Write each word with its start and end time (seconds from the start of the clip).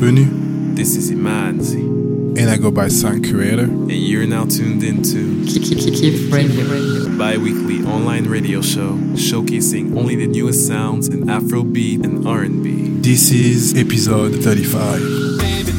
bienvenue. 0.00 0.74
This 0.74 0.96
is 0.96 1.10
Imanzi. 1.10 2.38
And 2.38 2.48
I 2.48 2.56
go 2.56 2.70
by 2.70 2.88
Sound 2.88 3.28
Creator. 3.28 3.64
And 3.64 3.92
you're 3.92 4.26
now 4.26 4.46
tuned 4.46 4.82
into 4.82 5.44
Kif 5.44 6.32
Radio, 6.32 7.18
bi-weekly 7.18 7.84
online 7.84 8.26
radio 8.26 8.62
show 8.62 8.92
showcasing 9.12 9.98
only 9.98 10.16
the 10.16 10.26
newest 10.26 10.66
sounds 10.66 11.08
in 11.08 11.24
Afrobeat 11.24 12.02
and 12.02 12.26
R&B. 12.26 13.00
This 13.02 13.30
is 13.30 13.76
episode 13.76 14.42
35. 14.42 15.00
Baby, 15.38 15.72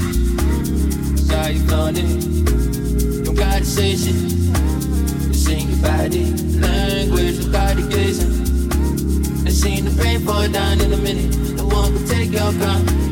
sorry 1.18 1.56
you. 1.56 3.24
Don't 3.24 3.36
gotta 3.36 3.65
say 3.65 3.96
shit. 3.96 4.14
Just 5.32 5.46
sing 5.46 5.68
your 5.68 5.82
body 5.82 6.25
language, 6.60 7.39
you 7.39 7.51
gotta 7.51 7.82
gazing. 7.88 8.29
And 9.47 9.51
seen 9.51 9.86
the 9.86 9.92
rain 10.04 10.19
fall 10.19 10.47
down 10.47 10.79
in 10.79 10.93
a 10.93 10.97
minute. 10.97 11.56
No 11.56 11.65
one 11.65 11.97
can 11.97 12.07
take 12.07 12.32
your 12.32 12.51
crown 12.54 13.11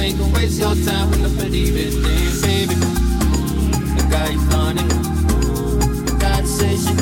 ain't 0.00 0.18
gon' 0.18 0.32
waste 0.32 0.58
your 0.60 0.74
time 0.86 1.10
when 1.10 1.24
I 1.24 1.28
believe 1.28 1.74
it, 1.76 1.92
then, 2.02 2.40
baby. 2.42 2.74
I 3.96 4.10
got 4.10 4.32
you 4.32 4.40
running, 4.52 4.90
I 6.08 6.18
got 6.18 6.42
you 6.42 6.48
station, 6.48 6.96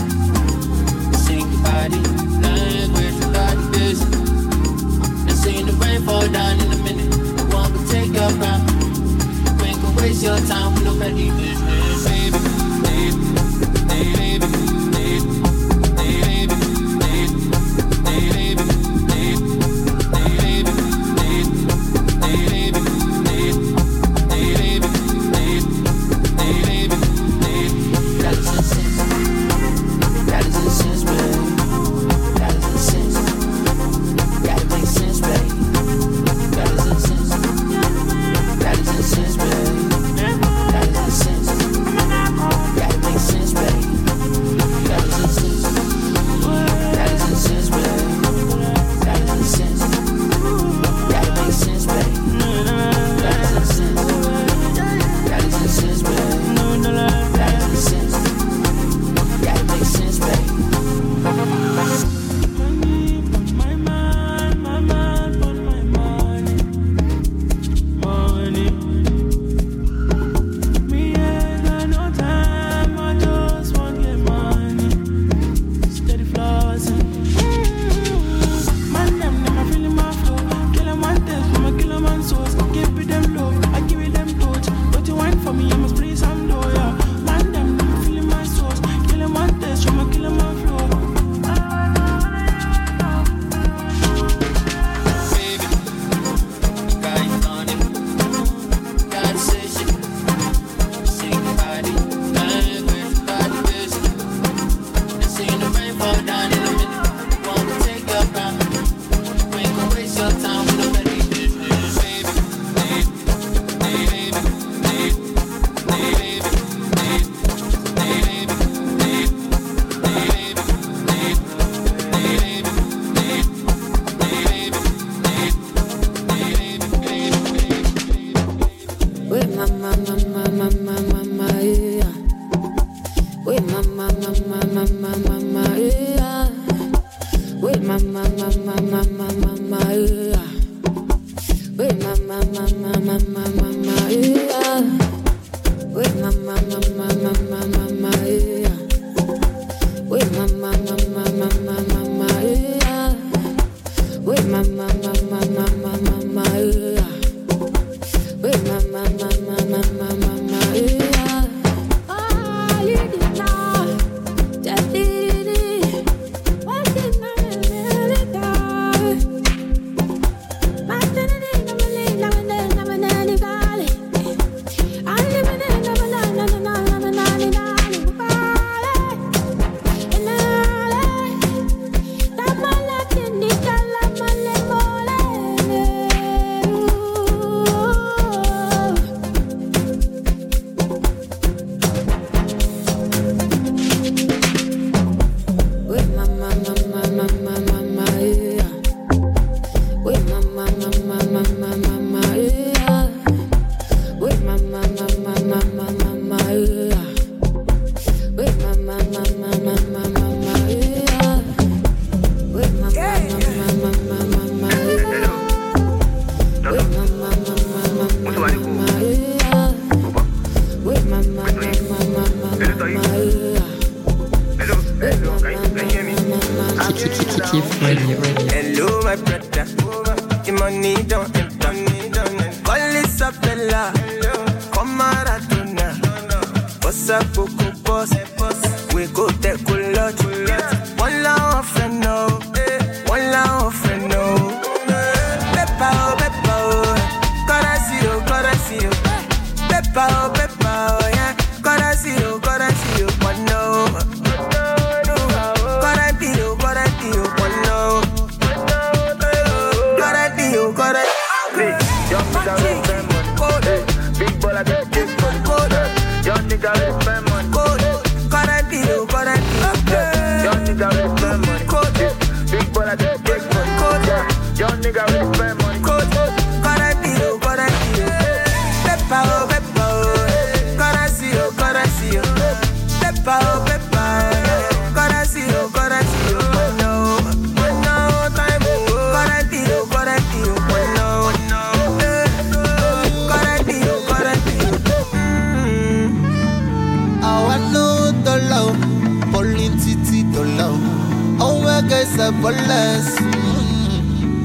sink 1.25 1.47
your 1.53 1.63
body, 1.63 2.01
language, 2.45 3.19
I 3.25 3.33
got 3.33 3.57
you. 3.57 4.09
I 5.29 5.33
seen 5.33 5.67
the 5.67 5.73
rain 5.81 6.03
fall 6.03 6.27
down 6.29 6.61
in 6.61 6.73
a 6.73 6.79
minute, 6.83 7.11
the 7.11 7.45
one 7.55 7.73
could 7.73 7.89
take 7.91 8.13
your 8.13 8.31
crown. 8.39 8.63
You 9.45 9.65
ain't 9.65 9.97
waste 10.01 10.23
your 10.23 10.39
time 10.47 10.75
when 10.75 10.87
I 10.87 10.99
believe 10.99 11.35
it. 11.39 11.66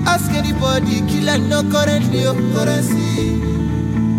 Ask 0.06 0.32
anybody, 0.34 1.02
killer 1.08 1.40
no 1.40 1.64
currently 1.64 2.26
of 2.28 2.38
currency. 2.54 3.42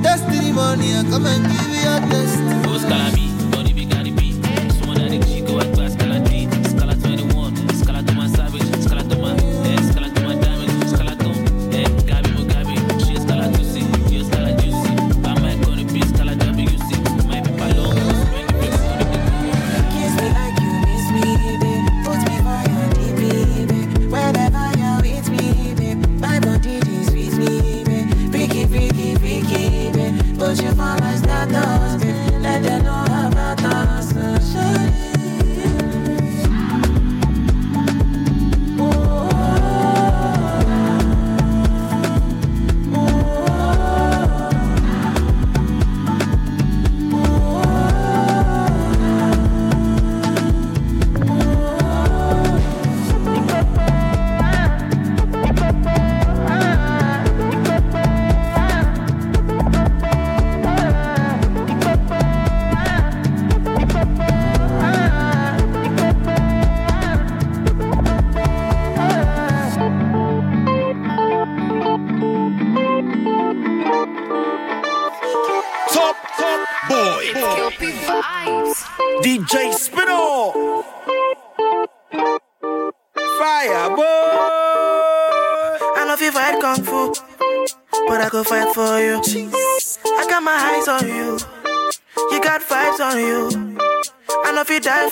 Testimony, 0.02 0.96
I 0.96 1.04
come 1.08 1.26
and 1.26 1.46
give 1.46 1.68
you 1.68 1.82
your 1.82 2.00
test. 2.10 2.38
Who's 2.66 2.82
gonna 2.82 3.14
be? 3.14 3.31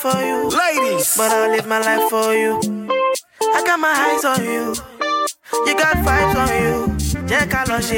life 0.05 0.13
for 0.15 0.23
you. 0.23 0.49
Ladies. 0.49 1.17
But 1.17 1.31
I'll 1.33 1.51
live 1.51 1.67
my 1.67 1.81
life 1.81 2.11
for 2.11 2.35
you. 2.35 2.59
I 3.43 3.63
got 3.65 3.81
my 3.81 3.93
eyes 3.93 4.25
on 4.25 4.45
you. 4.45 4.75
You 5.67 5.75
got 5.77 5.97
vibes 5.97 6.37
on 6.37 6.49
you. 6.63 6.97
Yeah, 7.29 7.47
Carlos 7.47 7.91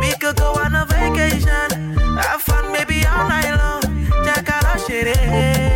We 0.00 0.12
could 0.20 0.36
go 0.36 0.52
on 0.54 0.74
a 0.74 0.86
vacation. 0.86 1.96
Have 2.18 2.42
fun 2.42 2.72
maybe 2.72 3.04
all 3.06 3.28
night 3.28 3.54
long. 3.56 3.82
Yeah, 4.24 4.42
Carlos 4.42 5.67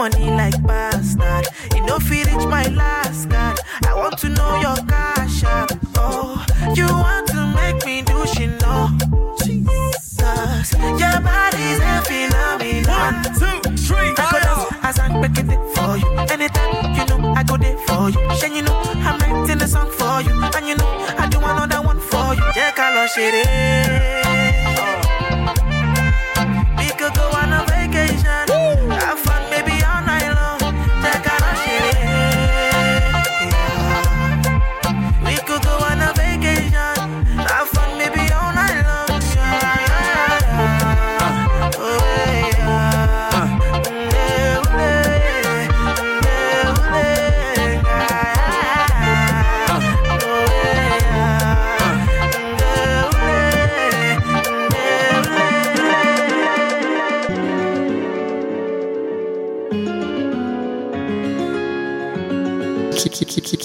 money 0.00 0.30
like 0.30 0.56
bastard. 0.66 1.46
You 1.74 1.84
know, 1.84 1.96
if 1.96 2.08
reach 2.08 2.46
my 2.48 2.66
last 2.68 3.28
card, 3.28 3.60
I 3.86 3.92
want 3.94 4.16
to 4.20 4.30
know 4.30 4.52
your 4.64 4.76
cash 4.88 5.44
app. 5.44 5.70
Oh, 5.96 6.42
you 6.74 6.86
want 6.86 7.26
to 7.34 7.40
make 7.60 7.84
me 7.84 8.00
do 8.00 8.24
she 8.32 8.46
know? 8.46 8.88
Jesus, 9.44 10.72
your 11.02 11.16
body's 11.20 11.80
a 11.92 11.94
phenomenon. 12.08 13.12
One, 13.12 13.18
two, 13.40 13.56
three, 13.76 14.14
I 14.16 14.24
go 14.48 14.76
as 14.88 14.98
I'm 14.98 15.20
making 15.20 15.50
it 15.50 15.62
for 15.74 15.98
you. 16.00 16.08
Anytime 16.32 16.94
you 16.96 17.04
know, 17.10 17.34
I 17.34 17.42
go 17.42 17.58
there 17.58 17.76
for 17.86 18.08
you. 18.08 18.20
Then 18.40 18.56
you 18.56 18.62
know, 18.62 18.80
I'm 19.06 19.18
writing 19.20 19.60
a 19.60 19.68
song 19.68 19.90
for 19.90 20.22
you, 20.22 20.32
and 20.56 20.66
you 20.66 20.76
know, 20.76 20.90
I 21.18 21.28
do 21.28 21.40
another 21.40 21.82
one 21.86 22.00
for 22.00 22.34
you. 22.34 22.44
Yeah, 22.56 22.72
Carlos, 22.72 23.12
shit. 23.12 23.79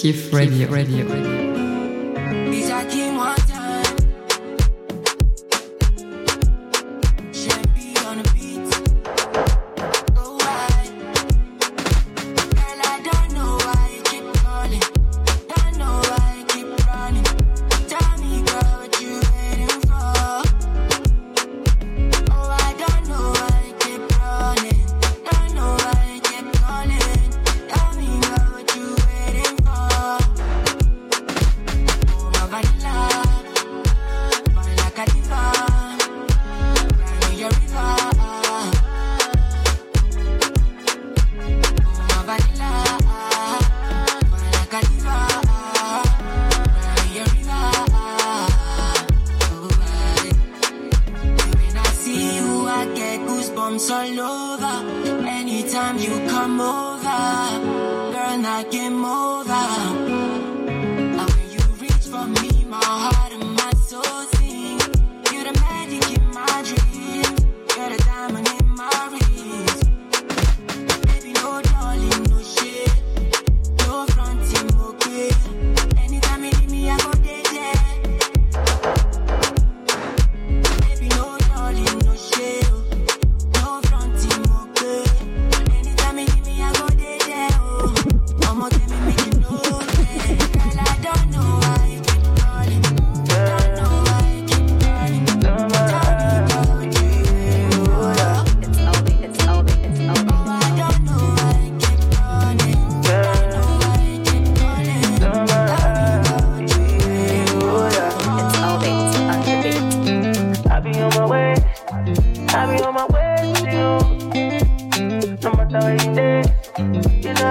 Creative 0.05 0.33
Radio. 0.33 0.67
Radio. 0.69 1.05
radio. 1.07 1.44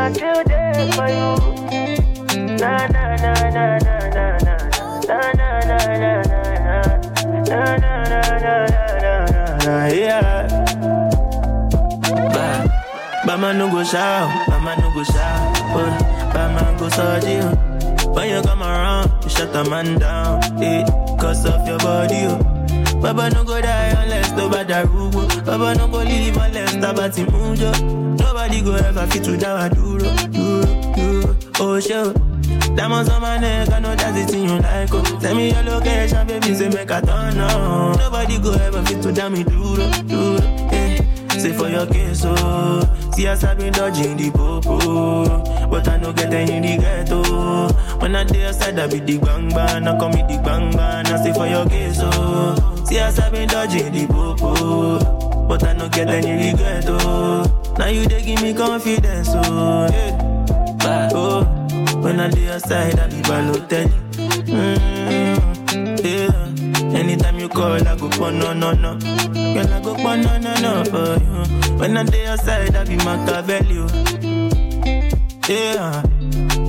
I 0.04 0.12
still 0.12 0.44
there 0.44 0.92
for 0.92 1.08
you. 1.08 1.30
Na 2.60 2.86
na 2.92 3.16
na 3.16 3.32
na 3.48 3.78
na 3.80 3.98
na 4.12 4.26
na. 4.44 4.54
Na 5.08 5.18
na 5.32 5.48
na 5.64 5.78
na 5.96 6.12
na 6.28 6.40
na. 6.66 6.76
Na 7.48 7.60
na 7.82 7.92
na 8.10 8.20
na 8.44 8.54
na 9.00 9.14
na. 9.64 9.86
Yeah. 9.88 10.48
Bama 13.26 13.56
no 13.56 13.70
go 13.70 13.82
shout, 13.82 14.28
Bama 14.46 14.76
no 14.78 14.92
go 14.92 15.02
shout, 15.04 15.54
but 15.72 15.88
Bama 16.34 16.78
go 16.78 16.88
surgery. 16.90 17.40
When 18.12 18.28
you 18.28 18.42
come 18.42 18.62
around, 18.62 19.10
you 19.24 19.30
shut 19.30 19.52
the 19.54 19.64
man 19.64 19.98
down, 19.98 20.42
eh? 20.62 20.84
Cause 21.18 21.46
of 21.46 21.66
your 21.66 21.78
body, 21.78 22.26
oh. 22.28 22.38
Baba 23.00 23.30
no 23.30 23.42
go 23.44 23.60
die 23.60 23.88
unless 24.02 24.30
nobody 24.32 24.72
rubo. 24.74 25.26
Baba 25.46 25.74
no 25.74 25.88
go 25.88 25.98
leave 25.98 26.36
unless 26.36 26.74
tabati 26.74 27.24
mujo. 27.26 28.13
Nobody 28.44 28.60
go 28.62 28.74
ever 28.74 29.06
fit 29.06 29.24
to 29.24 29.36
down 29.38 29.70
duro, 29.70 30.00
duro, 30.28 30.92
duro. 30.94 31.36
Oh 31.60 31.80
sure. 31.80 32.12
Diamonds 32.76 33.08
on 33.08 33.22
my 33.22 33.38
neck, 33.38 33.70
I 33.70 33.78
know 33.80 33.94
that's 33.96 34.18
the 34.20 34.26
thing 34.30 34.44
you 34.44 34.58
like. 34.58 34.90
Oh. 34.92 35.02
Tell 35.18 35.34
me 35.34 35.50
your 35.50 35.62
location, 35.62 36.26
baby, 36.26 36.54
say 36.54 36.68
make 36.68 36.90
a 36.90 37.00
turn 37.00 37.38
on. 37.40 37.96
Nobody 37.96 38.38
go 38.38 38.52
ever 38.52 38.82
fit 38.84 39.00
to 39.02 39.12
down 39.12 39.32
me 39.32 39.44
duro, 39.44 39.88
duro, 40.06 40.44
eh. 40.72 40.98
Say 41.38 41.54
for 41.54 41.70
your 41.70 41.86
case, 41.86 42.20
oh. 42.26 42.82
See 43.16 43.26
us 43.26 43.40
have 43.40 43.56
been 43.56 43.72
dodging 43.72 44.18
the 44.18 44.30
popo. 44.30 45.68
But 45.70 45.88
I 45.88 45.96
no 45.96 46.12
get 46.12 46.34
any 46.34 46.76
the 46.76 46.82
ghetto. 46.82 47.72
When 48.00 48.14
I 48.14 48.24
dey 48.24 48.44
outside, 48.44 48.78
I 48.78 48.86
be 48.88 48.98
the 49.00 49.18
bang 49.24 49.48
bang. 49.48 49.88
I 49.88 49.98
call 49.98 50.10
me 50.10 50.20
the 50.20 50.38
bang 50.44 50.70
bang. 50.76 51.06
I 51.06 51.16
say 51.22 51.32
for 51.32 51.46
your 51.46 51.66
case, 51.66 51.98
oh. 52.02 52.84
See 52.84 52.98
us 52.98 53.16
have 53.16 53.32
been 53.32 53.48
dodging 53.48 53.90
the 53.90 54.06
popo. 54.06 55.46
But 55.48 55.62
I 55.64 55.72
no 55.72 55.88
get 55.88 56.08
any 56.10 56.50
regret, 56.52 56.84
oh. 56.88 57.63
Now 57.78 57.88
you 57.88 58.06
dey 58.06 58.22
give 58.22 58.42
me 58.42 58.54
confidence, 58.54 59.28
oh. 59.32 59.88
Yeah. 59.90 61.08
Oh. 61.12 61.44
When 62.00 62.20
I 62.20 62.28
dey 62.30 62.48
outside, 62.48 62.98
I 62.98 63.08
be 63.08 63.16
balotelli. 63.22 63.92
Mm, 64.46 66.04
yeah. 66.04 66.98
Anytime 66.98 67.38
you 67.40 67.48
call, 67.48 67.72
I 67.86 67.96
go 67.96 68.08
pon 68.10 68.38
no 68.38 68.52
no 68.52 68.72
no. 68.72 68.96
Girl, 68.98 69.72
I 69.72 69.80
go 69.82 69.94
pon 69.96 70.22
no 70.22 70.38
no 70.38 70.54
no 70.60 70.84
for 70.84 71.18
you. 71.22 71.78
When 71.78 71.96
I 71.96 72.04
dey 72.04 72.26
outside, 72.26 72.74
I 72.76 72.84
be 72.84 72.96
Machiavelli. 72.96 73.78
oh. 73.78 73.88
Yeah. 75.48 76.02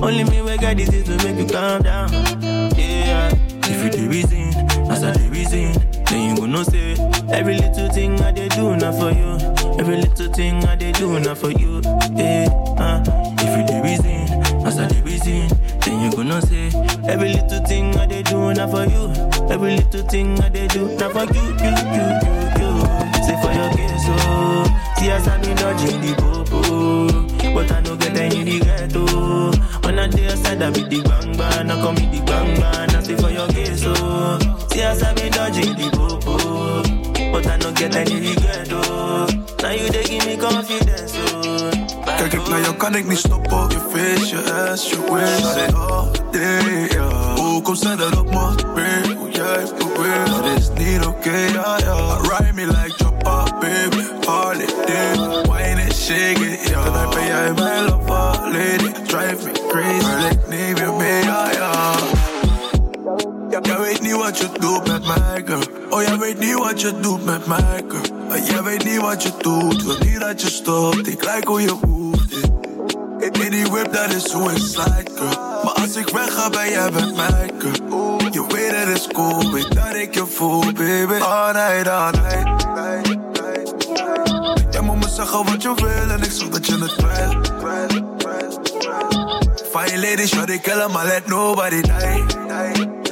Only 0.02 0.24
me 0.24 0.42
we 0.42 0.56
got 0.58 0.76
this 0.76 0.88
is 0.92 1.04
to 1.04 1.16
make 1.24 1.38
you 1.38 1.46
calm 1.46 1.82
down. 1.82 2.12
Yeah. 2.76 3.32
If 3.68 3.84
you 3.84 3.90
the 3.90 4.08
reason, 4.08 4.90
as 4.90 5.02
I 5.04 5.12
the 5.12 5.28
reason, 5.30 5.72
then 6.06 6.30
you 6.30 6.36
go 6.36 6.46
know 6.46 6.62
say 6.64 6.94
every 7.30 7.56
little 7.58 7.88
thing 7.90 8.20
I 8.20 8.32
dey 8.32 8.48
do 8.48 8.76
now 8.76 8.92
for 8.92 9.10
you. 9.12 9.36
Every 9.78 9.96
little 9.98 10.32
thing 10.32 10.64
I 10.64 10.74
dey 10.76 10.92
do 10.92 11.18
now 11.20 11.34
for 11.34 11.50
you. 11.50 11.80
Yeah. 12.14 12.48
Uh. 12.78 13.02
If 13.38 13.52
you 13.58 13.64
the 13.66 13.80
reason, 13.84 14.66
as 14.66 14.78
I 14.78 14.86
the 14.86 15.02
reason, 15.02 15.48
then 15.80 16.02
you 16.02 16.16
go 16.16 16.22
know 16.22 16.40
say 16.40 16.68
every 17.06 17.32
little 17.34 17.62
thing 17.64 17.94
I 17.96 18.06
dey 18.06 18.22
do 18.22 18.52
now 18.54 18.68
for 18.68 18.84
you. 18.84 19.12
Every 19.50 19.76
little 19.76 20.02
thing 20.08 20.38
I 20.40 20.48
dey 20.48 20.66
do 20.68 20.96
now 20.96 21.10
for 21.10 21.24
you, 21.32 21.42
you, 21.42 21.72
you, 21.96 21.96
you, 21.96 22.06
you. 22.60 22.70
Say 23.26 23.36
for 23.42 23.52
your 23.52 23.70
case, 23.76 24.06
oh. 24.08 24.82
As 25.06 25.28
I 25.28 25.38
been 25.40 25.56
dodging 25.56 26.00
the 26.00 26.14
popo. 26.18 27.54
But 27.54 27.70
I 27.70 27.80
don't 27.80 28.00
get 28.00 28.16
any 28.16 28.42
regret, 28.58 28.90
oh. 28.96 29.52
When 29.84 29.98
I 29.98 30.08
dey 30.08 30.26
outside, 30.26 30.60
I 30.62 30.70
be 30.70 30.82
the 30.82 31.02
bang 31.02 31.36
bang. 31.36 31.70
I 31.70 31.80
call 31.80 31.92
me 31.92 32.06
the 32.10 32.24
bang 32.26 32.60
bang. 32.60 32.90
I 32.96 33.00
say 33.02 33.16
for 33.16 33.30
your 33.30 33.46
case, 33.48 33.84
oh. 33.86 34.38
As 34.74 35.02
I 35.02 35.14
been 35.14 35.30
dodging 35.32 35.74
the 35.76 35.90
popo. 35.92 36.82
But 37.32 37.46
I 37.46 37.56
don't 37.58 37.76
get 37.78 37.94
any 37.94 38.14
regret, 38.20 38.68
oh. 38.72 39.26
Now 39.66 39.72
you 39.72 39.88
dey 39.90 40.04
give 40.04 40.24
me 40.26 40.36
confidence, 40.36 41.12
oh. 41.34 42.16
Kijk 42.16 42.32
ik 42.32 42.48
naar 42.48 42.60
jou, 42.60 42.74
kan 42.74 42.94
ik 42.94 43.06
niet 43.08 43.18
stoppen. 43.18 43.68
Je 43.68 43.78
face, 43.90 44.36
je 44.36 44.52
ass, 44.70 44.90
je 44.90 44.98
waist. 45.10 45.44
Say 45.44 45.66
all 45.74 46.10
day, 46.30 46.86
ja. 46.88 47.34
Hoe 47.34 47.62
kom 47.62 47.74
sneller 47.74 48.18
op 48.18 48.30
mijn 48.30 48.72
brain? 48.74 49.16
Hoe 49.16 49.30
jij 49.30 49.64
beweegt, 49.78 50.26
dat 50.26 50.44
is 50.58 50.68
niet 50.74 51.06
oké, 51.06 51.36
ja, 51.36 51.76
ja. 51.78 52.16
Ride 52.22 52.52
me 52.54 52.66
like 52.66 52.92
chopper, 52.96 53.52
baby. 53.60 54.02
Harley, 54.26 54.66
David. 54.66 55.46
Wine 55.50 55.82
and 55.82 55.94
shake 55.94 56.40
it, 56.52 56.68
ja. 56.68 56.84
Dan 56.90 57.10
ben 57.10 57.26
jij 57.26 57.52
mijn 57.52 57.84
lover, 57.84 58.40
lady. 58.52 58.92
Drive 59.06 59.36
me 59.44 59.52
crazy. 59.68 60.06
Maar 60.06 60.30
ik 60.30 60.48
neem 60.48 60.76
je 60.76 60.94
mee, 60.98 61.22
ja. 61.22 61.50
Ja, 61.52 61.92
Jij 63.62 63.78
weet 63.78 64.00
niet 64.00 64.16
wat 64.16 64.38
je 64.38 64.48
doet 64.60 64.86
met 64.88 65.06
mij, 65.06 65.42
girl. 65.44 65.75
Oh, 65.96 66.02
jij 66.02 66.18
weet 66.18 66.38
niet 66.38 66.54
wat 66.54 66.80
je 66.80 67.00
doet 67.00 67.24
met 67.24 67.46
mij, 67.46 67.84
girl. 67.88 68.42
Jij 68.44 68.62
weet 68.62 68.84
niet 68.84 69.00
wat 69.00 69.22
je 69.22 69.32
doet, 69.38 69.82
wil 69.82 69.98
niet 69.98 70.20
dat 70.20 70.40
je 70.40 70.50
stopt. 70.50 71.06
Ik 71.06 71.24
lijk 71.24 71.48
hoe 71.48 71.60
je 71.60 71.70
hoeft. 71.70 72.34
Ik 73.18 73.36
weet 73.36 73.50
die 73.50 73.66
whip, 73.66 73.92
dat 73.92 74.12
is 74.12 74.30
suicide, 74.30 75.10
girl. 75.14 75.62
Maar 75.62 75.72
als 75.72 75.96
ik 75.96 76.08
wegga, 76.08 76.50
ben 76.50 76.70
jij 76.70 76.90
met 76.90 77.16
mij, 77.16 77.50
girl. 77.58 78.18
Je 78.30 78.46
weet 78.48 78.76
het 78.76 78.88
is 78.88 79.06
cool, 79.12 79.52
weet 79.52 79.74
dat 79.74 79.94
ik 79.94 80.14
je 80.14 80.26
voel, 80.26 80.60
baby. 80.72 81.22
All 81.22 81.52
night, 81.52 81.88
all 81.88 82.10
night. 82.10 82.66
Jij 84.70 84.80
moet 84.80 84.98
me 84.98 85.08
zeggen 85.08 85.44
wat 85.44 85.62
je 85.62 85.74
wil 85.74 86.10
en 86.10 86.22
ik 86.22 86.30
zorg 86.30 86.50
dat 86.50 86.66
je 86.66 86.78
het 86.78 86.94
krijgt. 86.94 87.52
Fine 89.72 90.00
lady, 90.00 90.26
shot 90.26 90.48
ik 90.48 90.66
helemaal, 90.66 91.04
let 91.04 91.26
nobody 91.26 91.80
die. 91.80 93.05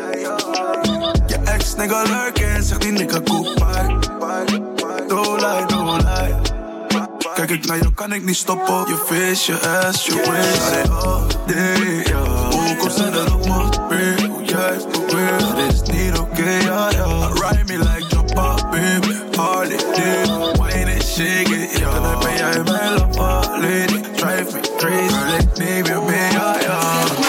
Nigga 1.73 2.02
lurken, 2.02 2.62
zegt 2.62 2.80
die 2.80 2.92
nigga 2.92 3.21
goodbye. 3.25 3.99
Don't 5.09 5.40
lie, 5.40 5.66
don't 5.66 6.02
lie. 6.02 6.35
Kijk 7.35 7.50
ik 7.50 7.66
naar 7.66 7.78
jou, 7.78 7.92
kan 7.94 8.12
ik 8.12 8.25
niet 8.25 8.37
stoppen. 8.37 8.85
Je 8.87 8.97
face, 9.06 9.52
je 9.52 9.68
ass, 9.68 10.06
je 10.06 10.23
waist. 10.26 10.85
It 10.85 10.90
all 10.90 11.26
day, 11.47 12.02
ja. 12.04 12.50
Hoe 12.50 12.76
komt 12.76 12.92
ze 12.92 13.11
erop, 13.12 13.47
man? 13.47 13.71
Babe, 13.71 14.28
hoe 14.30 14.44
jij 14.44 14.76
beweegt. 14.90 15.40
Dat 15.40 15.73
is 15.73 15.83
niet 15.83 16.18
oké, 16.18 16.50
ja, 16.50 16.90
ja. 16.90 17.28
Ride 17.28 17.64
me 17.66 17.78
like 17.78 18.04
chopper, 18.16 18.68
baby. 18.71 19.14
Harley, 19.37 19.76
David. 19.76 20.59
Wine 20.59 20.92
and 20.92 21.02
shake 21.02 21.50
it, 21.50 21.78
ja. 21.78 22.00
Dan 22.00 22.18
ben 22.18 22.37
jij 22.37 22.62
mijn 22.62 22.92
lover, 22.92 23.50
lady. 23.61 24.00
Drive 24.16 24.52
me 24.52 24.61
crazy. 24.76 25.37
Ik 25.38 25.59
neem 25.59 25.85
je 25.85 26.02
mee, 26.06 26.33
ja, 26.33 26.56
ja. 26.61 27.23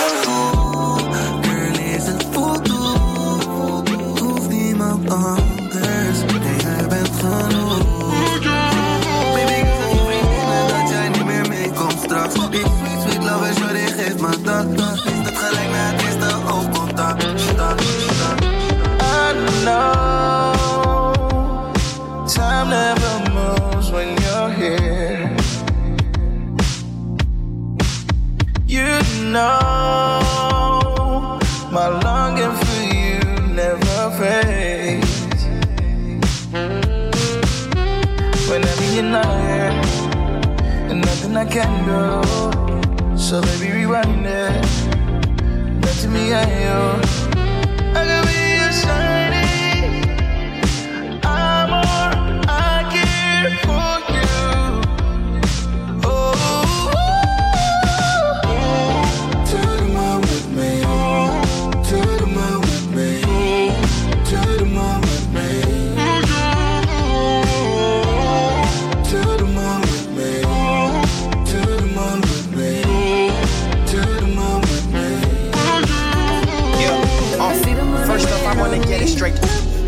I 14.58 14.64
know 19.66 20.64
time 22.26 22.70
never 22.70 23.14
moves 23.34 23.92
when 23.92 24.16
you're 24.24 24.52
here. 24.52 25.36
You 28.66 28.88
know 29.34 30.20
my 31.70 31.88
longing 32.06 32.56
for 32.56 32.82
you 32.96 33.20
never 33.54 34.10
fades. 34.18 35.16
Whenever 38.50 38.86
you're 38.94 39.04
not 39.04 39.26
here, 39.26 39.74
and 40.90 41.02
nothing 41.02 41.36
I 41.36 41.44
can 41.44 41.72
do. 41.86 42.65
So 43.26 43.42
baby, 43.42 43.72
rewind 43.72 44.24
it. 44.28 45.82
Back 45.82 45.96
to 46.02 46.08
me 46.08 46.32
and 46.32 47.10
you. 47.10 47.25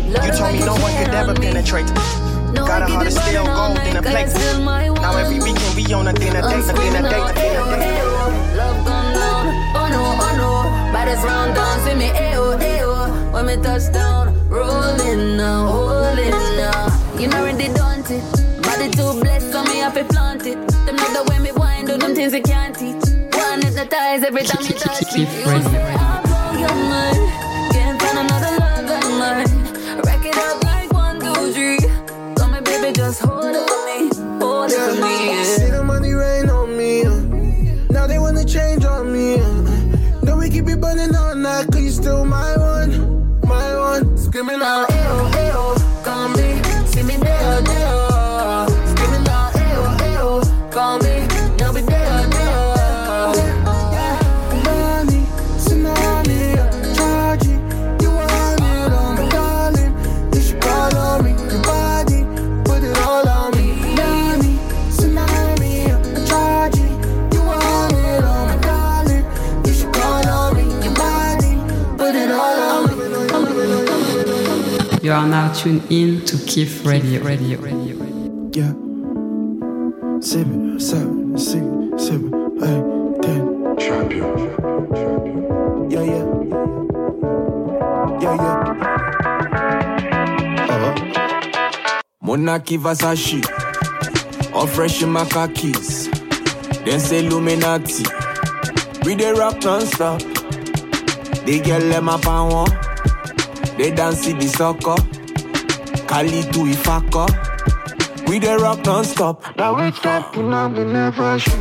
You 0.08 0.32
told 0.32 0.52
me 0.54 0.60
no 0.60 0.72
one 0.72 0.92
could 0.96 1.14
ever 1.14 1.34
penetrate. 1.34 1.86
Got 2.54 2.82
a 2.82 2.86
heart 2.86 3.06
of 3.06 3.12
steel 3.12 3.44
gold 3.44 3.78
in 3.86 3.96
a 3.96 4.02
plate. 4.02 4.32
Now 5.02 5.16
every 5.16 5.38
weekend 5.38 5.76
we 5.76 5.84
on 5.92 6.08
a 6.08 6.12
dinner 6.12 6.40
date, 6.40 6.64
a 6.64 6.72
dinner 6.72 7.02
date, 7.02 7.30
a 7.30 7.34
dinner 7.34 7.64
date. 7.76 8.56
Love 8.56 8.84
gone 8.86 9.12
down, 9.12 9.46
oh 9.76 9.88
no, 9.92 10.02
oh 10.24 10.34
no. 10.40 10.92
Bodies 10.92 11.22
round 11.24 11.54
down, 11.54 11.80
see 11.84 11.94
me, 11.94 12.08
ayo, 12.08 12.58
ayo. 12.58 13.32
When 13.32 13.46
me 13.46 13.56
touch 13.62 13.92
down, 13.92 14.34
rolling 14.48 15.36
now, 15.36 15.66
holding 15.66 16.30
now. 16.56 16.88
You 17.18 17.28
know 17.28 17.40
already 17.40 17.68
done 17.74 18.00
it. 18.08 18.62
Body 18.62 18.90
too 18.90 19.20
blessed, 19.20 19.52
so 19.52 19.62
me 19.64 19.78
have 19.78 19.94
to 19.94 20.04
plant 20.04 20.46
it. 20.46 20.56
Them 20.86 20.96
know 20.96 21.12
the 21.12 21.30
way 21.30 21.38
me 21.38 21.52
wind, 21.52 21.86
do 21.86 21.98
them 21.98 22.14
things 22.14 22.32
you 22.32 22.42
can't 22.42 22.74
teach. 22.74 23.04
One 23.34 23.60
hypnotize 23.60 24.24
every 24.24 24.44
time 24.44 24.64
you 24.64 24.72
touch 24.72 25.02
me. 25.14 25.26
Keep 25.26 25.28
You 25.38 25.44
ready, 25.44 25.64
say 25.64 25.84
ready. 25.84 25.98
I 25.98 26.22
broke 26.24 26.60
your 26.60 27.17
are 75.48 75.54
tuned 75.54 75.82
in 75.90 76.20
to 76.26 76.36
Kif 76.36 76.84
Radio. 76.84 77.22
Radio. 77.22 77.58
Radio. 77.60 77.96
Yeah. 78.52 78.72
Seven, 80.20 80.78
seven, 80.78 81.38
six, 81.38 81.64
seven, 82.06 82.34
eight, 82.62 83.22
ten. 83.22 83.76
Champion. 83.78 84.36
Yeah, 85.90 86.02
yeah. 86.02 86.24
Yeah, 88.20 88.34
yeah. 88.34 88.58
Uh-huh. 90.68 92.00
Monarchy 92.20 92.76
Versace, 92.76 93.42
all 94.52 94.66
fresh 94.66 95.02
in 95.02 95.10
my 95.10 95.24
khakis. 95.24 96.08
Then 96.84 97.00
say 97.00 97.24
Illuminati, 97.24 98.04
we 99.04 99.14
dey 99.14 99.32
rock 99.32 99.62
non-stop. 99.64 100.20
They 101.46 101.60
get 101.60 101.80
them 101.80 102.08
up 102.10 102.26
and 102.26 102.52
one, 102.52 102.70
they 103.78 103.90
dance 103.92 104.26
in 104.26 104.38
the 104.38 104.48
soccer. 104.48 104.96
Kali 106.08 106.42
to 106.52 106.60
Ifaka, 106.72 107.26
we 108.28 108.38
dey 108.38 108.54
rock 108.56 108.84
non-stop. 108.84 109.56
Now 109.56 109.74
we 109.78 109.92
stop, 109.92 110.34
we 110.36 110.42
now 110.42 110.68
we 110.68 110.84
never 110.84 111.38
shoot. 111.38 111.54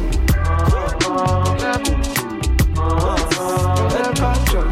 Never 3.94 4.34
jump. 4.50 4.72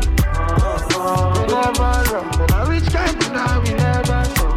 Never 1.51 1.91
run. 2.11 2.25
Now 2.49 2.69
we 2.69 2.79
stop, 2.79 3.13
we 3.19 3.27
now 3.35 3.61
we 3.61 3.71
never 3.73 4.21
go. 4.35 4.47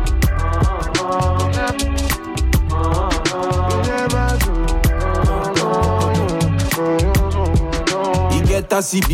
We 3.68 3.76
never 3.88 4.26
He 8.32 8.38
get 8.46 8.72
a 8.72 8.80
CB, 8.80 9.10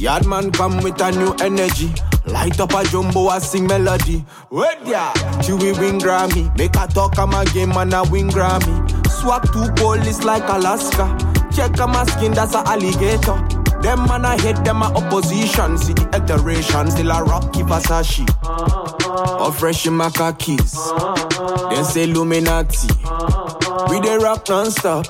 yard 0.00 0.26
man 0.26 0.50
come 0.50 0.76
with 0.82 1.00
a 1.00 1.10
new 1.12 1.32
energy. 1.40 1.92
Light 2.44 2.60
up 2.60 2.74
a 2.74 2.84
jumbo, 2.84 3.28
I 3.28 3.38
sing 3.38 3.66
melody. 3.66 4.22
Wait 4.50 4.76
yeah, 4.84 5.14
she 5.40 5.52
will 5.52 5.78
win 5.80 5.98
Grammy. 5.98 6.54
Make 6.58 6.76
a 6.76 6.86
talk, 6.86 7.18
I'm 7.18 7.32
a 7.32 7.42
game 7.46 7.72
and 7.72 7.94
I 7.94 8.02
win 8.02 8.28
Grammy. 8.28 9.08
Swap 9.08 9.50
two 9.50 9.72
police 9.82 10.22
like 10.24 10.46
Alaska. 10.50 11.16
Check 11.56 11.80
on 11.80 11.92
my 11.92 12.04
skin, 12.04 12.32
that's 12.32 12.54
a 12.54 12.58
alligator. 12.68 13.40
Them 13.80 14.04
man 14.06 14.26
I 14.26 14.38
hate 14.38 14.62
them 14.62 14.76
my 14.76 14.88
opposition. 14.88 15.78
See 15.78 15.94
the 15.94 16.06
iteration, 16.22 16.90
still 16.90 17.12
a 17.12 17.24
rocky 17.24 17.62
Versace. 17.62 18.28
All 18.44 19.50
fresh 19.50 19.86
in 19.86 19.94
my 19.94 20.10
khakis. 20.10 20.74
Then 21.70 21.84
say 21.86 22.04
Illuminati. 22.04 22.88
We 23.88 24.00
dey 24.00 24.18
rock 24.18 24.46
non-stop. 24.50 25.06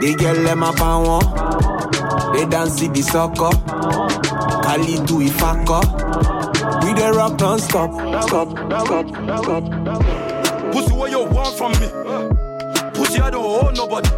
They 0.00 0.14
get 0.14 0.34
them 0.34 0.62
up 0.62 0.80
and 0.80 1.06
one. 1.08 2.34
They 2.36 2.46
dance 2.46 2.76
the 2.78 3.02
soccer. 3.02 3.50
Kali 4.64 4.94
do 5.06 5.18
Ifaka. 5.20 6.03
We 6.94 7.00
dey 7.00 7.10
rock 7.10 7.40
non-stop. 7.40 7.90
Stop, 8.22 8.50
stop, 8.86 9.08
stop. 9.42 9.64
Pussy, 10.72 10.92
what 10.92 11.10
you 11.10 11.24
want 11.24 11.56
from 11.58 11.72
me? 11.72 11.88
Pussy, 12.94 13.20
I 13.20 13.30
don't 13.30 13.44
owe 13.44 13.70
nobody. 13.70 14.08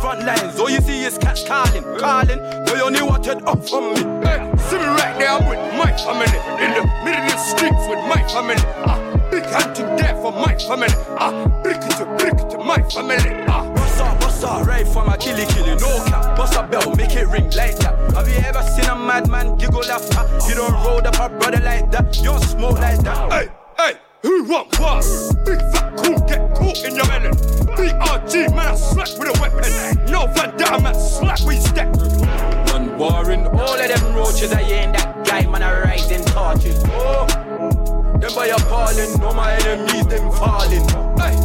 Front 0.00 0.24
lines, 0.24 0.58
all 0.58 0.70
you 0.70 0.80
see 0.80 1.04
is 1.04 1.18
cats 1.18 1.46
calling, 1.46 1.82
calling. 1.98 2.38
They 2.64 2.80
only 2.80 3.02
wanted 3.02 3.44
up 3.44 3.68
from 3.68 3.92
me. 3.92 4.00
See 4.00 4.78
me 4.78 4.86
right 4.96 5.14
there 5.18 5.38
with 5.48 5.60
my 5.76 5.92
family. 5.98 6.40
In 6.64 6.72
the 6.72 6.84
middle 7.04 7.24
of 7.24 7.30
the 7.30 7.36
streets 7.36 7.86
with 7.90 8.00
my 8.08 8.22
family. 8.32 8.56
Ah, 8.88 9.28
big 9.30 9.44
hand 9.44 9.76
to 9.76 9.82
death 9.98 10.22
for 10.22 10.32
my 10.32 10.56
family. 10.56 10.88
Ah, 11.20 11.46
brick 11.62 11.78
to 11.80 12.06
brick 12.16 12.36
to 12.48 12.58
my 12.58 12.80
family. 12.88 13.43
Bust 14.54 14.68
right 14.68 14.86
from 14.86 15.08
a 15.08 15.16
killy 15.18 15.46
killy. 15.46 15.74
No 15.80 16.04
cap, 16.04 16.36
bust 16.36 16.54
a 16.54 16.62
bell, 16.62 16.94
make 16.94 17.16
it 17.16 17.26
ring 17.26 17.50
like 17.56 17.76
that. 17.78 17.98
Have 18.14 18.28
you 18.28 18.36
ever 18.36 18.62
seen 18.62 18.84
a 18.84 18.94
madman 18.94 19.56
giggle 19.56 19.84
after? 19.84 20.22
You 20.48 20.54
don't 20.54 20.72
roll 20.74 21.04
up 21.04 21.18
a 21.18 21.28
brother 21.28 21.60
like 21.60 21.90
that. 21.90 22.16
You 22.18 22.24
don't 22.24 22.40
smoke 22.40 22.78
like 22.78 23.00
that. 23.00 23.32
Hey, 23.32 23.48
hey. 23.78 23.98
Who 24.22 24.44
want 24.44 24.78
what? 24.78 25.04
Big 25.44 25.58
fat 25.58 25.96
cool, 25.96 26.20
get 26.20 26.54
caught 26.54 26.84
in 26.84 26.94
your 26.94 27.06
melon. 27.08 27.34
BRG, 27.74 28.54
man, 28.54 28.68
I 28.68 28.74
slap 28.76 29.08
with 29.18 29.36
a 29.36 29.40
weapon. 29.42 30.12
No 30.12 30.26
Van 30.28 30.56
Damme, 30.56 30.84
man, 30.84 30.94
slap 30.94 31.40
with 31.44 31.60
step. 31.60 31.92
None 32.68 32.96
warring, 32.96 33.48
all 33.48 33.74
of 33.74 33.88
them 33.88 34.14
roaches, 34.14 34.52
I 34.52 34.60
ain't 34.60 34.96
that 34.96 35.26
guy, 35.26 35.46
man, 35.50 35.64
I 35.64 35.80
rise 35.80 36.10
in 36.12 36.24
torches. 36.26 36.80
Oh, 36.86 37.26
them 38.20 38.32
by 38.36 38.46
appalling, 38.46 39.18
no 39.18 39.34
my 39.34 39.52
enemies, 39.52 40.06
them 40.06 40.30
falling. 40.30 40.88
Hey, 41.18 41.36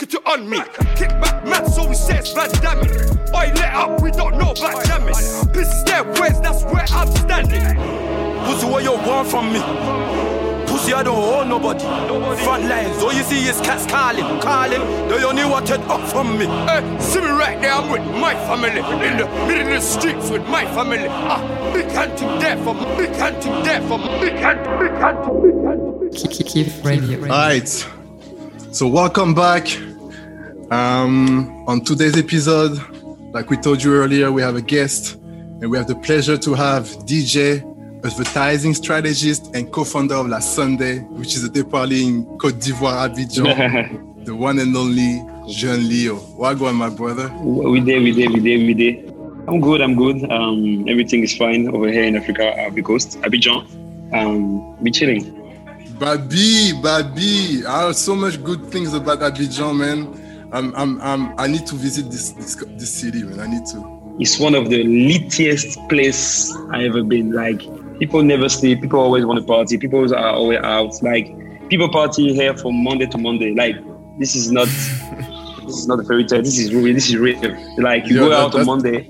look 0.00 0.10
back 0.10 0.14
up, 0.14 0.14
brick 0.14 0.14
it 0.14 0.26
on 0.26 0.48
me. 0.48 0.58
Kick 0.96 1.08
back, 1.20 1.44
man, 1.44 1.70
so 1.70 1.88
we 1.88 1.94
says 1.94 2.32
Van 2.32 2.50
Damme. 2.62 2.86
Oi, 3.34 3.52
let 3.54 3.74
up, 3.74 4.00
we 4.00 4.10
don't 4.10 4.38
know 4.38 4.52
about 4.52 4.84
jamming. 4.84 5.14
This 5.52 5.72
is 5.72 5.84
their 5.84 6.04
ways, 6.04 6.40
that's 6.40 6.64
where 6.64 6.84
I'm 6.90 7.08
standing. 7.08 7.76
Pussy, 8.44 8.66
what 8.66 8.82
you 8.82 8.92
want 8.92 9.28
from 9.28 9.52
me? 9.52 9.60
Pussy, 10.66 10.92
I 10.92 11.02
don't 11.02 11.16
owe 11.16 11.44
nobody. 11.44 11.80
Front 12.44 12.64
lines, 12.64 13.02
all 13.02 13.12
you 13.12 13.22
see 13.22 13.48
is 13.48 13.60
cats 13.60 13.86
calling, 13.86 14.40
calling. 14.40 14.80
They 15.08 15.24
only 15.24 15.44
wanted 15.44 15.80
up 15.82 16.08
from 16.08 16.38
me. 16.38 16.46
Hey, 16.46 16.98
see 17.00 17.20
me 17.20 17.28
right 17.28 17.60
there, 17.60 17.72
I'm 17.72 17.90
with 17.90 18.04
my 18.20 18.34
family. 18.34 18.80
In 19.06 19.18
the 19.18 19.26
middle 19.46 19.66
of 19.66 19.68
the 19.68 19.80
streets 19.80 20.30
with 20.30 20.46
my 20.48 20.64
family. 20.66 21.08
Ah, 21.08 21.72
big 21.72 21.86
hand 21.86 22.16
to 22.18 22.24
there 22.38 22.56
for 22.64 22.74
me. 22.74 22.84
Big 22.96 23.14
hand 23.16 23.42
to 23.42 23.48
there 23.64 23.82
for 23.82 23.98
me. 23.98 24.20
Big 24.20 24.34
hand, 24.34 24.60
big 24.78 24.92
hand, 24.92 25.42
big 25.42 25.54
hand. 25.64 25.78
Kif 26.12 26.84
Radio. 26.84 27.22
All 27.22 27.28
right. 27.28 27.97
So 28.78 28.86
welcome 28.86 29.34
back. 29.34 29.66
Um, 30.70 31.66
on 31.66 31.80
today's 31.80 32.16
episode, 32.16 32.78
like 33.34 33.50
we 33.50 33.56
told 33.56 33.82
you 33.82 33.92
earlier, 33.92 34.30
we 34.30 34.40
have 34.40 34.54
a 34.54 34.62
guest, 34.62 35.14
and 35.16 35.68
we 35.68 35.76
have 35.76 35.88
the 35.88 35.96
pleasure 35.96 36.38
to 36.38 36.54
have 36.54 36.84
DJ, 37.04 37.58
advertising 38.04 38.74
strategist 38.74 39.52
and 39.52 39.72
co-founder 39.72 40.14
of 40.14 40.28
La 40.28 40.38
Sunday, 40.38 41.00
which 41.00 41.34
is 41.34 41.42
a 41.42 41.48
départ 41.48 41.90
in 41.90 42.24
Côte 42.38 42.60
d'Ivoire, 42.60 43.08
Abidjan, 43.08 44.14
the 44.24 44.32
one 44.32 44.60
and 44.60 44.76
only 44.76 45.24
Jean 45.52 45.88
Leo. 45.88 46.14
Wagwan, 46.38 46.76
my 46.76 46.88
brother. 46.88 47.28
We 47.42 47.80
did, 47.80 48.00
we 48.00 48.12
did, 48.12 48.30
we 48.30 48.38
did, 48.38 48.64
we 48.64 48.74
did. 48.74 49.08
I'm 49.48 49.60
good, 49.60 49.80
I'm 49.80 49.96
good. 49.96 50.22
Um, 50.30 50.88
everything 50.88 51.24
is 51.24 51.36
fine 51.36 51.66
over 51.66 51.90
here 51.90 52.04
in 52.04 52.14
Africa, 52.14 52.70
Coast, 52.84 53.20
Abidjan. 53.22 54.14
Um, 54.14 54.80
we 54.80 54.92
chilling. 54.92 55.37
Babi, 55.98 56.72
Babi. 56.80 57.66
I 57.66 57.86
have 57.86 57.96
so 57.96 58.14
much 58.14 58.42
good 58.44 58.66
things 58.66 58.94
about 58.94 59.18
Abidjan, 59.18 59.76
man. 59.76 60.48
I'm, 60.52 60.74
I'm, 60.76 61.00
I'm, 61.02 61.38
I 61.38 61.46
need 61.48 61.66
to 61.66 61.74
visit 61.74 62.10
this, 62.10 62.30
this, 62.32 62.54
this 62.54 62.92
city, 62.92 63.24
man. 63.24 63.40
I 63.40 63.46
need 63.48 63.66
to. 63.72 64.16
It's 64.20 64.38
one 64.38 64.54
of 64.54 64.70
the 64.70 64.84
littiest 64.84 65.88
place 65.88 66.54
I 66.70 66.84
ever 66.84 67.02
been. 67.02 67.32
Like 67.32 67.60
people 67.98 68.22
never 68.22 68.48
sleep. 68.48 68.80
People 68.80 69.00
always 69.00 69.24
want 69.24 69.40
to 69.40 69.46
party. 69.46 69.76
People 69.76 70.12
are 70.14 70.30
always 70.30 70.58
out. 70.60 71.02
Like 71.02 71.68
people 71.68 71.88
party 71.88 72.32
here 72.32 72.56
from 72.56 72.82
Monday 72.82 73.06
to 73.06 73.18
Monday. 73.18 73.54
Like 73.54 73.76
this 74.18 74.36
is 74.36 74.50
not, 74.52 74.66
this 75.66 75.76
is 75.78 75.88
not 75.88 75.98
a 76.00 76.04
fairy 76.04 76.24
tale. 76.24 76.42
This 76.42 76.58
is 76.58 76.72
real. 76.72 76.94
This 76.94 77.08
is 77.08 77.16
real. 77.16 77.40
Like 77.76 78.06
you 78.06 78.18
go 78.18 78.28
that- 78.28 78.40
out 78.40 78.54
on 78.54 78.66
Monday, 78.66 79.02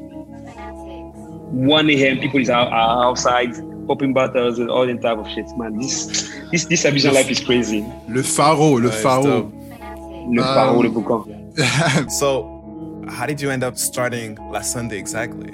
1 1.52 1.90
a.m. 1.90 2.18
People 2.18 2.40
is 2.40 2.50
out, 2.50 2.72
are 2.72 3.04
outside 3.04 3.54
popping 3.88 4.12
bottles 4.12 4.58
and 4.60 4.70
all 4.70 4.86
that 4.86 5.00
type 5.02 5.18
of 5.18 5.26
shit, 5.30 5.46
man. 5.56 5.76
This, 5.78 6.30
this, 6.52 6.64
this 6.66 6.84
Abidjan 6.84 7.12
life 7.14 7.28
is 7.30 7.40
crazy. 7.40 7.84
Le 8.08 8.22
Faro, 8.22 8.74
le 8.78 8.82
Nice, 8.88 9.02
Faro. 9.02 9.22
dope. 9.24 9.52
Le 10.30 10.42
Um, 10.42 10.54
Faro, 10.54 10.82
le 10.82 10.90
Boucan. 10.90 12.10
so, 12.20 12.44
how 13.08 13.24
did 13.26 13.40
you 13.40 13.50
end 13.50 13.64
up 13.64 13.76
starting 13.78 14.36
La 14.52 14.60
Sunday 14.60 14.98
exactly? 14.98 15.50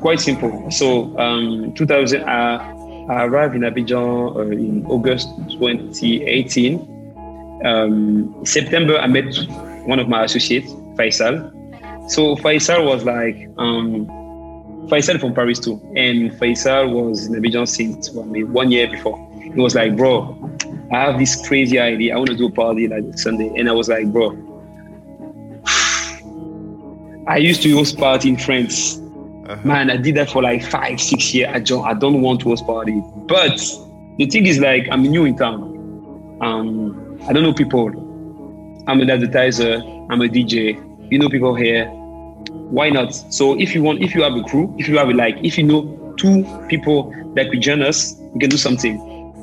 Quite 0.00 0.20
simple. 0.20 0.70
So, 0.70 1.16
um, 1.18 1.72
2000, 1.74 2.22
uh, 2.22 3.06
I 3.10 3.24
arrived 3.24 3.54
in 3.56 3.62
Abidjan 3.62 4.36
uh, 4.36 4.40
in 4.50 4.86
August 4.86 5.28
2018. 5.50 6.88
Um, 7.64 8.34
September, 8.44 8.96
I 8.98 9.06
met 9.08 9.34
one 9.86 9.98
of 9.98 10.08
my 10.08 10.24
associates, 10.24 10.70
Faisal. 10.96 11.50
So 12.10 12.36
Faisal 12.36 12.84
was 12.86 13.04
like, 13.04 13.48
um, 13.58 14.06
Faisal 14.88 15.20
from 15.20 15.34
Paris 15.34 15.58
too, 15.58 15.80
and 15.96 16.32
Faisal 16.32 16.92
was 16.92 17.26
in 17.26 17.34
Abidjan 17.34 17.66
since 17.68 18.10
well, 18.10 18.26
maybe 18.26 18.44
one 18.44 18.70
year 18.70 18.88
before. 18.88 19.18
He 19.40 19.60
was 19.60 19.74
like, 19.74 19.96
bro, 19.96 20.50
I 20.92 21.00
have 21.00 21.18
this 21.18 21.46
crazy 21.46 21.78
idea. 21.78 22.14
I 22.14 22.16
want 22.16 22.30
to 22.30 22.36
do 22.36 22.46
a 22.46 22.50
party 22.50 22.88
like 22.88 23.18
Sunday, 23.18 23.52
and 23.56 23.68
I 23.68 23.72
was 23.72 23.88
like, 23.88 24.06
bro, 24.12 24.30
I 27.26 27.36
used 27.38 27.62
to 27.62 27.74
host 27.74 27.96
party 27.98 28.28
in 28.28 28.36
France. 28.36 28.98
Man, 29.64 29.90
I 29.90 29.96
did 29.96 30.14
that 30.16 30.30
for 30.30 30.42
like 30.42 30.64
five, 30.64 31.00
six 31.00 31.34
years. 31.34 31.50
I 31.52 31.58
don't, 31.58 31.84
I 31.84 31.94
don't 31.94 32.22
want 32.22 32.40
to 32.40 32.48
host 32.50 32.66
party. 32.66 33.02
But 33.26 33.58
the 34.16 34.26
thing 34.26 34.46
is, 34.46 34.58
like, 34.58 34.88
I'm 34.90 35.02
new 35.02 35.24
in 35.24 35.36
town. 35.36 36.38
Um, 36.40 37.18
I 37.28 37.32
don't 37.32 37.42
know 37.42 37.52
people. 37.52 37.88
I'm 38.86 39.00
an 39.00 39.10
advertiser. 39.10 39.74
I'm 40.10 40.22
a 40.22 40.28
DJ. 40.28 40.76
You 41.10 41.18
know 41.18 41.28
people 41.28 41.54
here. 41.54 41.84
Why 42.72 42.88
not? 42.88 43.12
So 43.12 43.60
if 43.60 43.74
you 43.74 43.82
want, 43.82 44.02
if 44.02 44.14
you 44.14 44.22
have 44.22 44.34
a 44.34 44.42
crew, 44.44 44.74
if 44.78 44.88
you 44.88 44.96
have 44.96 45.10
a, 45.10 45.12
like, 45.12 45.36
if 45.44 45.58
you 45.58 45.64
know 45.64 46.14
two 46.16 46.42
people 46.68 47.12
that 47.34 47.50
could 47.50 47.60
join 47.60 47.82
us, 47.82 48.14
we 48.32 48.40
can 48.40 48.48
do 48.48 48.56
something. 48.56 48.96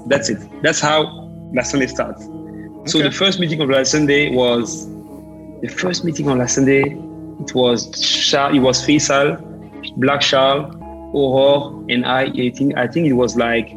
That's 0.08 0.30
it. 0.30 0.40
That's 0.64 0.80
how 0.80 1.30
La 1.54 1.62
Sunday 1.62 1.86
starts. 1.86 2.26
So 2.92 3.04
the 3.04 3.12
first 3.12 3.40
meeting 3.40 3.62
of 3.62 3.70
La 3.70 3.84
Sunday 3.84 4.36
was 4.36 4.88
the 5.62 5.68
first 5.68 6.04
meeting 6.04 6.28
on 6.28 6.40
La 6.40 6.48
Sunday. 6.48 6.98
It 7.42 7.54
was 7.54 7.92
Charles, 8.02 8.56
it 8.56 8.62
was 8.62 8.84
Faisal, 8.84 9.38
Black 9.98 10.22
Charles, 10.22 10.76
Aurore, 11.14 11.86
and 11.94 12.08
I. 12.08 12.24
I 12.24 12.50
think 12.50 12.76
I 12.78 12.88
think 12.88 13.06
it 13.06 13.14
was 13.14 13.36
like 13.38 13.70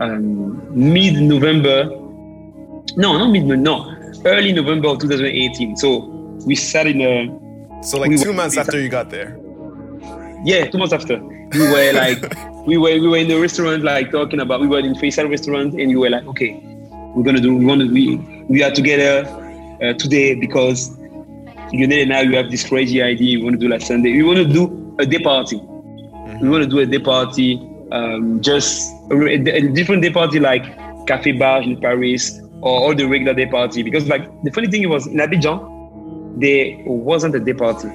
um, 0.00 0.60
mid 0.74 1.22
November. 1.22 1.84
No, 2.96 3.16
not 3.16 3.30
mid 3.30 3.44
no, 3.44 3.94
early 4.24 4.52
November 4.52 4.88
of 4.88 4.98
2018. 4.98 5.76
So 5.76 5.98
we 6.44 6.56
sat 6.56 6.88
in 6.88 7.00
a. 7.00 7.45
So 7.82 7.98
like 7.98 8.10
we 8.10 8.18
two 8.18 8.28
were- 8.28 8.34
months 8.34 8.56
after 8.56 8.80
you 8.80 8.88
got 8.88 9.10
there. 9.10 9.38
Yeah, 10.44 10.66
two 10.66 10.78
months 10.78 10.92
after. 10.92 11.18
We 11.18 11.60
were 11.60 11.92
like, 12.04 12.20
we 12.66 12.76
were 12.76 12.90
we 13.00 13.08
were 13.08 13.16
in 13.18 13.28
the 13.28 13.40
restaurant 13.40 13.82
like 13.82 14.10
talking 14.10 14.40
about. 14.40 14.60
We 14.60 14.68
were 14.68 14.78
in 14.80 14.94
Faisal 14.94 15.28
restaurant 15.30 15.74
and 15.74 15.88
we 15.88 15.96
were 15.96 16.10
like, 16.10 16.26
okay, 16.26 16.60
we're 17.14 17.22
gonna 17.24 17.40
do. 17.40 17.56
We 17.56 17.64
want 17.64 17.80
to. 17.82 17.88
We 17.92 18.16
we 18.48 18.62
are 18.62 18.70
together 18.70 19.26
uh, 19.82 19.92
today 19.94 20.34
because 20.34 20.96
you 21.72 21.86
know 21.86 22.04
now 22.04 22.20
you 22.20 22.36
have 22.36 22.50
this 22.50 22.68
crazy 22.68 23.02
idea. 23.02 23.38
We 23.38 23.44
want 23.44 23.54
to 23.54 23.60
do 23.60 23.68
like 23.68 23.82
Sunday. 23.82 24.12
We 24.12 24.22
want 24.22 24.38
to 24.38 24.44
do 24.44 24.96
a 24.98 25.06
day 25.06 25.18
party. 25.18 25.56
We 26.40 26.48
want 26.48 26.64
to 26.64 26.68
do 26.68 26.78
a 26.80 26.86
day 26.86 26.98
party. 26.98 27.60
Um, 27.92 28.40
just 28.42 28.92
a, 29.10 29.14
a, 29.14 29.34
a 29.34 29.68
different 29.68 30.02
day 30.02 30.10
party 30.10 30.40
like 30.40 30.64
Cafe 31.06 31.32
Bar 31.32 31.62
in 31.62 31.80
Paris 31.80 32.40
or 32.62 32.80
all 32.80 32.94
the 32.94 33.04
regular 33.06 33.32
day 33.32 33.46
party. 33.46 33.82
Because 33.82 34.08
like 34.08 34.28
the 34.42 34.50
funny 34.50 34.66
thing 34.68 34.88
was 34.88 35.06
in 35.06 35.14
Abidjan, 35.18 35.60
there 36.36 36.76
wasn't 36.84 37.34
a 37.34 37.40
day 37.40 37.54
party. 37.54 37.88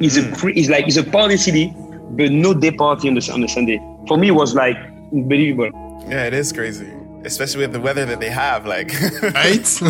It's 0.00 0.16
a 0.16 0.48
it's 0.48 0.68
like 0.68 0.86
it's 0.88 0.96
a 0.96 1.04
party 1.04 1.36
city, 1.36 1.72
but 2.10 2.32
no 2.32 2.52
day 2.52 2.72
party 2.72 3.08
on 3.08 3.14
the 3.14 3.30
on 3.32 3.40
the 3.40 3.48
Sunday. 3.48 3.80
For 4.08 4.18
me, 4.18 4.28
it 4.28 4.32
was 4.32 4.54
like 4.54 4.76
unbelievable. 5.12 5.70
Yeah, 6.08 6.26
it 6.26 6.34
is 6.34 6.52
crazy, 6.52 6.92
especially 7.24 7.60
with 7.60 7.72
the 7.72 7.80
weather 7.80 8.04
that 8.04 8.18
they 8.18 8.28
have. 8.28 8.66
Like, 8.66 8.92
right? 9.22 9.82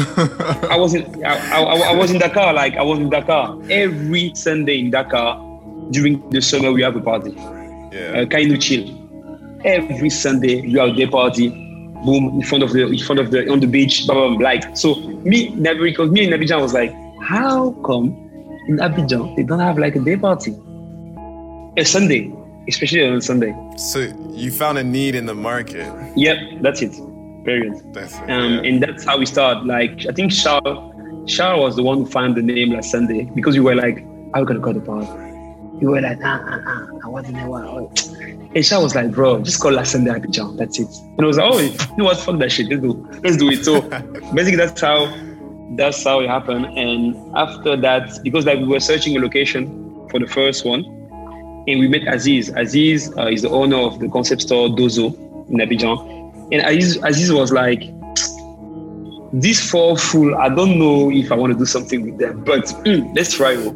I 0.70 0.77
was 0.77 0.94
in 0.94 1.24
I, 1.24 1.38
I, 1.53 1.62
I 1.62 1.94
was 1.94 2.11
in 2.11 2.18
Dakar. 2.18 2.53
Like 2.53 2.77
I 2.77 2.83
was 2.83 2.98
in 2.98 3.09
Dakar 3.09 3.59
every 3.70 4.35
Sunday 4.35 4.81
in 4.81 4.90
Dakar 4.90 5.40
during 5.90 6.29
the 6.31 6.42
summer. 6.42 6.70
We 6.70 6.83
have 6.83 6.96
a 6.96 7.00
party. 7.00 7.33
Yeah. 7.33 8.20
Uh, 8.20 8.27
kind 8.27 8.53
of 8.53 8.61
chill. 8.61 8.85
Every 9.64 10.11
Sunday 10.11 10.61
you 10.61 10.81
have 10.81 10.90
a 10.90 10.92
day 10.92 11.07
party. 11.07 11.48
Boom 12.05 12.29
in 12.35 12.42
front 12.42 12.62
of 12.62 12.74
the 12.74 12.87
in 12.87 12.98
front 12.98 13.20
of 13.20 13.31
the 13.31 13.50
on 13.50 13.61
the 13.61 13.66
beach. 13.66 14.07
Blah, 14.07 14.14
blah, 14.14 14.37
blah. 14.37 14.44
Like 14.44 14.77
so, 14.77 14.96
me 15.24 15.48
never 15.55 15.83
because 15.85 16.11
me 16.11 16.24
in 16.24 16.31
Abidjan 16.38 16.61
was 16.61 16.74
like, 16.74 16.92
how 17.24 17.72
come 17.84 18.06
in 18.68 18.76
Abidjan 18.76 19.34
they 19.37 19.42
don't 19.42 19.60
have 19.60 19.78
like 19.78 19.96
a 19.96 20.00
day 20.00 20.16
party? 20.16 20.52
A 21.76 21.84
Sunday, 21.84 22.32
especially 22.68 23.06
on 23.06 23.20
Sunday. 23.20 23.52
so 23.76 23.98
you 24.30 24.50
found 24.50 24.78
a 24.78 24.84
need 24.84 25.14
in 25.14 25.26
the 25.26 25.34
market. 25.34 25.90
Yep, 26.16 26.37
that's 26.60 26.82
it. 26.82 26.92
Period. 27.44 27.74
That's 27.92 28.14
it. 28.14 28.30
Um, 28.30 28.58
and 28.64 28.82
that's 28.82 29.04
how 29.04 29.18
we 29.18 29.26
start. 29.26 29.66
Like 29.66 30.06
I 30.06 30.12
think 30.12 30.32
Charles, 30.32 30.92
Charles 31.26 31.60
was 31.64 31.76
the 31.76 31.82
one 31.82 31.98
who 31.98 32.06
found 32.06 32.37
the 32.37 32.42
name 32.42 32.72
La 32.72 32.80
Sunday 32.80 33.24
because 33.34 33.54
we 33.54 33.60
were 33.60 33.74
like, 33.74 33.98
"How 34.34 34.40
we 34.40 34.46
gonna 34.46 34.60
call 34.60 34.74
the 34.74 34.80
party?" 34.80 35.08
We 35.80 35.88
were 35.88 36.00
like, 36.00 36.18
"Ah, 36.22 36.40
ah, 36.46 36.62
ah, 36.66 36.87
I 37.04 37.08
wasn't 37.08 37.34
there." 37.37 37.48
What? 37.48 38.08
And 38.54 38.64
Charles 38.64 38.84
was 38.84 38.94
like, 38.94 39.10
"Bro, 39.10 39.42
just 39.42 39.60
call 39.60 39.72
La 39.72 39.82
Sunday 39.82 40.12
Abidjan. 40.12 40.56
That's 40.56 40.78
it." 40.78 40.88
And 41.16 41.22
I 41.22 41.26
was 41.26 41.38
like, 41.38 41.50
"Oh, 41.52 41.58
you 41.58 41.72
know 41.98 42.04
what? 42.04 42.18
Fuck 42.18 42.38
that 42.38 42.52
shit. 42.52 42.68
Let's 42.68 42.82
do, 42.82 43.08
let's 43.22 43.37
do 43.37 43.50
it." 43.50 43.64
So 43.64 43.80
basically, 44.34 44.56
that's 44.56 44.80
how 44.80 45.06
that's 45.72 46.05
how 46.05 46.20
it 46.20 46.29
happened. 46.29 46.66
And 46.79 47.16
after 47.37 47.77
that, 47.77 48.20
because 48.22 48.46
like 48.46 48.59
we 48.59 48.66
were 48.66 48.81
searching 48.81 49.16
a 49.16 49.20
location 49.20 50.09
for 50.11 50.20
the 50.20 50.27
first 50.27 50.64
one, 50.64 50.85
and 51.66 51.81
we 51.81 51.88
met 51.88 52.03
Aziz. 52.07 52.50
Aziz 52.50 53.16
uh, 53.16 53.27
is 53.27 53.42
the 53.42 53.50
owner 53.50 53.77
of 53.77 53.98
the 53.98 54.09
concept 54.09 54.42
store 54.42 54.68
Dozo 54.68 55.14
in 55.48 55.57
Abidjan. 55.59 56.53
And 56.53 56.62
Aziz, 56.62 56.96
Aziz 57.03 57.33
was 57.33 57.53
like, 57.53 57.83
"This 59.33 59.70
four 59.70 59.96
fool, 59.96 60.35
I 60.37 60.48
don't 60.50 60.79
know 60.79 61.11
if 61.11 61.33
I 61.33 61.37
want 61.37 61.53
to 61.53 61.59
do 61.59 61.64
something 61.64 62.03
with 62.03 62.18
them, 62.18 62.44
but 62.44 62.64
mm, 62.85 63.14
let's 63.16 63.35
try 63.35 63.53
it." 63.53 63.74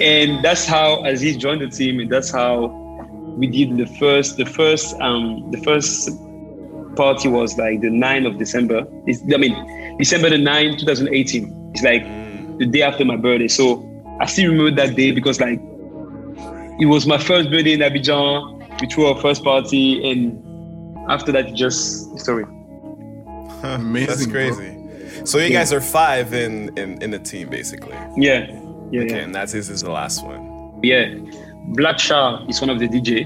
And 0.00 0.44
that's 0.44 0.66
how 0.66 1.04
Aziz 1.04 1.36
joined 1.36 1.60
the 1.60 1.68
team, 1.68 2.00
and 2.00 2.10
that's 2.10 2.30
how 2.30 2.66
we 3.36 3.46
did 3.46 3.76
the 3.76 3.86
first, 3.98 4.36
the 4.36 4.46
first, 4.46 4.94
um, 5.00 5.50
the 5.50 5.58
first 5.58 6.10
party 6.94 7.28
was 7.28 7.56
like 7.58 7.80
the 7.80 7.88
9th 7.88 8.26
of 8.26 8.38
December. 8.38 8.86
It's, 9.06 9.22
I 9.32 9.36
mean, 9.36 9.54
December 9.98 10.30
the 10.30 10.36
9th, 10.36 10.80
2018. 10.80 11.70
It's 11.74 11.82
like 11.82 12.02
the 12.58 12.66
day 12.66 12.82
after 12.82 13.04
my 13.04 13.16
birthday. 13.16 13.48
So 13.48 13.84
I 14.20 14.26
still 14.26 14.50
remember 14.50 14.70
that 14.86 14.94
day 14.96 15.10
because 15.12 15.40
like 15.40 15.58
it 16.80 16.86
was 16.86 17.06
my 17.06 17.18
first 17.18 17.50
birthday 17.50 17.72
in 17.74 17.80
Abidjan. 17.80 18.80
We 18.80 18.88
threw 18.88 19.06
our 19.06 19.20
first 19.20 19.44
party, 19.44 20.10
and 20.10 20.40
after 21.10 21.30
that, 21.32 21.54
just 21.54 22.10
history. 22.12 22.44
Amazing. 23.62 24.06
That's 24.08 24.26
crazy. 24.26 24.70
So 25.24 25.38
you 25.38 25.44
Yeah. 25.44 25.60
guys 25.60 25.72
are 25.72 25.80
five 25.80 26.34
in, 26.34 26.76
in 26.76 27.00
in 27.02 27.10
the 27.12 27.18
team 27.20 27.48
basically. 27.48 27.94
Yeah, 28.16 28.50
yeah, 28.90 29.02
Okay, 29.02 29.14
yeah. 29.16 29.22
and 29.24 29.34
that's 29.34 29.52
this 29.52 29.68
is 29.70 29.82
the 29.82 29.90
last 29.90 30.24
one. 30.24 30.80
Yeah, 30.82 31.14
Black 31.68 31.98
Shah 32.00 32.44
is 32.48 32.60
one 32.60 32.68
of 32.70 32.78
the 32.80 32.88
DJ. 32.88 33.24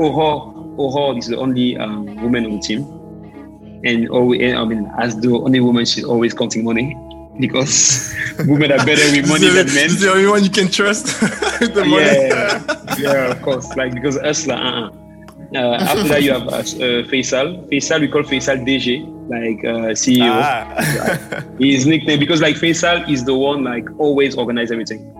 Oho, 0.00 0.74
Oho 0.78 1.16
is 1.16 1.26
the 1.28 1.36
only 1.38 1.76
um, 1.76 2.04
woman 2.22 2.44
on 2.46 2.50
the 2.52 2.58
team, 2.60 2.84
and 3.84 4.08
always, 4.10 4.54
I 4.54 4.64
mean, 4.64 4.90
as 4.98 5.16
the 5.16 5.30
only 5.30 5.60
woman, 5.60 5.84
she's 5.84 6.04
always 6.04 6.34
counting 6.34 6.64
money 6.64 6.96
because 7.40 8.14
women 8.38 8.72
are 8.72 8.84
better 8.84 9.10
with 9.12 9.28
money 9.28 9.48
than 9.48 9.66
men. 9.66 9.90
the 10.00 10.10
only 10.12 10.26
one 10.26 10.44
you 10.44 10.50
can 10.50 10.68
trust. 10.68 11.06
the 11.20 11.84
money. 11.86 12.04
Yeah, 12.04 12.96
yeah, 12.98 13.30
of 13.30 13.42
course. 13.42 13.76
Like 13.76 13.94
because 13.94 14.18
us, 14.18 14.46
like, 14.46 14.58
uh-uh. 14.58 14.90
uh, 15.54 15.74
after 15.80 16.08
that 16.08 16.22
you 16.22 16.32
have 16.32 16.48
uh, 16.48 16.62
Faisal. 17.10 17.68
Faisal, 17.70 18.00
we 18.00 18.08
call 18.08 18.22
Faisal 18.22 18.66
DG, 18.66 19.06
like 19.28 19.64
uh, 19.64 19.94
CEO. 19.94 20.28
Ah. 20.30 21.44
His 21.58 21.86
nickname 21.86 22.18
because 22.18 22.40
like 22.40 22.56
Faisal 22.56 23.08
is 23.08 23.24
the 23.24 23.34
one 23.34 23.64
like 23.64 23.88
always 23.98 24.36
organize 24.36 24.72
everything. 24.72 25.14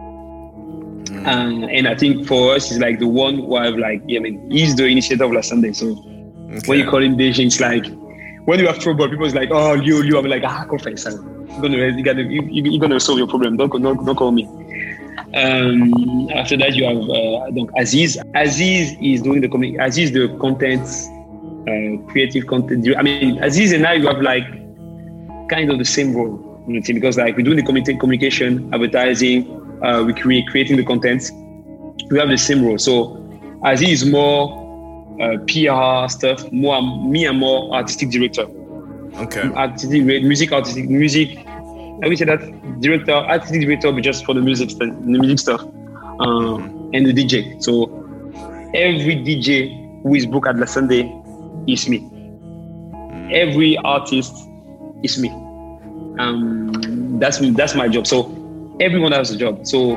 Mm. 1.05 1.27
Uh, 1.27 1.67
and 1.69 1.89
I 1.89 1.95
think 1.95 2.27
for 2.27 2.55
us, 2.55 2.69
he's 2.69 2.79
like 2.79 2.99
the 2.99 3.09
one 3.09 3.37
who 3.37 3.57
have 3.57 3.77
like, 3.77 4.03
yeah, 4.07 4.19
I 4.19 4.23
mean, 4.23 4.51
he's 4.51 4.75
the 4.75 4.87
initiator 4.87 5.25
of 5.25 5.33
La 5.33 5.41
Sunday. 5.41 5.73
So 5.73 5.95
when 6.67 6.79
you 6.79 6.91
call 6.91 7.03
him 7.03 7.17
DG, 7.17 7.45
it's 7.45 7.61
like 7.61 7.87
when 8.49 8.59
you 8.59 8.67
have 8.67 8.79
trouble, 8.79 9.07
people 9.07 9.27
is 9.27 9.35
like, 9.35 9.51
oh, 9.53 9.75
you, 9.75 10.03
you. 10.03 10.17
I'm 10.17 10.25
like, 10.25 10.43
ah, 10.43 10.65
Faisal. 10.67 11.17
You're 11.51 11.61
gonna, 11.61 11.77
you 11.99 12.03
gotta, 12.03 12.23
you, 12.23 12.41
you're 12.51 12.81
gonna 12.81 12.99
solve 12.99 13.19
your 13.19 13.27
problem. 13.27 13.59
Don't, 13.59 13.71
don't, 13.83 14.07
don't 14.07 14.17
call 14.17 14.33
me. 14.33 14.45
Um, 15.35 16.31
after 16.31 16.57
that, 16.57 16.75
you 16.75 16.85
have 16.85 16.97
uh, 16.97 17.51
donc 17.51 17.71
Aziz. 17.77 18.17
Aziz 18.35 18.97
is 19.03 19.21
doing 19.21 19.43
the 19.43 19.49
commu- 19.49 19.79
Aziz 19.85 20.13
the 20.13 20.35
content, 20.39 20.81
uh, 21.69 22.11
creative 22.11 22.47
content. 22.47 22.89
I 22.97 23.03
mean, 23.03 23.37
Aziz 23.45 23.73
and 23.73 23.87
I, 23.87 23.95
you 24.01 24.07
have 24.07 24.23
like 24.23 24.49
kind 25.51 25.71
of 25.71 25.79
the 25.79 25.85
same 25.85 26.17
role 26.17 26.39
because 26.67 27.19
like 27.19 27.37
we're 27.37 27.43
doing 27.43 27.59
the 27.59 27.63
community 27.63 27.99
communication, 27.99 28.73
advertising, 28.73 29.45
uh, 29.85 30.03
we 30.07 30.15
create 30.15 30.47
creating 30.47 30.79
the 30.79 30.85
content. 30.85 31.31
We 32.11 32.19
have 32.19 32.31
the 32.31 32.39
same 32.39 32.65
role. 32.65 32.79
So 32.79 33.23
Aziz 33.63 34.05
is 34.05 34.11
more 34.11 34.68
PR 35.19 36.09
stuff. 36.09 36.51
More 36.53 36.83
me, 36.83 37.27
I'm 37.27 37.39
more 37.39 37.75
artistic 37.75 38.11
director. 38.11 38.47
Okay. 39.17 39.49
Artistic 39.55 40.03
music, 40.05 40.53
artistic 40.53 40.89
music. 40.89 41.39
I 42.03 42.09
would 42.09 42.19
say 42.19 42.25
that 42.27 42.41
director, 42.81 43.13
artistic 43.13 43.63
director, 43.63 43.91
but 43.91 44.03
just 44.03 44.25
for 44.25 44.35
the 44.35 44.41
music, 44.41 44.71
the 44.79 44.87
music 44.87 45.41
stuff, 45.41 45.63
um, 46.21 46.91
and 46.95 47.05
the 47.05 47.13
DJ. 47.13 47.63
So 47.63 47.87
every 48.75 49.17
DJ 49.17 50.03
who 50.03 50.15
is 50.15 50.27
booked 50.27 50.47
at 50.47 50.57
La 50.57 50.67
Sunday 50.67 51.13
is 51.67 51.89
me. 51.89 52.09
Every 53.33 53.77
artist 53.79 54.33
is 55.03 55.19
me. 55.19 55.31
Um, 56.19 57.19
that's 57.19 57.41
me. 57.41 57.51
That's 57.51 57.75
my 57.75 57.89
job. 57.89 58.07
So 58.07 58.31
everyone 58.81 59.13
has 59.13 59.31
a 59.33 59.37
job. 59.37 59.67
So 59.67 59.97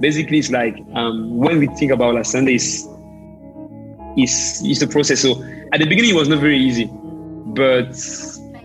basically, 0.00 0.38
it's 0.38 0.50
like 0.50 0.82
um, 0.94 1.36
when 1.36 1.58
we 1.58 1.66
think 1.78 1.92
about 1.92 2.14
La 2.14 2.22
Sunday, 2.22 2.54
is 2.54 2.88
is 4.16 4.62
is 4.64 4.80
the 4.80 4.86
process. 4.86 5.20
So 5.20 5.42
at 5.72 5.80
the 5.80 5.86
beginning, 5.86 6.10
it 6.10 6.16
was 6.16 6.28
not 6.28 6.40
very 6.40 6.58
easy, 6.58 6.90
but 7.46 7.94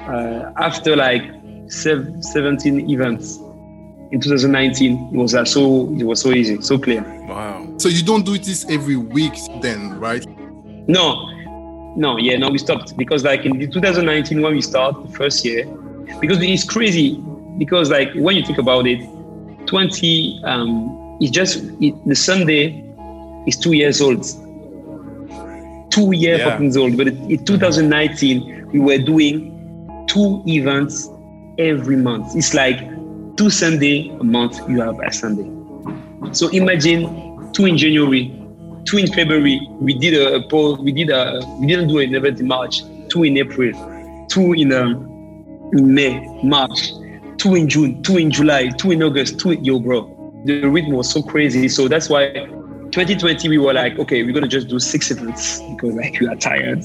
uh, 0.07 0.51
after 0.57 0.95
like 0.95 1.23
sev- 1.67 2.23
17 2.23 2.89
events, 2.89 3.39
in 4.11 4.21
2019, 4.21 5.09
it 5.13 5.17
was 5.17 5.35
uh, 5.35 5.43
so 5.43 5.93
it 5.97 6.03
was 6.03 6.21
so 6.21 6.31
easy, 6.31 6.61
so 6.61 6.77
clear. 6.77 7.01
Wow. 7.27 7.67
So 7.77 7.89
you 7.89 8.03
don't 8.03 8.25
do 8.25 8.37
this 8.37 8.65
every 8.69 8.95
week 8.95 9.37
then, 9.61 9.99
right? 9.99 10.25
No, 10.87 11.29
no, 11.95 12.17
yeah, 12.17 12.37
no, 12.37 12.49
we 12.49 12.57
stopped 12.57 12.95
because 12.95 13.23
like 13.23 13.45
in 13.45 13.59
2019 13.59 14.41
when 14.41 14.53
we 14.53 14.61
start 14.61 14.95
the 15.01 15.11
first 15.13 15.43
year, 15.43 15.65
because 16.21 16.37
it's 16.41 16.63
crazy 16.63 17.15
because 17.57 17.89
like 17.89 18.13
when 18.13 18.35
you 18.35 18.45
think 18.45 18.59
about 18.59 18.87
it, 18.87 19.01
20 19.65 20.41
um, 20.45 21.17
it's 21.19 21.31
just 21.31 21.57
it, 21.81 21.93
the 22.05 22.15
Sunday 22.15 22.83
is 23.45 23.57
two 23.57 23.73
years 23.73 24.01
old, 24.01 24.25
two 25.97 26.15
years 26.15 26.39
Yeah. 26.39 26.51
fucking 26.51 26.77
old. 26.77 26.97
But 26.97 27.07
in 27.07 27.43
2019 27.43 28.69
we 28.71 28.79
were 28.79 28.97
doing 28.97 30.05
two 30.07 30.43
events 30.45 31.09
every 31.57 31.95
month. 31.95 32.35
It's 32.35 32.53
like 32.53 32.79
two 33.37 33.49
Sunday 33.49 34.09
a 34.19 34.23
month. 34.23 34.59
You 34.69 34.81
have 34.81 34.99
a 34.99 35.11
Sunday. 35.11 35.49
So 36.33 36.49
imagine 36.49 37.51
two 37.53 37.65
in 37.65 37.77
January, 37.77 38.33
two 38.85 38.97
in 38.97 39.07
February. 39.07 39.59
We 39.79 39.93
did 39.97 40.13
a, 40.13 40.41
poll. 40.47 40.77
We 40.77 40.91
did 40.91 41.09
a. 41.09 41.41
We 41.59 41.67
didn't 41.67 41.87
do 41.87 41.99
an 41.99 42.13
event 42.13 42.39
in 42.39 42.47
March. 42.47 42.83
Two 43.09 43.23
in 43.23 43.37
April, 43.37 43.71
two 44.27 44.53
in, 44.53 44.73
um, 44.73 45.69
in 45.71 45.93
May, 45.93 46.19
March, 46.43 46.91
two 47.37 47.55
in 47.55 47.69
June, 47.69 48.03
two 48.03 48.17
in 48.17 48.29
July, 48.29 48.67
two 48.67 48.91
in 48.91 49.01
August, 49.01 49.39
two 49.39 49.51
in 49.51 49.63
yo, 49.63 49.79
bro. 49.79 50.13
The 50.43 50.65
rhythm 50.65 50.91
was 50.91 51.09
so 51.09 51.21
crazy. 51.23 51.69
So 51.69 51.87
that's 51.87 52.09
why 52.09 52.47
2020 53.01 53.47
we 53.49 53.59
were 53.59 53.73
like, 53.73 53.99
okay, 53.99 54.23
we're 54.23 54.33
gonna 54.33 54.47
just 54.47 54.67
do 54.69 54.79
six 54.79 55.11
events 55.11 55.59
because 55.75 55.93
like 55.93 56.19
we 56.19 56.27
are 56.27 56.35
tired. 56.35 56.83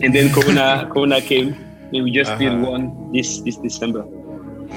And 0.00 0.14
then 0.14 0.32
Corona, 0.32 0.88
Corona 0.92 1.20
came, 1.20 1.48
and 1.92 2.04
we 2.04 2.10
just 2.10 2.38
did 2.38 2.52
Uh-huh. 2.54 2.70
one 2.70 3.12
this 3.12 3.40
this 3.42 3.56
December. 3.58 4.02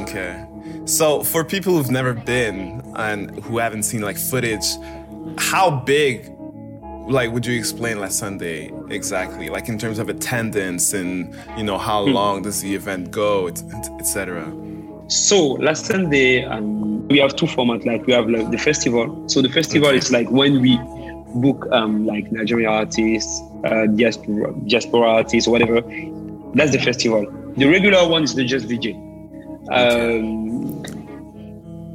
Okay. 0.02 0.46
So 0.84 1.24
for 1.24 1.46
people 1.46 1.72
who've 1.78 1.90
never 1.90 2.14
been 2.14 2.82
and 2.98 3.40
who 3.46 3.58
haven't 3.60 3.84
seen 3.84 4.02
like 4.02 4.18
footage, 4.18 4.66
how 5.38 5.70
big 5.72 6.30
like 7.08 7.32
would 7.32 7.46
you 7.46 7.58
explain 7.58 8.02
La 8.02 8.10
Sunday 8.10 8.70
exactly? 8.90 9.48
Like 9.48 9.70
in 9.70 9.78
terms 9.80 9.98
of 9.98 10.10
attendance 10.10 10.92
and 10.94 11.34
you 11.58 11.64
know 11.64 11.78
how 11.78 12.04
Hmm. 12.06 12.12
long 12.20 12.42
does 12.42 12.60
the 12.62 12.76
event 12.76 13.12
go, 13.12 13.48
etc. 14.02 14.52
So 15.08 15.54
La 15.62 15.74
Sunday, 15.74 16.44
um, 16.44 17.08
we 17.08 17.20
have 17.20 17.36
two 17.36 17.46
formats. 17.46 17.86
Like 17.86 18.06
we 18.08 18.14
have 18.14 18.28
like 18.30 18.50
the 18.52 18.58
festival. 18.58 19.28
So 19.30 19.42
the 19.42 19.50
festival 19.50 19.90
is 19.90 20.12
like 20.12 20.30
when 20.32 20.62
we 20.62 20.78
book 21.36 21.68
um, 21.72 22.06
like 22.06 22.32
Nigerian 22.32 22.72
artists, 22.72 23.42
uh, 23.66 23.86
diaspora, 23.88 24.54
diaspora 24.68 25.08
artists, 25.08 25.48
or 25.48 25.52
whatever. 25.52 25.82
That's 26.56 26.72
the 26.72 26.80
festival. 26.80 27.26
The 27.58 27.66
regular 27.66 28.08
one 28.08 28.24
is 28.24 28.34
the 28.36 28.46
just 28.46 28.68
DJ. 28.68 28.96
Um, 29.72 30.84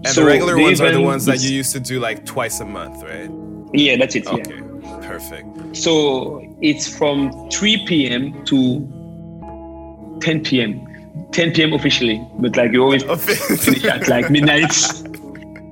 And 0.02 0.14
so 0.14 0.22
the 0.22 0.26
regular 0.26 0.56
ones 0.58 0.80
are 0.80 0.92
the 0.92 1.00
ones 1.00 1.26
that 1.26 1.42
you 1.42 1.50
used 1.50 1.72
to 1.72 1.80
do 1.80 2.00
like 2.00 2.24
twice 2.24 2.60
a 2.60 2.64
month, 2.64 3.02
right? 3.02 3.30
Yeah, 3.74 3.96
that's 3.96 4.14
it. 4.14 4.26
Okay. 4.26 4.54
Yeah. 4.54 4.98
Perfect. 5.02 5.76
So 5.76 6.42
it's 6.62 6.88
from 6.88 7.50
3 7.50 7.84
p.m. 7.86 8.44
to 8.46 10.18
10 10.22 10.42
p.m. 10.44 10.86
10 11.32 11.52
p.m. 11.52 11.72
officially, 11.72 12.24
but 12.38 12.56
like 12.56 12.72
you 12.72 12.82
always 12.82 13.02
finish 13.04 13.84
at 13.84 14.08
like 14.08 14.30
midnight. 14.30 14.72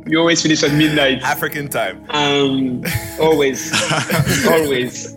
You 0.09 0.20
always 0.20 0.40
finish 0.40 0.62
at 0.62 0.72
midnight. 0.72 1.20
African 1.22 1.68
time. 1.68 2.03
Um, 2.09 2.83
always, 3.20 3.70
always 4.48 5.14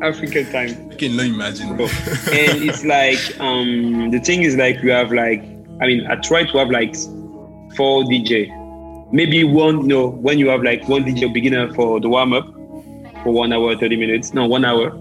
African 0.00 0.48
time. 0.52 0.90
I 0.92 0.94
can 0.94 1.18
imagine. 1.18 1.70
and 1.70 2.62
it's 2.62 2.84
like 2.84 3.18
um, 3.40 4.12
the 4.12 4.20
thing 4.20 4.42
is 4.42 4.54
like 4.54 4.80
you 4.84 4.92
have 4.92 5.10
like 5.10 5.40
I 5.80 5.86
mean 5.88 6.06
I 6.06 6.14
try 6.14 6.44
to 6.44 6.58
have 6.58 6.70
like 6.70 6.94
four 7.74 8.04
DJ, 8.04 8.52
maybe 9.12 9.42
one 9.42 9.80
you 9.80 9.88
know 9.88 10.06
when 10.10 10.38
you 10.38 10.48
have 10.48 10.62
like 10.62 10.88
one 10.88 11.04
DJ 11.04 11.32
beginner 11.32 11.72
for 11.74 11.98
the 11.98 12.08
warm 12.08 12.34
up 12.34 12.46
for 13.24 13.32
one 13.32 13.52
hour 13.52 13.76
thirty 13.76 13.96
minutes 13.96 14.32
no 14.32 14.46
one 14.46 14.64
hour. 14.64 14.92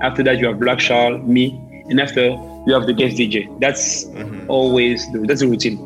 After 0.00 0.22
that 0.22 0.38
you 0.38 0.46
have 0.46 0.58
Black 0.58 0.78
Charles, 0.78 1.22
me, 1.22 1.50
and 1.90 2.00
after 2.00 2.30
you 2.66 2.72
have 2.74 2.86
the 2.86 2.92
guest 2.92 3.16
DJ. 3.16 3.48
That's 3.60 4.06
always 4.48 5.10
the, 5.12 5.20
that's 5.20 5.40
the 5.40 5.48
routine. 5.48 5.78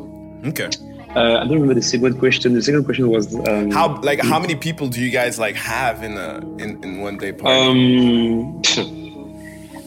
Okay. 0.45 0.69
Uh, 1.15 1.37
I 1.37 1.39
don't 1.45 1.53
remember 1.53 1.73
the 1.73 1.81
second 1.81 2.19
question. 2.19 2.53
The 2.53 2.61
second 2.61 2.83
question 2.85 3.09
was 3.09 3.33
um, 3.47 3.71
How 3.71 3.99
like 4.01 4.19
how 4.21 4.39
many 4.39 4.55
people 4.55 4.87
do 4.87 5.01
you 5.01 5.09
guys 5.09 5.39
like 5.39 5.55
have 5.55 6.03
in 6.03 6.17
a 6.17 6.37
in, 6.63 6.83
in 6.83 6.99
one 7.01 7.17
day 7.17 7.31
party? 7.31 7.59
Um, 7.59 8.61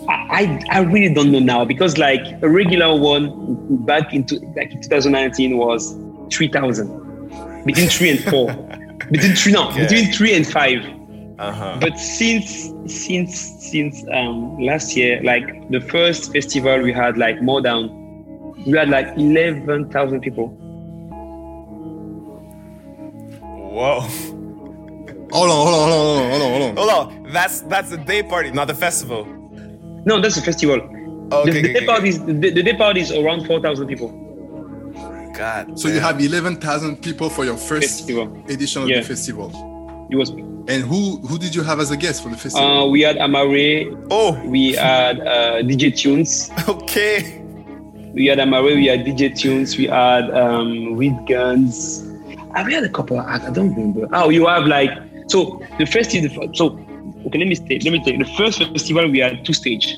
I, 0.09 0.61
I 0.71 0.81
really 0.81 1.13
don't 1.15 1.31
know 1.31 1.39
now 1.39 1.65
because 1.65 1.99
like 1.99 2.21
a 2.43 2.49
regular 2.49 2.99
one 2.99 3.85
back 3.85 4.13
into 4.13 4.41
like 4.57 4.73
in 4.73 4.81
2019 4.83 5.57
was 5.57 5.95
3,000 6.33 7.65
between 7.65 7.89
three 7.89 8.11
and 8.11 8.21
four 8.25 8.47
between 9.11 9.37
three 9.37 9.53
no 9.53 9.69
Okay. 9.71 9.83
between 9.83 10.13
three 10.13 10.35
and 10.35 10.47
five. 10.47 10.83
Uh-huh. 11.41 11.79
But 11.81 11.99
since 11.99 12.71
since 12.87 13.33
since 13.71 14.05
um, 14.13 14.59
last 14.61 14.95
year, 14.95 15.23
like 15.23 15.71
the 15.71 15.81
first 15.81 16.33
festival 16.35 16.83
we 16.83 16.93
had 16.93 17.17
like 17.17 17.41
more 17.41 17.63
than 17.63 17.89
we 18.67 18.77
had 18.77 18.91
like 18.91 19.07
11,000 19.17 20.21
people. 20.21 20.49
Whoa. 23.73 24.01
Hold 25.33 25.51
on, 25.51 25.67
hold 25.67 25.75
on, 25.75 25.89
hold 25.89 26.19
on, 26.19 26.31
hold 26.31 26.43
on, 26.43 26.51
hold 26.51 26.63
on. 26.63 26.77
Hold 26.77 26.91
on. 26.91 27.33
That's 27.33 27.61
that's 27.63 27.93
a 27.93 27.97
day 27.97 28.23
party, 28.23 28.51
not 28.51 28.67
the 28.67 28.75
festival. 28.75 29.25
No, 30.05 30.21
that's 30.21 30.37
a 30.37 30.43
festival. 30.43 30.81
Okay, 31.33 31.51
the, 31.51 31.53
the 31.53 31.59
okay, 31.61 31.73
day 31.73 31.77
okay. 31.77 31.87
party 31.87 32.09
is 32.09 32.19
the, 32.25 32.33
the 32.35 32.63
day 32.63 32.77
party 32.77 33.01
is 33.01 33.13
around 33.13 33.47
4,000 33.47 33.87
people. 33.87 34.09
God. 35.35 35.79
So 35.79 35.89
you 35.89 36.01
have 36.01 36.21
11,000 36.21 37.01
people 37.01 37.31
for 37.31 37.45
your 37.47 37.57
first 37.57 38.01
Festival. 38.01 38.45
edition 38.49 38.83
of 38.83 38.89
Yeah. 38.89 39.01
the 39.01 39.07
festival. 39.07 39.49
It 40.11 40.17
was 40.17 40.33
And 40.69 40.85
who 40.85 41.19
who 41.27 41.39
did 41.39 41.55
you 41.55 41.63
have 41.63 41.81
as 41.81 41.91
a 41.91 41.97
guest 41.97 42.23
for 42.23 42.29
the 42.29 42.37
festival? 42.37 42.67
Uh, 42.67 42.87
we 42.87 43.01
had 43.03 43.17
Amaarae. 43.17 44.07
Oh. 44.11 44.41
We 44.47 44.75
had 44.75 45.21
uh, 45.21 45.63
DJ 45.63 45.93
Tunez. 45.93 46.51
Okay. 46.69 47.39
We 48.15 48.27
had 48.27 48.39
Amaarae. 48.39 48.75
We 48.75 48.87
had 48.87 49.01
DJ 49.05 49.31
Tunez. 49.33 49.77
We 49.79 49.87
had 49.87 50.31
um, 50.31 50.97
Weed 50.97 51.17
Guns. 51.29 52.07
I 52.55 52.65
we 52.65 52.75
had 52.75 52.85
a 52.85 52.89
couple. 52.89 53.19
I, 53.19 53.37
I 53.37 53.51
don't 53.51 53.75
remember. 53.75 54.09
Oh, 54.13 54.29
you 54.29 54.47
have 54.47 54.67
like 54.67 54.91
so 55.29 55.63
the 55.79 55.87
first 55.87 56.15
is 56.15 56.23
the 56.23 56.29
fir- 56.29 56.53
so 56.55 56.67
okay. 57.27 57.39
Let 57.39 57.49
me 57.49 57.57
take 57.57 57.85
let 57.85 57.93
me 57.93 58.03
take 58.05 58.19
the 58.19 58.31
first 58.37 58.59
festival. 58.59 59.09
We 59.09 59.21
had 59.21 59.45
two 59.45 59.53
stage. 59.53 59.97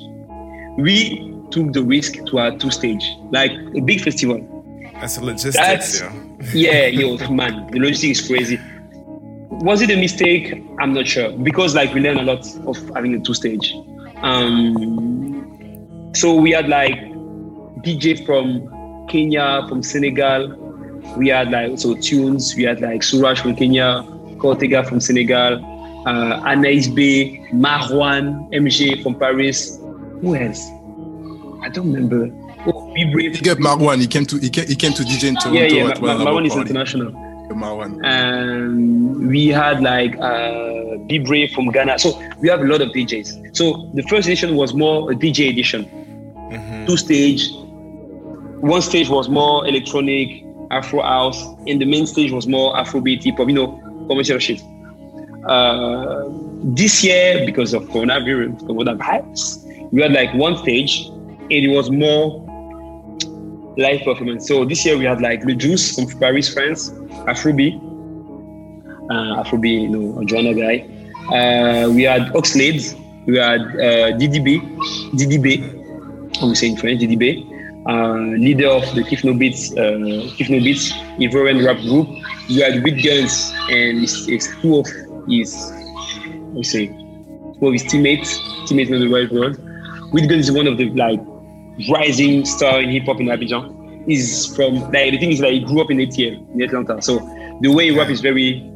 We 0.76 1.32
took 1.50 1.72
the 1.72 1.82
risk 1.82 2.14
to 2.26 2.36
have 2.38 2.58
two 2.58 2.70
stage, 2.70 3.04
like 3.30 3.52
a 3.74 3.80
big 3.80 4.00
festival. 4.00 4.40
That's 4.94 5.18
a 5.18 5.24
logistics, 5.24 5.56
That's 5.56 6.00
you 6.00 6.06
know. 6.06 6.36
yeah, 6.54 6.86
yo, 6.86 7.16
man, 7.30 7.70
the 7.70 7.78
logistics 7.80 8.20
is 8.20 8.26
crazy. 8.28 8.60
Was 9.60 9.82
it 9.82 9.90
a 9.90 9.96
mistake? 9.96 10.64
I'm 10.80 10.92
not 10.94 11.06
sure 11.06 11.30
because 11.38 11.74
like 11.74 11.92
we 11.94 12.00
learned 12.00 12.20
a 12.20 12.22
lot 12.24 12.46
of 12.66 12.76
having 12.94 13.14
a 13.14 13.20
two 13.20 13.34
stage. 13.34 13.74
Um, 14.22 16.10
so 16.14 16.34
we 16.34 16.50
had 16.52 16.68
like 16.68 16.94
DJ 17.84 18.24
from 18.24 19.06
Kenya, 19.08 19.64
from 19.68 19.82
Senegal. 19.82 20.56
We 21.16 21.28
had 21.28 21.50
like 21.50 21.78
so 21.78 21.94
tunes. 21.94 22.54
We 22.56 22.62
had 22.64 22.80
like 22.80 23.02
Suraj 23.02 23.40
from 23.40 23.54
Kenya, 23.56 24.04
Cortega 24.38 24.88
from 24.88 25.00
Senegal, 25.00 25.58
uh, 26.06 26.40
Anais 26.44 26.88
Bay, 26.88 27.46
Marwan, 27.52 28.48
MJ 28.52 29.02
from 29.02 29.14
Paris. 29.18 29.78
Who 30.22 30.34
else? 30.34 30.66
I 31.62 31.68
don't 31.68 31.92
remember. 31.92 32.30
Oh, 32.66 32.92
Be 32.94 33.04
Brave. 33.12 33.32
Big 33.34 33.48
up 33.48 33.58
Marwan. 33.58 34.00
He 34.00 34.06
came 34.06 34.24
to 34.26 34.38
he 34.38 34.48
came, 34.50 34.66
he 34.66 34.76
came 34.76 34.92
to 34.92 35.02
DJ 35.02 35.28
in 35.28 35.36
Toronto 35.36 35.60
Yeah, 35.60 35.66
yeah. 35.66 35.90
at 35.90 36.00
Ma- 36.00 36.08
one 36.08 36.16
Ma- 36.18 36.22
of 36.22 36.26
our 36.28 36.34
Marwan 36.40 36.46
is 36.46 36.56
international. 36.56 37.21
Marwan. 37.54 38.00
and 38.04 39.28
we 39.28 39.48
had 39.48 39.82
like 39.82 40.16
uh, 40.18 40.96
Be 41.06 41.18
Brave 41.18 41.50
from 41.52 41.70
Ghana. 41.70 41.98
So 41.98 42.18
we 42.40 42.48
have 42.48 42.60
a 42.60 42.64
lot 42.64 42.80
of 42.80 42.88
DJs. 42.88 43.56
So 43.56 43.90
the 43.94 44.02
first 44.04 44.26
edition 44.26 44.56
was 44.56 44.74
more 44.74 45.10
a 45.10 45.14
DJ 45.14 45.50
edition, 45.50 45.86
two 46.86 46.96
stage. 46.96 47.50
One 48.60 48.82
stage 48.82 49.08
was 49.08 49.28
more 49.28 49.66
electronic, 49.66 50.44
Afro 50.70 51.02
house, 51.02 51.44
and 51.66 51.80
the 51.80 51.84
main 51.84 52.06
stage 52.06 52.30
was 52.30 52.46
more 52.46 52.74
Afrobeat, 52.74 53.24
hip 53.24 53.36
hop, 53.36 53.48
you 53.48 53.54
know, 53.54 54.06
commercial 54.08 54.38
shit. 54.38 54.62
Uh, 55.46 56.22
this 56.62 57.02
year, 57.02 57.44
because 57.44 57.74
of 57.74 57.82
coronavirus, 57.84 58.60
coronavirus, 58.62 59.90
we 59.90 60.00
had 60.00 60.12
like 60.12 60.32
one 60.34 60.56
stage, 60.58 61.06
and 61.06 61.50
it 61.50 61.68
was 61.74 61.90
more 61.90 62.40
live 63.76 64.02
performance. 64.02 64.46
So 64.46 64.64
this 64.64 64.84
year 64.84 64.96
we 64.96 65.04
had 65.04 65.20
like 65.20 65.44
Le 65.44 65.54
Juice 65.54 65.94
from 65.94 66.06
Paris, 66.20 66.52
France, 66.52 66.92
Afrobeat, 67.26 67.76
uh, 69.10 69.42
Afrobeat, 69.42 69.82
you 69.82 69.88
know, 69.88 70.20
a 70.20 70.24
Joanna 70.24 70.54
guy. 70.54 70.86
Uh, 71.28 71.90
we 71.90 72.02
had 72.02 72.32
Oxlade, 72.32 72.82
we 73.26 73.38
had 73.38 73.60
uh, 73.60 74.16
DDB, 74.18 74.60
DDB, 75.14 76.38
how 76.38 76.48
we 76.48 76.54
say 76.54 76.68
in 76.68 76.76
French, 76.76 77.00
DDB, 77.00 77.46
uh, 77.88 78.36
leader 78.38 78.68
of 78.68 78.82
the 78.94 79.02
Kiff 79.02 79.24
No 79.24 79.34
Beats, 79.34 79.72
uh, 79.76 79.98
No 79.98 80.60
Beats 80.60 80.92
Ivorian 81.18 81.64
rap 81.64 81.78
group. 81.80 82.08
We 82.48 82.60
had 82.60 82.82
Big 82.82 83.02
Guns 83.04 83.52
and 83.70 84.02
it's, 84.02 84.28
it's 84.28 84.48
two 84.60 84.78
of 84.78 84.86
his, 85.28 85.72
we 86.52 86.62
say, 86.64 86.88
two 86.88 87.66
of 87.66 87.72
his 87.72 87.84
teammates, 87.84 88.38
teammates 88.66 88.90
not 88.90 89.00
the 89.00 89.08
right. 89.08 89.30
With 90.12 90.28
Guns 90.28 90.48
is 90.48 90.52
one 90.52 90.66
of 90.66 90.76
the 90.76 90.90
like 90.90 91.20
rising 91.90 92.44
star 92.44 92.80
in 92.80 92.90
hip 92.90 93.04
hop 93.04 93.20
in 93.20 93.26
Abidjan. 93.26 93.81
Is 94.06 94.54
from 94.54 94.80
like 94.92 95.12
the 95.12 95.18
thing 95.18 95.32
is 95.32 95.40
like 95.40 95.52
he 95.52 95.60
grew 95.60 95.80
up 95.80 95.90
in 95.90 95.98
ATL 95.98 96.54
in 96.54 96.62
Atlanta. 96.62 97.00
So 97.02 97.18
the 97.60 97.68
way 97.68 97.90
he 97.90 97.98
rap 97.98 98.08
is 98.10 98.20
very 98.20 98.68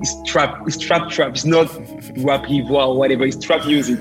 it's 0.00 0.30
trap, 0.30 0.62
it's 0.66 0.78
trap 0.78 1.10
trap. 1.10 1.30
It's 1.30 1.44
not 1.44 1.68
rap 2.18 2.46
hip 2.46 2.70
or 2.70 2.96
whatever. 2.96 3.24
It's 3.24 3.36
trap 3.36 3.66
music. 3.66 3.98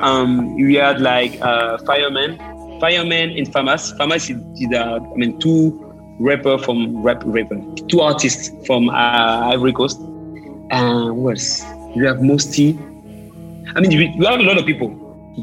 Um, 0.00 0.54
we 0.56 0.74
had 0.74 1.00
like 1.00 1.40
uh, 1.40 1.78
Fireman, 1.78 2.38
Fireman 2.80 3.30
and 3.30 3.46
Famas. 3.48 3.96
Famas 3.98 4.30
is, 4.30 4.60
is 4.60 4.76
uh, 4.76 5.00
I 5.00 5.16
mean 5.16 5.38
two 5.40 5.78
rapper 6.20 6.58
from 6.58 7.02
rap 7.02 7.22
rapper, 7.24 7.60
two 7.88 8.00
artists 8.00 8.50
from 8.66 8.88
uh, 8.88 9.50
Ivory 9.52 9.72
Coast. 9.72 9.98
And 10.70 11.16
what 11.16 11.32
else? 11.32 11.62
You 11.94 12.06
have 12.06 12.22
Mosty. 12.22 12.78
I 13.74 13.80
mean, 13.80 13.90
you, 13.90 14.00
you 14.00 14.26
have 14.26 14.40
a 14.40 14.42
lot 14.42 14.58
of 14.58 14.64
people 14.64 14.88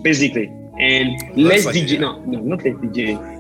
basically, 0.04 0.48
and 0.80 1.38
less 1.38 1.66
like 1.66 1.76
DJ. 1.76 2.00
No, 2.00 2.20
no, 2.22 2.40
not 2.40 2.64
less 2.64 2.76
DJ. 2.76 3.39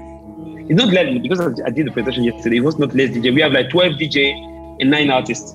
It's 0.70 0.78
not 0.78 0.94
less 0.94 1.18
because 1.22 1.40
I 1.42 1.48
I 1.66 1.70
did 1.72 1.88
the 1.88 1.92
presentation 1.92 2.24
yesterday. 2.24 2.58
It 2.58 2.64
was 2.64 2.78
not 2.78 2.94
less 2.96 3.10
DJ. 3.10 3.34
We 3.34 3.42
have 3.42 3.52
like 3.52 3.70
12 3.72 3.94
DJ 3.94 4.32
and 4.80 4.90
nine 4.92 5.10
artists. 5.10 5.52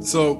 So 0.00 0.34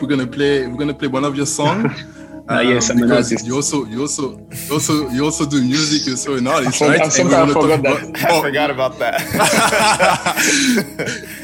we're 0.00 0.08
gonna 0.08 0.26
play. 0.26 0.66
We're 0.66 0.76
gonna 0.78 0.94
play 0.94 1.08
one 1.08 1.24
of 1.24 1.36
your 1.36 1.46
songs. 1.46 1.92
Ah, 2.46 2.60
yes, 2.60 2.90
I'm 2.90 2.98
an 2.98 3.04
because 3.04 3.32
artist. 3.32 3.46
You 3.46 3.54
also, 3.56 3.86
you 3.86 4.02
also, 4.02 4.36
you 4.36 4.72
also, 4.74 5.08
you 5.08 5.24
also 5.24 5.46
do 5.46 5.62
music. 5.64 6.06
You're 6.06 6.18
so 6.18 6.34
an 6.34 6.46
artist, 6.46 6.82
I 6.82 6.88
right? 6.88 6.96
forgot- 6.98 7.12
sometimes 7.12 7.50
I 7.50 7.54
forgot 7.54 7.82
talk 7.82 8.00
that. 8.00 8.08
about- 8.10 8.30
I 8.30 8.42
forgot 8.42 8.70
about 8.70 8.98
that. 8.98 9.14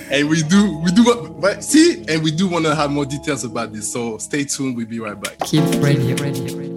and 0.11 0.29
we 0.29 0.43
do, 0.43 0.77
we 0.85 0.90
do 0.93 1.03
what? 1.05 1.40
But 1.40 1.64
see, 1.64 2.05
and 2.07 2.23
we 2.23 2.31
do 2.31 2.49
want 2.49 2.66
to 2.66 2.75
have 2.75 2.90
more 2.90 3.07
details 3.07 3.45
about 3.45 3.73
this. 3.73 3.90
So 3.90 4.19
stay 4.19 4.45
tuned. 4.45 4.77
We'll 4.77 4.85
be 4.88 5.01
right 5.01 5.19
back. 5.19 5.38
Kif 5.38 5.64
Radio. 5.83 6.16
Radio. 6.16 6.55
Radio. 6.55 6.69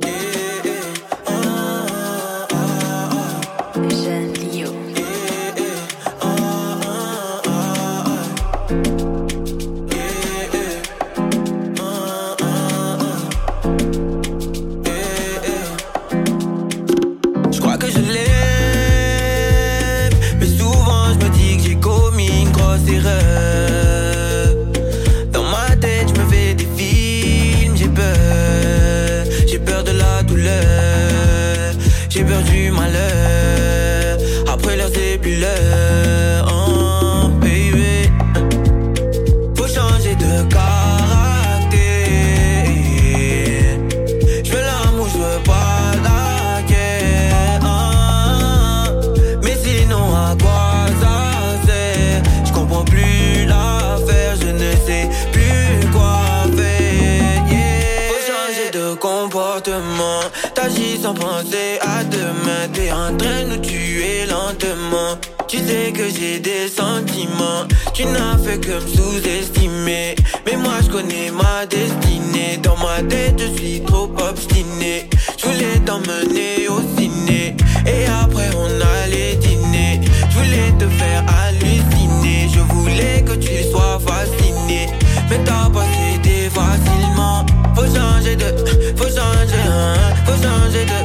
Tu 67.94 68.06
n'as 68.06 68.38
fait 68.40 68.60
que 68.60 68.72
me 68.72 68.88
sous-estimer. 68.88 70.16
Mais 70.46 70.56
moi 70.58 70.74
je 70.84 70.90
connais 70.90 71.30
ma 71.30 71.66
destinée. 71.68 72.58
Dans 72.64 72.76
ma 72.78 73.04
tête, 73.08 73.40
je 73.40 73.56
suis 73.56 73.82
trop 73.84 74.10
obstiné. 74.18 75.08
Je 75.38 75.46
voulais 75.46 75.80
t'emmener 75.86 76.68
au 76.70 76.82
ciné. 76.98 77.56
Et 77.86 78.06
après, 78.24 78.50
on 78.56 79.04
allait 79.04 79.36
dîner. 79.36 80.02
Je 80.32 80.38
voulais 80.38 80.72
te 80.80 80.88
faire 80.88 81.24
halluciner. 81.44 82.50
Je 82.52 82.62
voulais 82.74 83.24
que 83.24 83.34
tu 83.34 83.64
sois 83.72 84.00
fasciné. 84.00 84.88
Mais 85.30 85.40
t'as 85.46 85.70
pas 85.70 85.86
cédé 85.94 86.50
facilement. 86.50 87.46
Faut 87.76 87.86
changer 87.86 88.36
de, 88.36 88.56
faut 88.98 89.06
changer, 89.06 89.64
hein. 89.68 89.96
Faut 90.26 90.42
changer 90.42 90.86
de, 90.86 91.03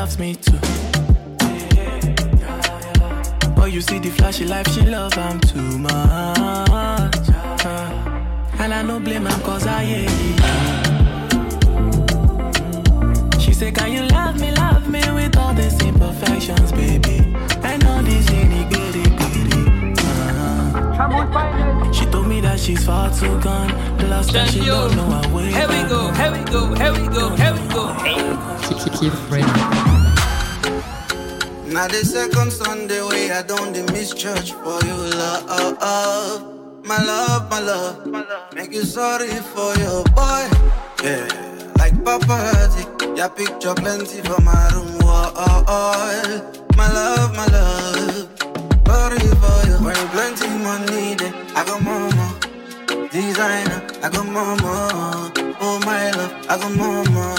loves 0.00 0.18
me 0.18 0.34
too. 0.34 0.49
She's 22.70 22.86
far 22.86 23.10
too 23.12 23.40
gone, 23.40 23.70
lost 24.08 24.34
and 24.34 24.48
she 24.50 24.64
don't 24.64 24.94
know 24.96 25.10
her 25.10 25.34
way. 25.34 25.50
Here 25.50 25.68
we 25.68 25.82
go, 25.88 26.12
here 26.12 26.32
we 26.32 26.42
go, 26.44 26.74
here 26.74 26.92
we 26.92 27.08
go, 27.08 27.28
here 27.36 27.54
we 27.54 27.68
go. 27.74 27.86
Hey. 28.04 28.16
Kif 28.98 29.30
Radio. 29.30 29.46
Now 31.72 31.86
the 31.88 32.02
second 32.04 32.52
Sunday 32.52 33.02
way 33.02 33.30
I 33.30 33.42
don't 33.42 33.72
dey 33.72 33.82
miss 33.92 34.12
church 34.12 34.52
for 34.52 34.78
you 34.84 34.96
love 35.20 35.46
My 36.84 36.98
love, 37.04 37.48
my 37.50 37.60
love 37.60 38.52
Make 38.54 38.72
you 38.72 38.82
sorry 38.82 39.28
for 39.54 39.72
your 39.78 40.02
boy 40.18 40.42
Yeah 41.04 41.28
Like 41.78 41.94
paparazzi 42.04 43.16
Your 43.16 43.30
picture 43.30 43.74
plenty 43.74 44.20
for 44.22 44.40
my 44.42 44.68
room 44.74 44.98
wall 44.98 45.32
My 46.76 46.88
love, 46.92 47.36
my 47.36 47.46
love 47.46 48.40
sorry 49.00 49.18
for 49.42 49.58
you. 49.68 49.76
When 49.86 49.96
plenty 50.14 50.48
money, 50.48 51.14
then 51.14 51.34
I 51.56 51.64
got 51.64 51.82
mama. 51.82 52.39
Designer, 53.10 53.82
I 54.04 54.08
got 54.08 54.24
mama. 54.24 55.32
Oh 55.60 55.80
my 55.84 56.12
love, 56.12 56.32
I 56.48 56.56
got 56.56 56.72
mama. 56.76 57.34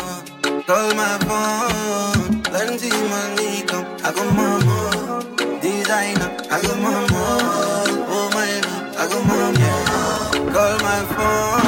Call 0.68 0.94
my 1.00 1.18
phone. 1.24 2.44
Plenty 2.44 2.90
money 3.08 3.64
come, 3.64 3.88
I 4.04 4.12
got 4.12 4.36
mama. 4.36 5.24
Designer, 5.62 6.30
I 6.52 6.62
got 6.62 6.78
mama. 6.78 7.24
Oh 8.12 8.30
my 8.34 8.52
love, 8.68 8.96
I 9.00 9.08
got 9.08 9.24
mama. 9.24 9.72
Call 10.52 10.76
my 10.84 11.00
phone. 11.16 11.64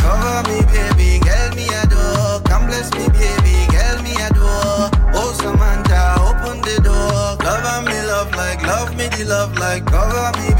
Cover 0.00 0.40
me, 0.48 0.64
baby, 0.72 1.20
girl 1.20 1.50
me 1.54 1.68
a 1.76 1.84
door. 1.92 2.40
Come 2.48 2.64
bless 2.66 2.88
me, 2.94 3.04
baby, 3.20 3.68
girl 3.68 4.00
me 4.02 4.16
a 4.16 4.32
door. 4.32 4.88
Oh 5.12 5.36
Samantha, 5.36 6.16
open 6.24 6.62
the 6.62 6.80
door. 6.80 7.36
Cover 7.44 7.84
me, 7.84 8.00
love 8.08 8.32
like, 8.34 8.62
love 8.62 8.96
me 8.96 9.08
the 9.08 9.26
love 9.28 9.58
like. 9.58 9.84
Cover 9.84 10.32
me, 10.40 10.55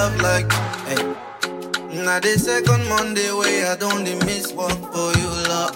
love 0.00 0.20
like. 0.22 0.50
Hey. 0.88 1.02
Now 2.04 2.20
the 2.20 2.34
second 2.38 2.82
Monday 2.88 3.30
way 3.40 3.66
I 3.66 3.76
don't 3.76 4.04
miss 4.24 4.52
work 4.52 4.80
for 4.92 5.10
you, 5.20 5.30
love. 5.50 5.74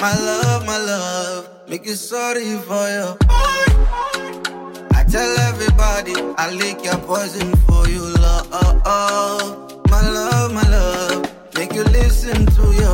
My 0.00 0.14
love, 0.28 0.66
my 0.66 0.78
love, 0.78 1.48
make 1.68 1.86
you 1.86 1.94
sorry 1.94 2.56
for 2.68 2.84
you. 2.96 3.08
I 4.98 5.00
tell 5.14 5.32
everybody 5.50 6.14
I 6.42 6.50
lick 6.62 6.78
your 6.84 6.98
poison 7.10 7.54
for 7.66 7.82
you, 7.88 8.02
love. 8.24 8.50
My 9.94 10.02
love, 10.18 10.52
my 10.52 10.66
love, 10.76 11.30
make 11.54 11.74
you 11.74 11.84
listen 11.84 12.46
to 12.56 12.64
you. 12.80 12.92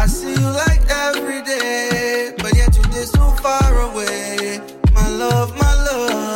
I 0.00 0.06
see 0.06 0.32
you 0.42 0.50
like 0.64 0.84
every 0.88 1.42
day, 1.42 2.32
but 2.38 2.52
yet 2.56 2.74
you 2.76 2.84
stay 2.90 3.06
so 3.18 3.24
far 3.44 3.70
away. 3.88 4.60
My 4.94 5.08
love, 5.22 5.50
my 5.64 5.74
love, 5.88 6.31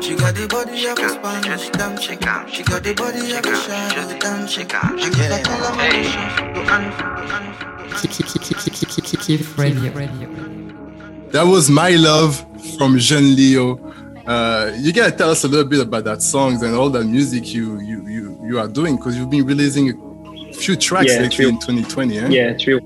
She 0.00 0.14
got 0.14 0.34
the 0.34 0.46
body 0.48 0.86
of 0.86 0.98
a 0.98 1.08
Spanish 1.08 1.68
damn 1.70 1.96
She 2.48 2.62
got 2.62 2.82
the 2.82 2.94
body 2.94 3.32
of 3.32 3.44
a 3.44 3.56
shadow 3.56 4.18
damn 4.18 4.46
She 4.46 4.64
got 4.64 4.96
the 4.96 5.06
Kif 9.26 9.56
Radio. 9.58 9.92
That 11.30 11.46
was 11.46 11.70
My 11.70 11.90
Love 11.90 12.44
from 12.76 12.98
Jean 12.98 13.34
Leo. 13.34 13.76
Uh, 14.26 14.72
you 14.78 14.92
gotta 14.92 15.12
tell 15.16 15.30
us 15.30 15.44
a 15.44 15.48
little 15.48 15.68
bit 15.68 15.80
about 15.80 16.04
that 16.04 16.22
songs 16.22 16.62
and 16.62 16.74
all 16.74 16.90
that 16.90 17.04
music 17.04 17.52
you 17.54 17.80
you 17.80 18.06
you, 18.08 18.40
you 18.48 18.58
are 18.58 18.68
doing 18.68 18.96
because 18.96 19.16
you've 19.16 19.30
been 19.30 19.46
releasing 19.46 19.90
a 19.90 20.52
few 20.52 20.76
tracks 20.76 21.12
Yeah, 21.12 21.20
lately 21.22 21.36
true. 21.36 21.48
in 21.48 21.58
2020. 21.60 22.18
Eh? 22.18 22.28
Yeah, 22.28 22.56
true. 22.56 22.80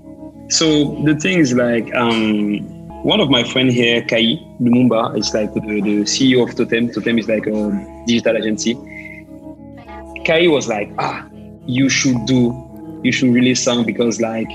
So 0.50 1.00
the 1.04 1.14
thing 1.16 1.38
is 1.38 1.54
like 1.54 1.92
um 1.94 2.79
one 3.02 3.20
of 3.20 3.30
my 3.30 3.42
friend 3.42 3.70
here, 3.70 4.02
Kai 4.02 4.38
Lumumba, 4.60 5.16
is 5.16 5.32
like 5.32 5.52
the, 5.54 5.60
the 5.60 6.02
CEO 6.02 6.46
of 6.46 6.54
Totem. 6.54 6.90
Totem 6.90 7.18
is 7.18 7.28
like 7.28 7.46
a 7.46 8.04
digital 8.06 8.36
agency. 8.36 8.74
Kai 10.26 10.48
was 10.48 10.68
like, 10.68 10.92
ah, 10.98 11.26
you 11.66 11.88
should 11.88 12.26
do, 12.26 13.00
you 13.02 13.12
should 13.12 13.32
release 13.32 13.64
song 13.64 13.84
because 13.86 14.20
like 14.20 14.48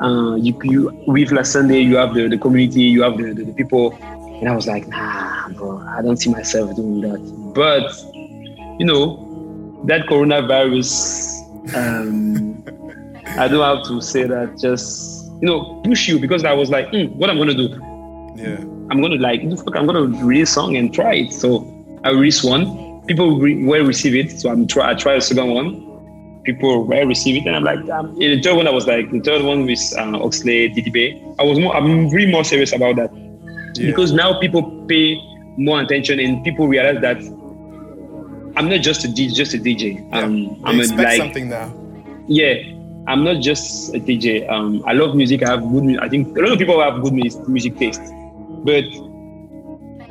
uh, 0.00 0.36
you, 0.36 0.56
you 0.62 1.02
with 1.06 1.32
La 1.32 1.42
Sunday 1.42 1.80
you 1.80 1.96
have 1.96 2.14
the, 2.14 2.28
the 2.28 2.38
community, 2.38 2.82
you 2.82 3.02
have 3.02 3.16
the, 3.18 3.34
the, 3.34 3.44
the 3.44 3.52
people, 3.52 3.92
and 4.00 4.48
I 4.48 4.54
was 4.54 4.66
like, 4.66 4.86
nah, 4.88 5.48
bro, 5.50 5.78
I 5.78 6.00
don't 6.02 6.16
see 6.16 6.30
myself 6.30 6.74
doing 6.76 7.00
that. 7.00 7.18
But 7.54 7.90
you 8.78 8.86
know, 8.86 9.82
that 9.86 10.06
coronavirus, 10.06 11.74
um, 11.74 12.64
I 13.38 13.48
don't 13.48 13.76
have 13.76 13.86
to 13.88 14.00
say 14.00 14.24
that. 14.24 14.58
Just 14.58 15.19
you 15.40 15.46
know, 15.48 15.80
push 15.84 16.08
you 16.08 16.18
because 16.18 16.44
I 16.44 16.52
was 16.52 16.70
like, 16.70 16.88
"Hmm, 16.90 17.06
what 17.18 17.30
I'm 17.30 17.38
gonna 17.38 17.54
do? 17.54 17.68
Yeah. 18.36 18.58
I'm 18.90 19.00
gonna 19.00 19.16
like, 19.16 19.42
I'm 19.42 19.86
gonna 19.86 20.02
release 20.24 20.50
a 20.50 20.52
song 20.52 20.76
and 20.76 20.92
try 20.92 21.14
it. 21.14 21.32
So 21.32 21.66
I 22.04 22.10
released 22.10 22.44
one. 22.44 23.00
People 23.06 23.38
re- 23.38 23.64
well 23.64 23.84
receive 23.84 24.14
it. 24.14 24.40
So 24.40 24.50
I'm 24.50 24.66
try. 24.66 24.90
I 24.90 24.94
try 24.94 25.14
a 25.14 25.20
second 25.20 25.50
one. 25.50 25.86
People 26.44 26.84
well 26.84 27.06
receive 27.06 27.36
it, 27.42 27.46
and 27.46 27.54
I'm 27.56 27.64
like, 27.64 27.78
in 28.20 28.30
the 28.36 28.40
third 28.42 28.56
one 28.56 28.66
I 28.66 28.70
was 28.70 28.86
like, 28.86 29.10
the 29.10 29.20
third 29.20 29.42
one 29.42 29.66
with 29.66 29.80
uh, 29.96 30.18
Oxlade, 30.26 30.74
DDB. 30.74 31.36
I 31.38 31.44
was 31.44 31.58
more. 31.58 31.76
I'm 31.76 32.08
really 32.10 32.30
more 32.32 32.44
serious 32.44 32.72
about 32.72 32.96
that 32.96 33.10
because 33.74 34.12
now 34.12 34.38
people 34.40 34.62
pay 34.88 35.16
more 35.56 35.80
attention 35.80 36.18
and 36.18 36.42
people 36.44 36.66
realize 36.66 37.00
that 37.02 37.18
I'm 38.56 38.68
not 38.68 38.80
just 38.80 39.04
a 39.04 39.08
DJ, 39.08 39.34
just 39.34 39.54
a 39.54 39.58
DJ. 39.58 40.00
Um, 40.12 40.60
I'm 40.64 40.80
a, 40.80 40.84
like 40.96 41.16
something 41.16 41.48
now. 41.48 41.72
yeah, 42.26 42.54
I'm 43.10 43.24
not 43.24 43.42
just 43.42 43.92
a 43.92 43.98
DJ. 43.98 44.48
Um, 44.48 44.84
I 44.86 44.92
love 44.92 45.16
music. 45.16 45.42
I 45.42 45.50
have 45.50 45.68
good. 45.72 45.98
I 45.98 46.08
think 46.08 46.36
a 46.38 46.42
lot 46.42 46.52
of 46.52 46.58
people 46.58 46.80
have 46.80 47.02
good 47.02 47.12
mus- 47.12 47.36
music 47.48 47.76
taste, 47.76 48.00
but 48.62 48.84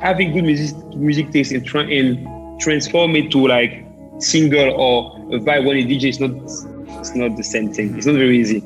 having 0.00 0.32
good 0.34 0.44
music 0.44 0.76
music 0.94 1.30
taste 1.30 1.52
and 1.52 1.64
try 1.64 1.84
and 1.84 2.60
transform 2.60 3.16
it 3.16 3.30
to 3.32 3.46
like 3.48 3.86
single 4.18 4.74
or 4.74 5.16
a 5.34 5.38
vibe 5.40 5.64
when 5.64 5.78
a 5.78 5.82
DJ 5.82 6.10
is 6.10 6.20
not. 6.20 6.30
It's 7.00 7.14
not 7.14 7.38
the 7.38 7.42
same 7.42 7.72
thing. 7.72 7.96
It's 7.96 8.04
not 8.04 8.16
very 8.16 8.38
easy. 8.38 8.62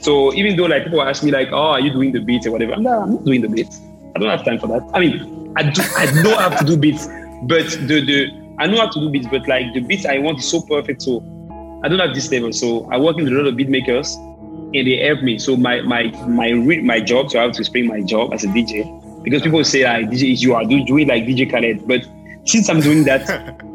So 0.00 0.32
even 0.34 0.56
though 0.56 0.66
like 0.66 0.84
people 0.84 1.02
ask 1.02 1.24
me 1.24 1.32
like, 1.32 1.48
"Oh, 1.50 1.72
are 1.72 1.80
you 1.80 1.90
doing 1.90 2.12
the 2.12 2.20
beats 2.20 2.46
or 2.46 2.52
whatever?" 2.52 2.76
Not, 2.76 3.02
I'm 3.02 3.14
not 3.14 3.24
doing 3.24 3.40
the 3.40 3.48
beats. 3.48 3.80
I 4.14 4.20
don't 4.20 4.30
have 4.30 4.44
time 4.44 4.60
for 4.60 4.68
that. 4.68 4.88
I 4.94 5.00
mean, 5.00 5.52
I 5.56 5.64
do. 5.68 5.82
I 5.96 6.06
know 6.22 6.38
how 6.38 6.50
to 6.50 6.64
do 6.64 6.76
beats, 6.76 7.08
but 7.50 7.66
the 7.90 7.98
the 8.06 8.30
I 8.58 8.68
know 8.68 8.76
how 8.76 8.90
to 8.90 9.00
do 9.00 9.10
beats, 9.10 9.26
but 9.26 9.48
like 9.48 9.74
the 9.74 9.80
beats 9.80 10.06
I 10.06 10.18
want 10.18 10.38
is 10.38 10.48
so 10.48 10.60
perfect. 10.60 11.02
So 11.02 11.18
I 11.82 11.88
don't 11.88 11.98
have 11.98 12.14
this 12.14 12.30
level. 12.30 12.52
So 12.52 12.88
I 12.90 12.98
work 12.98 13.16
with 13.16 13.28
a 13.28 13.30
lot 13.30 13.46
of 13.46 13.56
beat 13.56 13.68
makers, 13.68 14.14
and 14.14 14.86
they 14.86 14.98
help 14.98 15.22
me. 15.22 15.38
So 15.38 15.56
my 15.56 15.80
my 15.82 16.04
my 16.28 16.52
my 16.52 17.00
job. 17.00 17.30
So 17.30 17.40
I 17.40 17.42
have 17.42 17.52
to 17.52 17.60
explain 17.60 17.86
my 17.86 18.00
job 18.00 18.32
as 18.32 18.44
a 18.44 18.48
DJ 18.48 19.22
because 19.22 19.42
people 19.42 19.64
say 19.64 19.84
like 19.84 20.06
DJ 20.06 20.32
is 20.32 20.42
you 20.42 20.54
are 20.54 20.64
do- 20.64 20.84
doing 20.84 21.08
like 21.08 21.24
DJ 21.24 21.50
Khaled, 21.50 21.86
but 21.86 22.02
since 22.44 22.68
I'm 22.68 22.80
doing 22.80 23.04
that. 23.04 23.58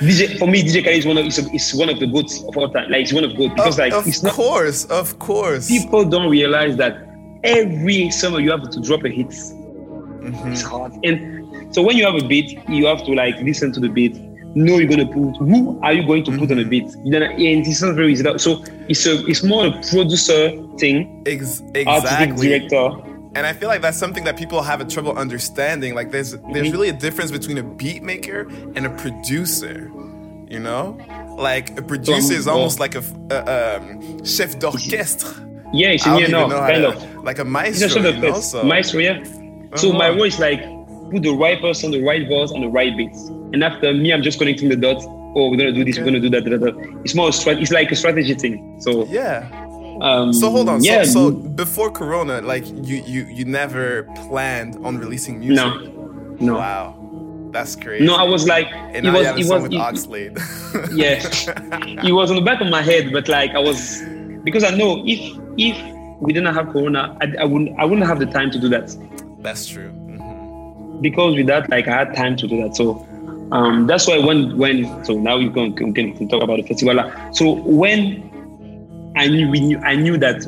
DJ 0.00 0.38
for 0.38 0.48
me, 0.48 0.62
DJ 0.62 0.82
Khaled 0.82 0.98
is 0.98 1.06
one 1.06 1.18
of 1.18 1.26
is, 1.26 1.38
is 1.38 1.74
one 1.74 1.90
of 1.90 2.00
the 2.00 2.06
goats 2.06 2.42
of 2.44 2.56
all 2.56 2.70
time. 2.70 2.90
Like 2.90 3.02
it's 3.02 3.12
one 3.12 3.24
of 3.24 3.36
goat 3.36 3.54
because 3.54 3.78
like 3.78 3.92
of 3.92 4.06
it's 4.06 4.22
not. 4.22 4.32
course, 4.32 4.86
of 4.86 5.18
course. 5.18 5.68
People 5.68 6.04
don't 6.06 6.30
realize 6.30 6.76
that 6.78 6.96
every 7.44 8.10
summer 8.10 8.40
you 8.40 8.50
have 8.50 8.68
to 8.70 8.80
drop 8.80 9.04
a 9.04 9.10
hit. 9.10 9.28
Mm-hmm. 9.28 10.52
It's 10.52 10.62
hard, 10.62 10.92
and 11.04 11.74
so 11.74 11.82
when 11.82 11.98
you 11.98 12.04
have 12.06 12.14
a 12.14 12.26
beat, 12.26 12.58
you 12.68 12.86
have 12.86 13.04
to 13.04 13.12
like 13.12 13.38
listen 13.40 13.72
to 13.72 13.80
the 13.80 13.88
beat. 13.88 14.16
Know 14.54 14.78
you're 14.78 14.88
gonna 14.88 15.06
put 15.06 15.36
who 15.36 15.78
are 15.82 15.92
you 15.92 16.04
going 16.06 16.24
to 16.24 16.32
put 16.38 16.50
on 16.50 16.58
Mm-hmm. 16.58 16.68
beat? 16.70 16.88
You 17.04 17.10
know, 17.18 17.22
and 17.26 17.66
it's 17.66 17.82
not 17.82 17.94
very 17.94 18.12
easy. 18.12 18.24
So 18.38 18.64
it's 18.88 19.06
a 19.06 19.24
it's 19.26 19.42
more 19.44 19.66
a 19.66 19.72
producer 19.90 20.50
thing. 20.78 21.22
Ex- 21.26 21.62
exactly. 21.74 22.48
director. 22.48 22.90
And 23.36 23.46
I 23.46 23.52
feel 23.52 23.68
like 23.68 23.80
that's 23.80 23.96
something 23.96 24.24
that 24.24 24.36
people 24.36 24.60
have 24.62 24.80
a 24.80 24.84
trouble 24.84 25.16
understanding. 25.16 25.94
Like 25.94 26.10
there's 26.10 26.32
there's 26.52 26.72
really 26.72 26.88
a 26.88 26.92
difference 26.92 27.30
between 27.30 27.58
a 27.58 27.62
beat 27.62 28.02
maker 28.02 28.48
and 28.74 28.86
a 28.86 28.90
producer. 28.90 29.90
You 30.48 30.58
know, 30.58 30.98
like 31.38 31.78
a 31.78 31.82
producer 31.82 32.34
is 32.34 32.48
almost 32.48 32.80
like 32.80 32.96
a 32.96 33.02
um, 33.78 34.24
chef 34.24 34.58
d'orchestre. 34.58 35.28
Yeah, 35.72 35.90
it's 35.90 36.04
yeah, 36.04 36.26
no, 36.26 36.48
know 36.48 36.58
kind 36.58 36.82
to- 36.82 36.88
of 36.88 37.24
like 37.24 37.38
a 37.38 37.42
It's 37.42 37.50
maestro. 37.50 38.02
a 38.02 38.10
you 38.12 38.20
know? 38.20 38.40
So- 38.40 38.64
maestro, 38.64 38.98
yeah. 38.98 39.22
So 39.76 39.90
Uh-huh. 39.90 39.98
my 39.98 40.10
is 40.26 40.40
like 40.40 40.60
put 41.10 41.22
the 41.22 41.30
right 41.34 41.60
person, 41.60 41.90
the 41.90 42.02
right 42.02 42.26
voice, 42.28 42.50
and 42.50 42.62
the 42.62 42.68
right 42.68 42.96
beats. 42.96 43.28
And 43.52 43.62
after 43.64 43.92
me, 43.92 44.12
I'm 44.12 44.22
just 44.22 44.38
connecting 44.38 44.68
the 44.68 44.76
dots. 44.76 45.04
Oh, 45.36 45.48
we're 45.50 45.56
gonna 45.56 45.72
do 45.72 45.84
this. 45.84 45.98
We're 45.98 46.04
gonna 46.04 46.20
do 46.20 46.30
that. 46.30 46.44
da, 46.44 46.50
da, 46.56 46.70
da. 46.70 47.00
It's 47.04 47.14
more. 47.14 47.30
strat- 47.30 47.60
It's 47.60 47.70
like 47.70 47.90
a 47.92 47.96
strategy 47.96 48.34
thing. 48.34 48.80
So 48.80 49.04
yeah. 49.06 49.48
Um, 50.00 50.32
So 50.32 50.50
hold 50.50 50.68
on. 50.68 50.82
Yeah. 50.82 51.04
So, 51.04 51.30
so 51.30 51.30
before 51.32 51.90
Corona, 51.90 52.40
like 52.40 52.66
you 52.68 53.02
you 53.06 53.26
you 53.26 53.44
never 53.44 54.04
planned 54.28 54.76
on 54.84 54.98
releasing 54.98 55.38
music. 55.40 55.56
No. 55.56 56.36
No. 56.40 56.54
Wow. 56.54 56.96
That's 57.52 57.74
crazy. 57.74 58.06
no, 58.06 58.14
I 58.14 58.22
was 58.22 58.46
like, 58.46 58.68
And 58.94 59.04
it 59.04 59.10
was, 59.12 59.22
you 59.22 59.26
have 59.26 59.36
a 59.36 59.40
it 59.40 59.48
was, 59.48 59.62
with 59.64 59.72
it- 59.72 59.78
Oxlade. 59.78 60.34
yeah, 60.96 62.04
it 62.08 62.12
was 62.12 62.30
on 62.30 62.36
the 62.36 62.42
back 62.42 62.60
of 62.60 62.68
my 62.68 62.80
head, 62.80 63.12
but 63.12 63.28
like 63.28 63.50
I 63.50 63.58
was 63.58 64.02
because 64.44 64.62
I 64.64 64.70
know 64.70 65.02
if 65.04 65.20
if 65.58 65.76
we 66.20 66.32
didn't 66.32 66.54
have 66.54 66.68
Corona, 66.70 67.16
I, 67.20 67.26
I 67.40 67.44
wouldn't 67.44 67.78
I 67.78 67.84
wouldn't 67.84 68.06
have 68.06 68.20
the 68.20 68.26
time 68.26 68.50
to 68.52 68.58
do 68.58 68.68
that. 68.68 68.96
That's 69.40 69.66
true. 69.66 69.90
Because 71.00 71.36
with 71.36 71.46
that, 71.46 71.68
like 71.70 71.88
I 71.88 71.98
had 71.98 72.14
time 72.14 72.36
to 72.36 72.46
do 72.46 72.62
that. 72.62 72.76
So 72.76 73.06
um, 73.52 73.86
that's 73.86 74.06
why 74.06 74.18
when 74.18 74.56
when 74.56 75.04
so 75.04 75.14
now 75.14 75.38
we 75.38 75.50
can 75.50 75.74
can, 75.74 75.92
can 75.92 76.28
talk 76.28 76.42
about 76.42 76.56
the 76.56 76.62
festival. 76.62 77.02
So 77.32 77.54
when 77.54 79.12
I 79.16 79.28
knew 79.28 79.50
we 79.50 79.60
knew 79.60 79.78
I 79.78 79.96
knew 79.96 80.16
that 80.18 80.40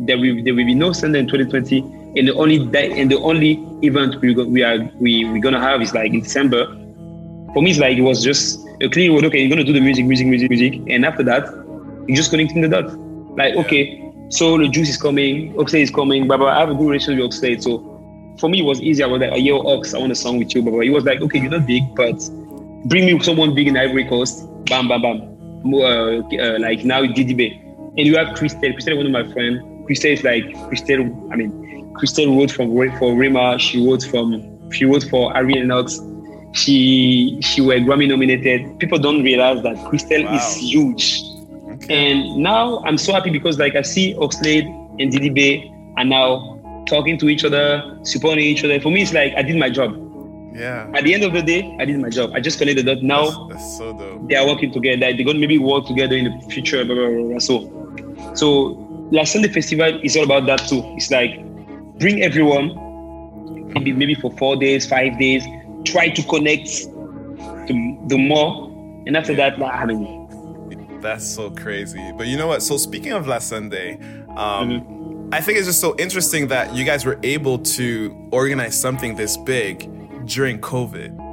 there 0.00 0.18
will 0.18 0.42
there 0.44 0.54
will 0.54 0.66
be 0.66 0.74
no 0.74 0.92
Sunday 0.92 1.20
in 1.20 1.26
2020, 1.26 1.80
and 2.18 2.28
the 2.28 2.34
only 2.34 2.64
day 2.66 3.00
and 3.00 3.10
the 3.10 3.18
only 3.18 3.64
event 3.82 4.20
we 4.20 4.34
we 4.34 4.62
are 4.62 4.78
we 5.00 5.24
we 5.24 5.40
gonna 5.40 5.60
have 5.60 5.80
is 5.80 5.94
like 5.94 6.12
in 6.12 6.20
December. 6.20 6.66
For 7.54 7.62
me, 7.62 7.70
it's 7.70 7.80
like 7.80 7.96
it 7.96 8.02
was 8.02 8.22
just 8.22 8.60
a 8.82 8.88
clear. 8.88 9.10
Okay, 9.26 9.40
you're 9.40 9.48
gonna 9.48 9.64
do 9.64 9.72
the 9.72 9.80
music, 9.80 10.04
music, 10.04 10.26
music, 10.26 10.50
music, 10.50 10.80
and 10.88 11.06
after 11.06 11.22
that, 11.22 11.44
you're 12.06 12.16
just 12.16 12.30
connecting 12.30 12.60
the 12.60 12.68
dots. 12.68 12.94
Like 13.38 13.56
okay, 13.56 14.06
so 14.28 14.58
the 14.58 14.68
juice 14.68 14.90
is 14.90 14.96
coming, 14.96 15.54
Oxlade 15.54 15.82
is 15.82 15.90
coming, 15.90 16.26
blah. 16.26 16.44
I 16.46 16.58
have 16.58 16.70
a 16.70 16.74
good 16.74 16.88
relationship 16.88 17.22
with 17.22 17.32
Oxlade, 17.32 17.62
so 17.62 17.95
for 18.38 18.48
me, 18.48 18.60
it 18.60 18.64
was 18.64 18.80
easy. 18.80 19.02
I 19.02 19.06
was 19.06 19.20
like, 19.20 19.32
oh, 19.32 19.36
yo, 19.36 19.60
Ox, 19.66 19.94
I 19.94 19.98
want 19.98 20.12
a 20.12 20.14
song 20.14 20.38
with 20.38 20.54
you. 20.54 20.62
But 20.62 20.80
he 20.80 20.90
was 20.90 21.04
like, 21.04 21.20
okay, 21.20 21.40
you're 21.40 21.50
not 21.50 21.66
big, 21.66 21.82
but 21.94 22.16
bring 22.86 23.06
me 23.06 23.18
someone 23.20 23.54
big 23.54 23.68
in 23.68 23.76
Ivory 23.76 24.06
Coast. 24.08 24.46
Bam, 24.66 24.88
bam, 24.88 25.02
bam. 25.02 25.74
Uh, 25.74 26.20
uh, 26.20 26.58
like 26.60 26.84
now 26.84 27.04
Didi 27.04 27.34
B. 27.34 27.60
And 27.96 28.06
you 28.06 28.16
have 28.16 28.28
Christelle. 28.36 28.74
Christelle, 28.74 28.96
one 28.96 29.06
of 29.06 29.12
my 29.12 29.32
friends. 29.32 29.60
Christelle 29.88 30.12
is 30.12 30.24
like 30.24 30.44
Christelle. 30.68 31.32
I 31.32 31.36
mean, 31.36 31.92
Christelle 31.94 32.36
wrote 32.36 32.50
from 32.50 32.68
for 32.98 33.16
Rima. 33.16 33.58
She 33.58 33.84
wrote 33.86 34.04
from 34.04 34.70
she 34.70 34.84
wrote 34.84 35.04
for 35.04 35.34
Ari 35.34 35.54
Lennox. 35.54 36.00
She 36.52 37.40
she 37.40 37.60
were 37.60 37.74
Grammy 37.74 38.08
nominated. 38.08 38.78
People 38.78 38.98
don't 38.98 39.22
realize 39.22 39.62
that 39.62 39.76
Christelle 39.88 40.32
is 40.34 40.56
huge. 40.56 41.22
And 41.88 42.36
now 42.38 42.82
I'm 42.84 42.98
so 42.98 43.12
happy 43.12 43.30
because 43.30 43.58
like 43.58 43.76
I 43.76 43.82
see 43.82 44.14
Oxlade 44.14 44.66
and 45.00 45.10
Didi 45.10 45.30
B 45.30 45.72
are 45.96 46.04
now 46.04 46.55
talking 46.86 47.18
to 47.18 47.28
each 47.28 47.44
other, 47.44 47.98
supporting 48.02 48.44
each 48.44 48.64
other. 48.64 48.80
For 48.80 48.90
me, 48.90 49.02
it's 49.02 49.12
like 49.12 49.34
I 49.36 49.42
did 49.42 49.56
my 49.56 49.70
job. 49.70 49.94
Yeah. 50.54 50.90
At 50.94 51.04
the 51.04 51.12
end 51.12 51.22
of 51.24 51.32
the 51.34 51.42
day, 51.42 51.76
I 51.78 51.84
did 51.84 51.98
my 51.98 52.08
job. 52.08 52.30
I 52.34 52.40
just 52.40 52.58
connected 52.58 52.86
the 52.86 52.94
dot. 52.94 53.02
Now 53.04 53.48
That's 53.48 53.76
so 53.78 53.92
dope. 53.92 54.28
they 54.28 54.36
are 54.36 54.46
working 54.46 54.72
together. 54.72 54.98
They're 55.00 55.24
going 55.24 55.36
to 55.36 55.40
maybe 55.40 55.58
work 55.58 55.86
together 55.86 56.16
in 56.16 56.24
the 56.24 56.46
future. 56.48 56.82
Blah, 56.84 56.94
blah, 56.94 57.08
blah. 57.28 57.38
So, 57.38 58.32
so 58.34 58.48
La 59.12 59.24
Sunday 59.24 59.48
festival 59.48 60.00
is 60.02 60.16
all 60.16 60.24
about 60.24 60.46
that 60.46 60.60
too. 60.68 60.82
It's 60.96 61.10
like 61.10 61.44
bring 61.98 62.22
everyone, 62.22 62.72
maybe 63.74 63.92
maybe 63.92 64.14
for 64.14 64.30
four 64.38 64.56
days, 64.56 64.86
five 64.86 65.18
days. 65.18 65.44
Try 65.84 66.08
to 66.08 66.22
connect 66.22 66.68
the, 67.68 67.98
the 68.08 68.16
more, 68.18 68.66
and 69.06 69.16
after 69.16 69.34
that, 69.36 69.58
like, 69.58 69.72
I 69.74 69.84
mean, 69.84 71.00
That's 71.02 71.24
so 71.26 71.50
crazy. 71.50 72.12
But 72.16 72.26
you 72.28 72.36
know 72.38 72.46
what? 72.48 72.62
So 72.62 72.76
speaking 72.78 73.12
of 73.12 73.26
La 73.26 73.38
Sunday, 73.40 73.98
um, 74.30 74.70
Mm-hmm. 74.70 74.95
I 75.32 75.40
think 75.40 75.58
it's 75.58 75.66
just 75.66 75.80
so 75.80 75.94
interesting 75.98 76.48
that 76.48 76.74
you 76.74 76.84
guys 76.84 77.04
were 77.04 77.18
able 77.22 77.58
to 77.58 78.14
organize 78.30 78.78
something 78.80 79.16
this 79.16 79.36
big 79.36 79.88
during 80.26 80.58
COVID. 80.60 81.24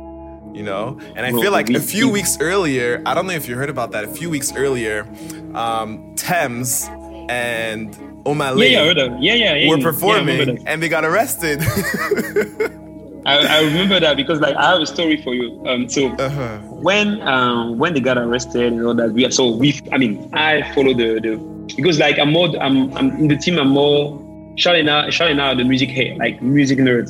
You 0.55 0.61
know, 0.63 0.99
and 1.15 1.25
I 1.25 1.31
Well, 1.31 1.41
feel 1.41 1.51
like 1.51 1.67
we- 1.67 1.75
a 1.75 1.79
few 1.79 2.07
we- 2.07 2.13
weeks 2.21 2.37
earlier, 2.39 3.01
I 3.07 3.15
don't 3.15 3.25
know 3.25 3.33
if 3.33 3.47
you 3.47 3.55
heard 3.55 3.69
about 3.71 3.91
that. 3.93 4.03
A 4.03 4.07
few 4.07 4.29
weeks 4.29 4.53
earlier, 4.55 5.07
um, 5.55 6.13
Tems 6.15 6.87
and 7.27 7.95
Omah 8.23 8.55
Lay 8.55 8.71
Yeah, 8.73 8.77
yeah, 8.77 8.83
I 8.83 8.85
heard 8.87 8.97
that. 8.97 9.21
Yeah, 9.23 9.33
yeah, 9.33 9.55
yeah, 9.55 9.69
were 9.69 9.79
performing 9.79 10.37
that. 10.45 10.63
and 10.67 10.81
they 10.83 10.89
got 10.89 11.05
arrested. 11.05 11.59
I, 13.25 13.37
I 13.57 13.59
remember 13.63 13.99
that 13.99 14.17
because 14.17 14.39
like 14.41 14.55
I 14.55 14.71
have 14.71 14.81
a 14.81 14.85
story 14.85 15.21
for 15.23 15.33
you. 15.33 15.63
Um, 15.67 15.87
so 15.89 16.09
Uh-huh. 16.11 16.57
when 16.87 17.21
um 17.21 17.77
when 17.77 17.93
they 17.93 17.99
got 18.01 18.17
arrested 18.17 18.73
and 18.73 18.85
all 18.85 18.93
that, 18.95 19.11
we 19.13 19.25
are 19.25 19.31
so 19.31 19.49
we 19.51 19.79
I 19.91 19.97
mean 19.97 20.29
I 20.33 20.61
follow 20.73 20.93
the 20.93 21.19
the 21.19 21.37
because 21.75 21.99
like 21.99 22.19
I'm 22.19 22.31
more 22.31 22.49
I'm 22.61 22.91
I'm 22.97 23.11
in 23.17 23.27
the 23.29 23.37
team 23.37 23.57
I'm 23.59 23.69
more 23.69 24.19
shouting 24.55 24.89
out 24.89 25.13
shouting 25.13 25.39
out 25.39 25.57
the 25.57 25.63
music 25.63 25.89
head 25.89 26.17
like 26.17 26.41
music 26.41 26.79
nerd, 26.79 27.07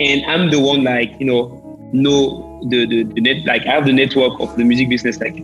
and 0.00 0.24
I'm 0.26 0.50
the 0.50 0.60
one 0.60 0.84
like 0.84 1.10
you 1.18 1.26
know 1.26 1.58
know 1.92 2.60
the 2.70 2.86
the, 2.86 3.02
the 3.04 3.20
net 3.20 3.44
like 3.44 3.66
I 3.66 3.72
have 3.72 3.86
the 3.86 3.92
network 3.92 4.38
of 4.40 4.54
the 4.56 4.64
music 4.64 4.88
business 4.88 5.18
like 5.18 5.42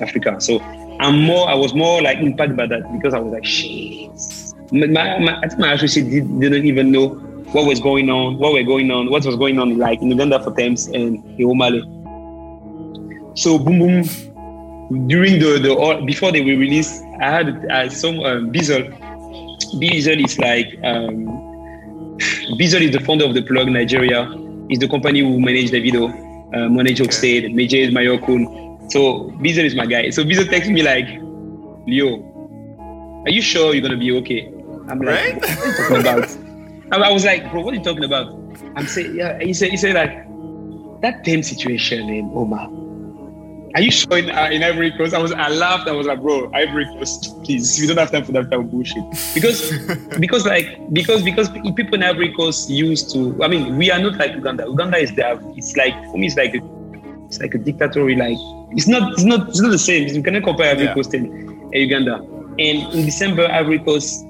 Africa. 0.00 0.40
So 0.40 0.60
I'm 1.00 1.20
more 1.20 1.48
I 1.48 1.54
was 1.54 1.74
more 1.74 2.00
like 2.00 2.18
impacted 2.18 2.56
by 2.56 2.66
that 2.66 2.90
because 2.92 3.12
I 3.12 3.18
was 3.20 3.32
like 3.32 3.44
shit. 3.44 4.10
My, 4.72 4.86
my, 4.86 5.18
my, 5.20 5.38
I 5.38 5.46
think 5.48 5.60
my 5.60 5.72
associate 5.74 6.10
did, 6.10 6.40
didn't 6.40 6.64
even 6.64 6.90
know 6.90 7.22
what 7.52 7.66
was 7.66 7.80
going 7.80 8.10
on, 8.10 8.38
what 8.38 8.52
were 8.52 8.62
going 8.62 8.90
on, 8.90 9.10
what 9.10 9.24
was 9.24 9.36
going 9.36 9.58
on 9.58 9.78
like 9.78 10.02
in 10.02 10.10
Uganda 10.10 10.42
for 10.42 10.54
Tems 10.54 10.88
and 10.88 11.22
Omah 11.38 11.70
Lay. 11.72 11.96
So 13.34 13.58
boom 13.58 13.78
boom. 13.78 14.02
During 15.08 15.38
the 15.38 15.58
the 15.58 16.02
before 16.06 16.32
they 16.32 16.40
were 16.40 16.56
released, 16.58 17.02
I 17.20 17.30
had 17.30 17.70
uh, 17.70 17.88
some 17.90 18.20
um, 18.20 18.52
Bizzle. 18.52 18.92
Bizzle 19.80 20.24
is 20.24 20.38
like 20.38 20.66
um, 20.84 21.26
Bizzle 22.58 22.80
is 22.82 22.92
the 22.92 23.00
founder 23.00 23.24
of 23.24 23.34
the 23.34 23.42
Plug 23.42 23.68
Nigeria. 23.68 24.30
Is 24.68 24.80
the 24.80 24.88
company 24.88 25.20
who 25.20 25.38
manage 25.38 25.70
Davido, 25.70 26.10
uh, 26.54 26.68
manage 26.68 26.98
Oxlade, 26.98 27.54
manage 27.54 27.92
Mayokun. 27.94 28.90
So 28.90 29.30
Bizzle 29.42 29.64
is 29.64 29.74
my 29.74 29.86
guy. 29.86 30.10
So 30.10 30.24
Bizzle 30.24 30.48
texts 30.50 30.70
me 30.70 30.82
like, 30.82 31.06
Leo, 31.86 33.22
are 33.24 33.30
you 33.30 33.42
sure 33.42 33.74
you're 33.74 33.82
gonna 33.82 33.96
be 33.96 34.12
okay? 34.18 34.52
I'm 34.88 35.00
like, 35.00 35.40
what 35.40 35.50
are 35.50 35.66
you 35.66 35.74
talking 35.76 36.00
about? 36.00 36.36
I 36.92 36.98
I 36.98 37.12
was 37.12 37.24
like, 37.24 37.50
bro, 37.50 37.62
what 37.62 37.74
are 37.74 37.76
you 37.76 37.84
talking 37.84 38.04
about? 38.04 38.28
I'm 38.76 38.86
saying, 38.86 39.16
yeah. 39.16 39.38
He 39.42 39.52
said, 39.52 39.70
he 39.70 39.76
said 39.76 39.94
like 39.94 40.26
that 41.02 41.24
damn 41.24 41.42
situation 41.42 42.08
in 42.08 42.30
Omar. 42.34 42.70
Are 43.74 43.82
you 43.82 43.90
sure 43.90 44.16
in, 44.16 44.30
uh, 44.30 44.48
in 44.50 44.62
Ivory 44.62 44.90
Coast? 44.92 45.12
I 45.12 45.18
was, 45.18 45.32
I 45.32 45.48
laughed. 45.50 45.86
I 45.86 45.92
was 45.92 46.06
like, 46.06 46.22
bro, 46.22 46.50
Ivory 46.54 46.86
Coast, 46.86 47.34
please. 47.44 47.78
We 47.78 47.86
don't 47.86 47.98
have 47.98 48.10
time 48.10 48.24
for 48.24 48.32
that 48.32 48.50
type 48.50 48.60
of 48.60 48.70
bullshit. 48.70 49.04
Because, 49.34 49.70
because 50.18 50.46
like, 50.46 50.66
because 50.94 51.22
because 51.22 51.50
people 51.50 51.94
in 51.94 52.02
Ivory 52.02 52.32
Coast 52.32 52.70
used 52.70 53.12
to. 53.12 53.42
I 53.44 53.48
mean, 53.48 53.76
we 53.76 53.90
are 53.90 53.98
not 53.98 54.16
like 54.16 54.32
Uganda. 54.34 54.64
Uganda 54.66 54.96
is 54.96 55.14
there. 55.14 55.38
It's 55.56 55.76
like 55.76 55.92
for 56.10 56.16
me, 56.16 56.26
it's 56.28 56.36
like 56.36 56.54
a, 56.54 56.60
it's 57.26 57.38
like 57.38 57.54
a 57.54 57.58
dictatorial. 57.58 58.18
Like 58.18 58.38
it's 58.72 58.88
not, 58.88 59.12
it's 59.12 59.24
not, 59.24 59.48
it's 59.50 59.60
not 59.60 59.70
the 59.70 59.78
same. 59.78 60.08
You 60.08 60.22
cannot 60.22 60.44
compare 60.44 60.70
Ivory 60.70 60.86
Yeah. 60.86 60.94
Coast 60.94 61.12
and, 61.12 61.26
and 61.26 61.74
Uganda. 61.74 62.14
And 62.58 62.94
in 62.94 63.04
December, 63.04 63.46
Ivory 63.46 63.80
Coast 63.80 64.25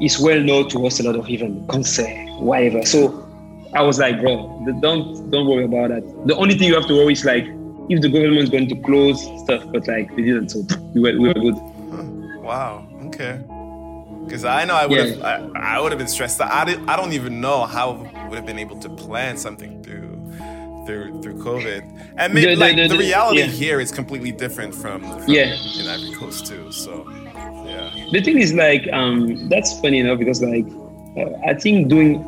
is 0.00 0.18
well 0.18 0.40
known 0.40 0.68
to 0.70 0.78
host 0.80 1.00
a 1.00 1.02
lot 1.02 1.16
of 1.16 1.28
even 1.28 1.66
concert, 1.68 2.14
whatever. 2.40 2.84
So 2.84 3.26
I 3.74 3.82
was 3.82 3.98
like, 3.98 4.20
bro, 4.20 4.62
the- 4.66 4.72
don't 4.80 5.30
don't 5.30 5.46
worry 5.46 5.64
about 5.64 5.90
that. 5.90 6.02
The 6.26 6.34
only 6.36 6.54
thing 6.56 6.68
you 6.68 6.74
have 6.74 6.86
to 6.88 6.94
worry 6.94 7.12
is 7.12 7.24
like 7.24 7.44
if 7.88 8.00
the 8.00 8.08
government 8.08 8.38
is 8.42 8.50
going 8.50 8.68
to 8.68 8.76
close 8.82 9.20
stuff, 9.42 9.64
but 9.72 9.86
like 9.88 10.14
they 10.16 10.22
didn't, 10.22 10.48
so 10.50 10.62
we 10.94 11.00
were, 11.00 11.18
we 11.18 11.28
were 11.28 11.34
good. 11.34 11.56
Wow. 12.42 12.86
Okay. 13.06 13.40
Because 14.24 14.44
I 14.44 14.64
know 14.64 14.74
I 14.74 14.86
would 14.86 14.98
have, 14.98 15.22
I, 15.22 15.76
I 15.76 15.80
would 15.80 15.90
have 15.92 15.98
been 15.98 16.06
stressed 16.08 16.40
out. 16.40 16.52
I, 16.52 16.64
did, 16.64 16.78
I 16.88 16.94
don't 16.96 17.12
even 17.12 17.40
know 17.40 17.66
how 17.66 18.06
I 18.14 18.28
would 18.28 18.36
have 18.36 18.46
been 18.46 18.58
able 18.60 18.78
to 18.80 18.88
plan 18.88 19.36
something 19.36 19.82
through 19.82 20.08
through 20.86 21.20
through 21.20 21.34
COVID. 21.42 22.14
And 22.16 22.32
maybe 22.32 22.46
The- 22.46 22.54
the- 22.54 22.60
like 22.60 22.76
the- 22.76 22.82
the, 22.88 22.94
the- 22.94 22.98
reality 22.98 23.40
yeah. 23.40 23.46
here 23.46 23.80
is 23.80 23.90
completely 23.90 24.30
different 24.32 24.72
from, 24.74 25.00
from 25.02 25.24
Yeah. 25.28 25.54
in 25.78 25.86
Ivory 25.88 26.12
Coast 26.14 26.46
too. 26.46 26.70
So 26.70 27.04
yeah. 27.70 28.06
The 28.12 28.20
thing 28.20 28.38
is 28.38 28.52
like 28.52 28.88
um 28.92 29.48
that's 29.48 29.78
funny 29.80 29.98
enough 30.00 30.18
because 30.18 30.42
like 30.42 30.66
uh, 31.16 31.30
I 31.46 31.54
think 31.54 31.88
doing 31.88 32.24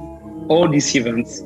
all 0.49 0.68
these 0.68 0.95
events, 0.95 1.40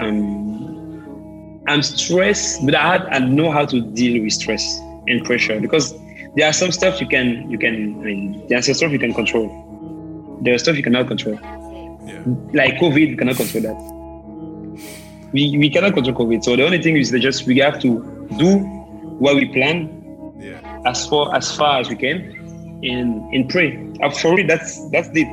um, 0.00 1.62
I'm 1.66 1.82
stressed, 1.82 2.64
but 2.64 2.74
I 2.74 2.92
had 2.92 3.02
I 3.06 3.18
know 3.18 3.50
how 3.50 3.64
to 3.66 3.80
deal 3.80 4.22
with 4.22 4.32
stress 4.32 4.78
and 5.06 5.24
pressure 5.24 5.60
because 5.60 5.94
there 6.36 6.48
are 6.48 6.52
some 6.52 6.72
stuff 6.72 7.00
you 7.00 7.06
can 7.06 7.50
you 7.50 7.58
can 7.58 8.00
I 8.00 8.04
mean 8.04 8.46
there 8.48 8.58
are 8.58 8.62
some 8.62 8.74
stuff 8.74 8.92
you 8.92 8.98
can 8.98 9.14
control. 9.14 9.48
There 10.42 10.54
are 10.54 10.58
stuff 10.58 10.76
you 10.76 10.82
cannot 10.82 11.08
control. 11.08 11.38
Like 12.52 12.74
COVID, 12.76 13.08
you 13.08 13.16
cannot 13.16 13.36
control 13.36 13.62
that. 13.64 13.94
We, 15.32 15.58
we 15.58 15.68
cannot 15.68 15.94
control 15.94 16.16
COVID. 16.16 16.44
So 16.44 16.54
the 16.56 16.64
only 16.64 16.80
thing 16.80 16.96
is 16.96 17.10
that 17.10 17.20
just 17.20 17.46
we 17.46 17.58
have 17.58 17.80
to 17.80 18.28
do 18.38 18.58
what 19.18 19.36
we 19.36 19.46
plan 19.46 19.90
as 20.86 21.06
far 21.06 21.34
as 21.34 21.54
far 21.56 21.80
as 21.80 21.88
we 21.88 21.96
can 21.96 22.43
and 22.84 23.32
and 23.34 23.48
pray. 23.48 23.76
For 24.20 24.36
real, 24.36 24.46
that's 24.46 24.88
that's 24.90 25.08
it. 25.14 25.28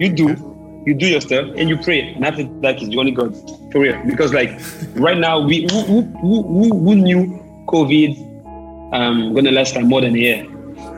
You 0.00 0.10
do, 0.10 0.82
you 0.86 0.94
do 0.94 1.06
your 1.06 1.20
stuff 1.20 1.48
and 1.56 1.68
you 1.68 1.76
pray. 1.76 2.12
And 2.14 2.24
after 2.24 2.44
that 2.62 2.80
is 2.82 2.88
the 2.88 2.98
only 2.98 3.12
God. 3.12 3.34
For 3.72 3.80
real. 3.80 4.00
Because 4.06 4.32
like 4.32 4.50
right 4.94 5.18
now 5.18 5.40
we 5.40 5.66
who 5.70 5.82
who, 5.82 6.02
who, 6.02 6.68
who- 6.84 6.94
knew 6.94 7.64
COVID 7.68 8.94
um 8.94 9.34
gonna 9.34 9.50
last 9.50 9.74
like 9.76 9.84
more 9.84 10.00
than 10.00 10.14
a 10.14 10.18
year. 10.18 10.46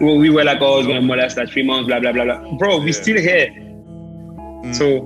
Well, 0.00 0.16
we 0.16 0.30
were 0.30 0.44
like, 0.44 0.58
oh, 0.60 0.78
it's 0.78 0.86
gonna 0.86 1.00
last 1.00 1.36
like 1.36 1.50
three 1.50 1.62
months, 1.64 1.88
blah 1.88 2.00
blah 2.00 2.12
blah 2.12 2.24
blah. 2.24 2.52
Bro, 2.58 2.80
we 2.82 2.92
still 2.92 3.16
here. 3.16 3.50
So 4.72 5.00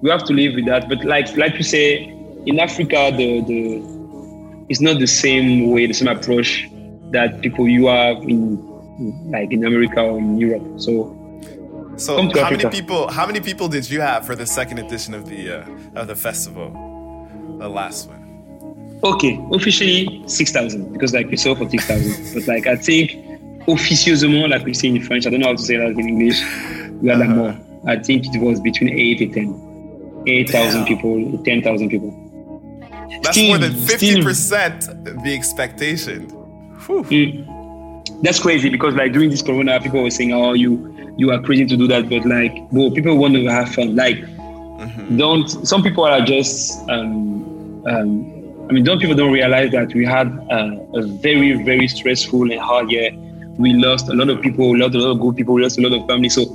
we 0.00 0.10
have 0.10 0.24
to 0.24 0.32
live 0.32 0.54
with 0.54 0.66
that. 0.66 0.88
But 0.88 1.04
like 1.04 1.36
like 1.36 1.54
you 1.56 1.62
say, 1.64 2.04
in 2.46 2.58
Africa, 2.60 3.12
the 3.16 3.40
the 3.42 3.94
it's 4.68 4.80
not 4.80 4.98
the 4.98 5.06
same 5.06 5.70
way, 5.70 5.86
the 5.86 5.92
same 5.94 6.08
approach 6.08 6.68
that 7.10 7.40
people 7.42 7.68
you 7.68 7.86
have 7.86 8.22
in 8.22 8.56
like 8.98 9.52
in 9.52 9.64
America 9.64 10.00
or 10.00 10.18
in 10.18 10.38
Europe. 10.38 10.80
So 10.80 10.92
So 11.96 12.16
how 12.16 12.50
many 12.50 12.66
people? 12.70 13.08
How 13.10 13.26
many 13.26 13.40
people 13.40 13.68
did 13.68 13.88
you 13.90 14.00
have 14.00 14.26
for 14.26 14.34
the 14.34 14.46
second 14.46 14.78
edition 14.78 15.14
of 15.14 15.22
the 15.28 15.40
uh, 15.58 16.00
of 16.00 16.06
the 16.08 16.16
festival, 16.16 16.68
the 17.58 17.68
last 17.68 18.08
one? 18.08 18.22
okay, 19.04 19.38
officially 19.52 20.22
six 20.26 20.50
thousand 20.50 20.92
because 20.92 21.12
like 21.12 21.28
we 21.30 21.36
saw 21.36 21.54
for 21.54 21.68
six 21.68 21.84
thousand. 21.86 22.14
but 22.34 22.46
like 22.52 22.66
I 22.66 22.76
think 22.76 23.06
officieusement, 23.66 24.48
like 24.50 24.64
we 24.64 24.74
say 24.74 24.88
in 24.88 25.02
French, 25.02 25.26
I 25.26 25.30
don't 25.30 25.40
know 25.40 25.48
how 25.52 25.56
to 25.56 25.62
say 25.62 25.76
that 25.76 25.90
in 25.90 26.08
English. 26.08 26.38
We 27.02 27.08
had 27.10 27.18
like 27.20 27.30
more. 27.30 27.54
I 27.86 27.96
think 28.06 28.24
it 28.34 28.40
was 28.40 28.60
between 28.60 28.90
eight 28.98 29.20
and 29.20 29.32
ten. 29.34 29.50
Eight 30.26 30.48
thousand 30.50 30.86
people, 30.86 31.14
ten 31.44 31.62
thousand 31.62 31.90
people. 31.90 32.10
That's 33.22 33.36
Still- 33.36 33.48
more 33.48 33.58
than 33.58 33.74
fifty 33.74 34.22
percent 34.22 34.80
the 35.24 35.32
expectation. 35.34 36.28
Mm. 36.88 37.44
That's 38.24 38.40
crazy 38.40 38.70
because 38.70 38.94
like 38.94 39.12
during 39.12 39.28
this 39.28 39.42
corona, 39.42 39.78
people 39.80 40.02
were 40.02 40.10
saying, 40.10 40.32
"Oh, 40.32 40.54
you 40.54 40.72
you 41.18 41.30
are 41.30 41.40
crazy 41.42 41.66
to 41.66 41.76
do 41.76 41.86
that," 41.88 42.08
but 42.08 42.24
like, 42.24 42.70
bro, 42.70 42.90
people 42.90 43.18
want 43.18 43.34
to 43.34 43.44
have 43.46 43.68
fun. 43.74 43.94
Like, 43.94 44.18
don't. 45.16 45.46
Some 45.46 45.82
people 45.82 46.04
are 46.04 46.22
just. 46.22 46.88
Um, 46.88 47.84
um, 47.86 48.34
I 48.68 48.72
mean, 48.72 48.82
don't 48.82 48.98
people 48.98 49.14
don't 49.14 49.30
realize 49.30 49.72
that 49.72 49.92
we 49.92 50.06
had 50.06 50.28
uh, 50.50 51.00
a 51.00 51.02
very 51.02 51.52
very 51.64 51.86
stressful 51.86 52.50
and 52.50 52.58
hard 52.58 52.90
year. 52.90 53.10
We 53.58 53.74
lost 53.74 54.08
a 54.08 54.14
lot 54.14 54.30
of 54.30 54.40
people, 54.40 54.70
we 54.70 54.78
lost 54.78 54.94
a 54.94 54.98
lot 54.98 55.10
of 55.10 55.20
good 55.20 55.36
people, 55.36 55.54
we 55.54 55.62
lost 55.62 55.78
a 55.78 55.82
lot 55.82 55.92
of 55.92 56.06
family. 56.08 56.30
So 56.30 56.46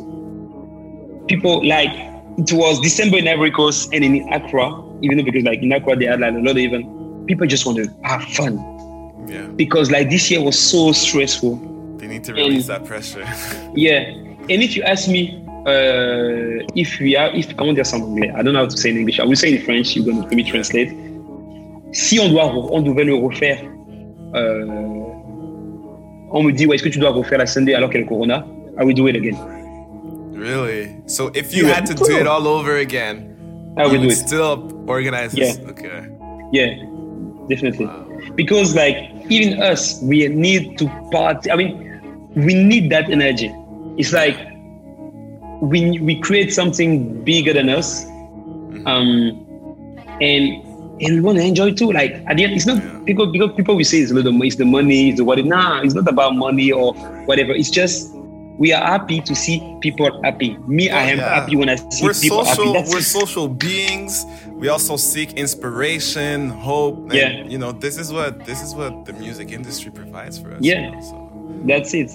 people 1.27 1.63
like 1.67 1.91
it 2.39 2.51
was 2.51 2.79
December 2.79 3.17
in 3.17 3.27
Ivory 3.27 3.51
Coast 3.51 3.93
and 3.93 4.03
in 4.03 4.27
Accra, 4.33 4.73
even 5.03 5.19
though 5.19 5.23
because 5.23 5.43
like 5.43 5.61
in 5.61 5.71
Accra 5.71 5.95
they 5.95 6.05
had 6.05 6.19
like 6.19 6.33
a 6.33 6.39
lot 6.39 6.51
of 6.51 6.57
even 6.57 7.25
people 7.27 7.45
just 7.45 7.67
want 7.67 7.77
to 7.77 7.87
have 8.03 8.23
fun. 8.23 8.57
Yeah. 9.29 9.47
Because 9.55 9.91
like 9.91 10.09
this 10.09 10.29
year 10.31 10.41
was 10.41 10.57
so 10.59 10.91
stressful. 10.91 11.55
They 11.97 12.07
need 12.07 12.23
to 12.25 12.33
release 12.33 12.67
that 12.67 12.85
pressure. 12.85 13.25
Yeah. 13.75 13.99
And 14.49 14.63
if 14.63 14.75
you 14.75 14.81
ask 14.83 15.07
me, 15.07 15.45
uh, 15.67 16.65
if 16.75 16.99
we 16.99 17.15
are, 17.15 17.29
if 17.35 17.47
I 17.59 17.63
want 17.63 17.77
to 17.77 17.95
anglais, 17.95 18.31
I 18.35 18.41
don't 18.41 18.53
know 18.53 18.61
how 18.61 18.65
to 18.69 18.77
say 18.77 18.89
in 18.89 18.97
English. 18.97 19.19
I 19.19 19.25
will 19.25 19.35
say 19.35 19.55
in 19.55 19.61
French. 19.63 19.95
You're 19.95 20.05
going 20.05 20.17
to 20.17 20.23
let 20.23 20.33
me 20.33 20.43
translate. 20.43 20.89
Si 21.93 22.19
on 22.19 22.29
doit, 22.29 22.45
on 22.71 22.81
devait 22.81 23.03
le 23.03 23.15
refaire, 23.15 23.61
euh, 24.35 24.65
on 26.31 26.43
me 26.43 26.51
dit, 26.51 26.65
ouais, 26.65 26.75
est-ce 26.75 26.83
que 26.83 26.89
tu 26.89 26.99
dois 26.99 27.11
refaire 27.11 27.39
la 27.39 27.45
Sunday 27.47 27.73
alors 27.73 27.89
qu'il 27.89 27.99
y 27.99 28.03
a 28.03 28.05
le 28.05 28.09
Corona? 28.09 28.45
I 28.79 28.83
will 28.85 28.93
do 28.95 29.07
it 29.07 29.15
again. 29.15 29.35
Really? 30.33 30.89
So 31.07 31.31
if 31.35 31.53
you 31.53 31.65
Yeah. 31.67 31.75
had 31.75 31.85
to 31.87 31.93
do 31.93 32.17
it 32.17 32.27
all 32.27 32.47
over 32.47 32.77
again, 32.77 33.35
I 33.77 33.85
will 33.85 33.93
do 33.99 34.07
would 34.07 34.11
it. 34.11 34.27
still 34.27 34.67
organize 34.87 35.31
this. 35.33 35.57
Yeah. 35.59 35.69
Okay. 35.71 36.07
Yeah, 36.53 36.75
definitely. 37.49 37.87
Because 38.35 38.75
like 38.75 38.95
even 39.29 39.61
us, 39.61 40.01
we 40.01 40.27
need 40.27 40.77
to 40.79 40.87
party. 41.11 41.51
I 41.51 41.55
mean, 41.55 42.29
we 42.35 42.53
need 42.53 42.91
that 42.91 43.09
energy. 43.09 43.53
It's 43.97 44.13
like 44.13 44.37
we 45.61 45.99
we 45.99 46.19
create 46.19 46.53
something 46.53 47.23
bigger 47.23 47.53
than 47.53 47.69
us, 47.69 48.05
um, 48.85 49.35
and 50.21 50.65
and 51.01 51.15
we 51.15 51.21
want 51.21 51.37
to 51.37 51.43
enjoy 51.43 51.73
too. 51.73 51.91
Like 51.91 52.13
at 52.27 52.37
the 52.37 52.43
end, 52.43 52.53
it's 52.53 52.65
not 52.65 53.05
people 53.05 53.31
because 53.31 53.51
people 53.55 53.75
will 53.75 53.83
say 53.85 53.99
it's 53.99 54.11
a 54.11 54.13
little 54.13 54.41
it's 54.43 54.55
the 54.55 54.65
money, 54.65 55.09
it's 55.09 55.17
the 55.19 55.25
what. 55.25 55.43
Nah, 55.43 55.81
it's 55.81 55.93
not 55.93 56.07
about 56.07 56.35
money 56.35 56.71
or 56.71 56.93
whatever. 57.25 57.51
It's 57.53 57.69
just 57.69 58.13
we 58.59 58.73
are 58.73 58.85
happy 58.85 59.21
to 59.21 59.33
see 59.35 59.57
people 59.79 60.21
happy. 60.23 60.57
Me, 60.67 60.89
I 60.89 61.03
am 61.11 61.17
Yeah. 61.17 61.39
happy 61.39 61.55
when 61.55 61.69
I 61.69 61.75
see 61.77 62.03
We're 62.05 62.13
people 62.13 62.43
social. 62.43 62.65
happy. 62.65 62.73
That's 62.79 62.91
we're 62.91 62.99
it. 62.99 63.03
social 63.21 63.47
beings. 63.47 64.25
We 64.51 64.67
also 64.67 64.97
seek 64.97 65.33
inspiration, 65.33 66.49
hope. 66.49 66.97
And, 66.97 67.13
Yeah. 67.13 67.43
You 67.47 67.57
know, 67.57 67.71
this 67.71 67.97
is 67.97 68.11
what 68.11 68.45
this 68.45 68.61
is 68.61 68.75
what 68.75 69.05
the 69.05 69.13
music 69.13 69.51
industry 69.51 69.91
provides 69.91 70.37
for 70.37 70.49
us. 70.51 70.59
Yeah, 70.61 70.91
that's 71.65 71.93
it. 71.93 72.11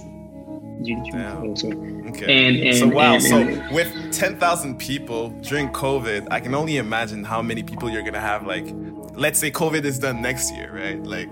You- 0.83 1.03
you- 1.07 1.15
oh, 1.15 1.55
sorry. 1.55 1.79
Okay. 2.11 2.27
And, 2.49 2.57
and 2.69 2.77
so 2.77 2.87
wow. 2.89 3.15
and- 3.15 3.23
so 3.23 3.37
with 3.73 3.91
ten 4.13 4.37
thousand 4.37 4.79
people 4.79 5.31
during 5.49 5.69
COVID, 5.71 6.29
I 6.31 6.41
can 6.41 6.55
only 6.55 6.77
imagine 6.77 7.25
how 7.25 7.41
many 7.41 7.63
people 7.63 7.89
you're 7.89 8.03
gonna 8.09 8.21
have. 8.33 8.47
Like, 8.47 8.67
let's 9.15 9.39
say 9.39 9.51
COVID 9.51 9.85
is 9.85 9.99
done 9.99 10.21
next 10.21 10.53
year, 10.55 10.69
right? 10.75 11.03
Like, 11.17 11.31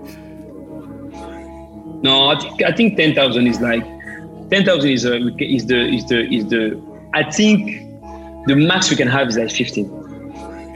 No, 2.01 2.29
I 2.33 2.35
think 2.39 2.63
I 2.63 2.71
think 2.71 2.97
ten 2.97 3.13
thousand 3.13 3.45
is 3.47 3.59
like 3.61 3.83
ten 4.53 4.63
thousand 4.67 4.89
is 4.97 5.03
a, 5.05 5.15
is 5.55 5.63
the 5.71 5.79
is 5.97 6.03
the 6.11 6.19
is 6.37 6.43
the 6.53 6.63
I 7.13 7.23
think 7.37 7.57
the 8.49 8.55
max 8.69 8.89
we 8.91 8.95
can 9.01 9.07
have 9.17 9.25
is 9.31 9.37
like 9.37 9.51
fifteen. 9.61 9.87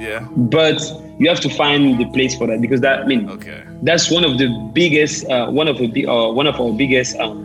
yeah. 0.08 0.20
But 0.58 0.80
you 1.20 1.28
have 1.34 1.42
to 1.48 1.50
find 1.62 1.82
the 2.02 2.06
place 2.16 2.34
for 2.40 2.46
that 2.50 2.60
because 2.66 2.82
that 2.88 2.98
I 3.04 3.06
mean 3.12 3.22
Okay. 3.38 3.60
that's 3.88 4.06
one 4.18 4.24
of 4.30 4.34
the 4.42 4.48
biggest 4.80 5.16
uh, 5.34 5.48
one 5.60 5.68
of 5.68 5.78
the 5.96 6.06
uh, 6.14 6.28
one 6.40 6.48
of 6.52 6.56
our 6.62 6.72
biggest 6.84 7.12
um 7.24 7.36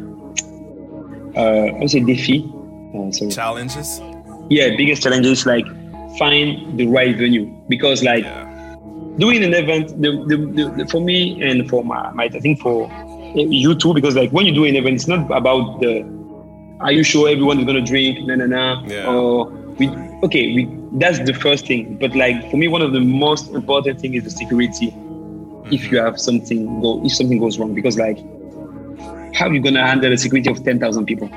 uh 1.37 1.41
I 1.77 1.79
would 1.81 1.91
say 1.91 2.01
défi. 2.11 2.37
Uh, 2.95 3.11
sorry. 3.19 3.31
Challenges. 3.41 3.89
yeah 4.57 4.69
biggest 4.81 5.01
challenges 5.05 5.47
like 5.53 5.67
find 6.21 6.79
the 6.79 6.87
right 6.97 7.15
venue 7.17 7.45
because 7.75 7.99
like 8.11 8.25
doing 9.23 9.41
an 9.49 9.55
event 9.63 9.89
the, 10.05 10.11
the, 10.31 10.37
the, 10.57 10.65
the- 10.77 10.87
for 10.93 11.01
me 11.01 11.19
and 11.49 11.57
for 11.71 11.81
my, 11.91 12.11
my 12.19 12.25
i 12.25 12.41
think 12.45 12.61
for 12.61 12.77
you 13.65 13.75
too 13.83 13.93
because 13.99 14.15
like 14.21 14.31
when 14.37 14.45
you 14.49 14.53
do 14.61 14.65
an 14.71 14.77
event 14.81 14.95
it's 15.01 15.09
not 15.15 15.23
about 15.41 15.81
the 15.81 15.95
are 16.83 16.93
you 16.93 17.03
sure 17.03 17.29
everyone 17.29 17.59
is 17.61 17.65
going 17.65 17.83
to 17.83 17.89
drink? 17.91 18.27
No 18.27 18.35
no 18.35 18.47
no 18.47 18.83
Yeah. 18.87 19.07
or 19.07 19.47
we 19.79 19.89
okay 20.25 20.53
we 20.55 20.69
that's 20.99 21.21
the 21.21 21.35
first 21.35 21.67
thing. 21.67 21.97
But 21.97 22.15
like 22.15 22.51
for 22.51 22.57
me 22.57 22.69
one 22.69 22.83
of 22.83 22.93
the 22.93 23.01
most 23.01 23.51
important 23.51 24.01
thing 24.01 24.15
is 24.15 24.25
the 24.25 24.31
security. 24.31 24.89
If 24.89 24.95
mm-hmm. 24.95 25.95
you 25.95 25.99
have 26.03 26.21
something 26.21 26.81
go 26.81 27.05
if 27.05 27.13
something 27.13 27.39
goes 27.39 27.59
wrong. 27.59 27.75
Because 27.75 27.99
like 27.99 28.19
how 29.35 29.49
are 29.49 29.55
you 29.55 29.61
going 29.61 29.75
to 29.75 29.83
handle 29.83 30.11
the 30.11 30.19
security 30.19 30.51
of 30.51 30.63
10,000 30.63 31.07
people? 31.07 31.29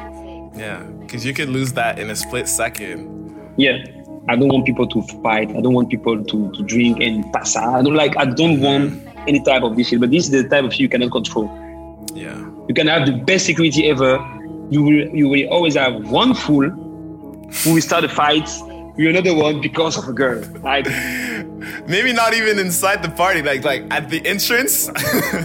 Yeah. 0.56 0.84
Because 1.00 1.26
you 1.26 1.34
could 1.34 1.50
lose 1.50 1.72
that 1.74 1.98
in 1.98 2.10
a 2.10 2.16
split 2.16 2.48
second. 2.48 3.00
yeah. 3.58 3.86
I 4.28 4.36
don't 4.36 4.48
want 4.48 4.66
people 4.66 4.88
to 4.88 5.04
fight. 5.22 5.52
I 5.52 5.62
don't 5.62 5.76
want 5.76 5.92
people 5.92 6.24
to, 6.24 6.52
to 6.52 6.64
drink 6.64 7.00
and 7.00 7.32
pass 7.32 7.56
out 7.56 7.76
i 7.76 7.82
don't 7.84 7.94
like 7.94 8.18
i 8.18 8.26
don't 8.26 8.60
want 8.60 9.08
any 9.28 9.40
type 9.44 9.62
of 9.62 9.76
this 9.76 9.90
shit 9.90 10.00
but 10.00 10.10
this 10.10 10.26
is 10.26 10.32
the 10.32 10.50
type 10.50 10.66
of 10.66 10.74
shit 10.74 10.82
you 10.82 10.90
cannot 10.90 11.12
control. 11.12 11.46
Yeah. 12.16 12.38
you 12.68 12.74
can 12.74 12.88
have 12.88 13.06
the 13.06 13.12
best 13.12 13.46
security 13.46 13.88
ever 13.90 14.18
you 14.70 14.82
will 14.82 15.08
you 15.16 15.30
will 15.30 15.48
always 15.50 15.76
have 15.76 16.10
one 16.10 16.34
fool 16.34 16.70
who 16.70 17.74
will 17.74 17.82
start 17.82 18.04
a 18.04 18.10
fight 18.10 18.50
with 18.98 19.08
another 19.08 19.34
one 19.34 19.62
because 19.62 19.98
of 19.98 20.08
a 20.08 20.14
girl 20.14 20.44
like 20.62 20.86
Maybe 21.88 22.14
not 22.14 22.34
even 22.34 22.60
inside 22.60 23.02
the 23.02 23.10
party, 23.10 23.42
like 23.42 23.64
like 23.64 23.86
at 23.92 24.10
the 24.10 24.26
entrance. 24.26 24.88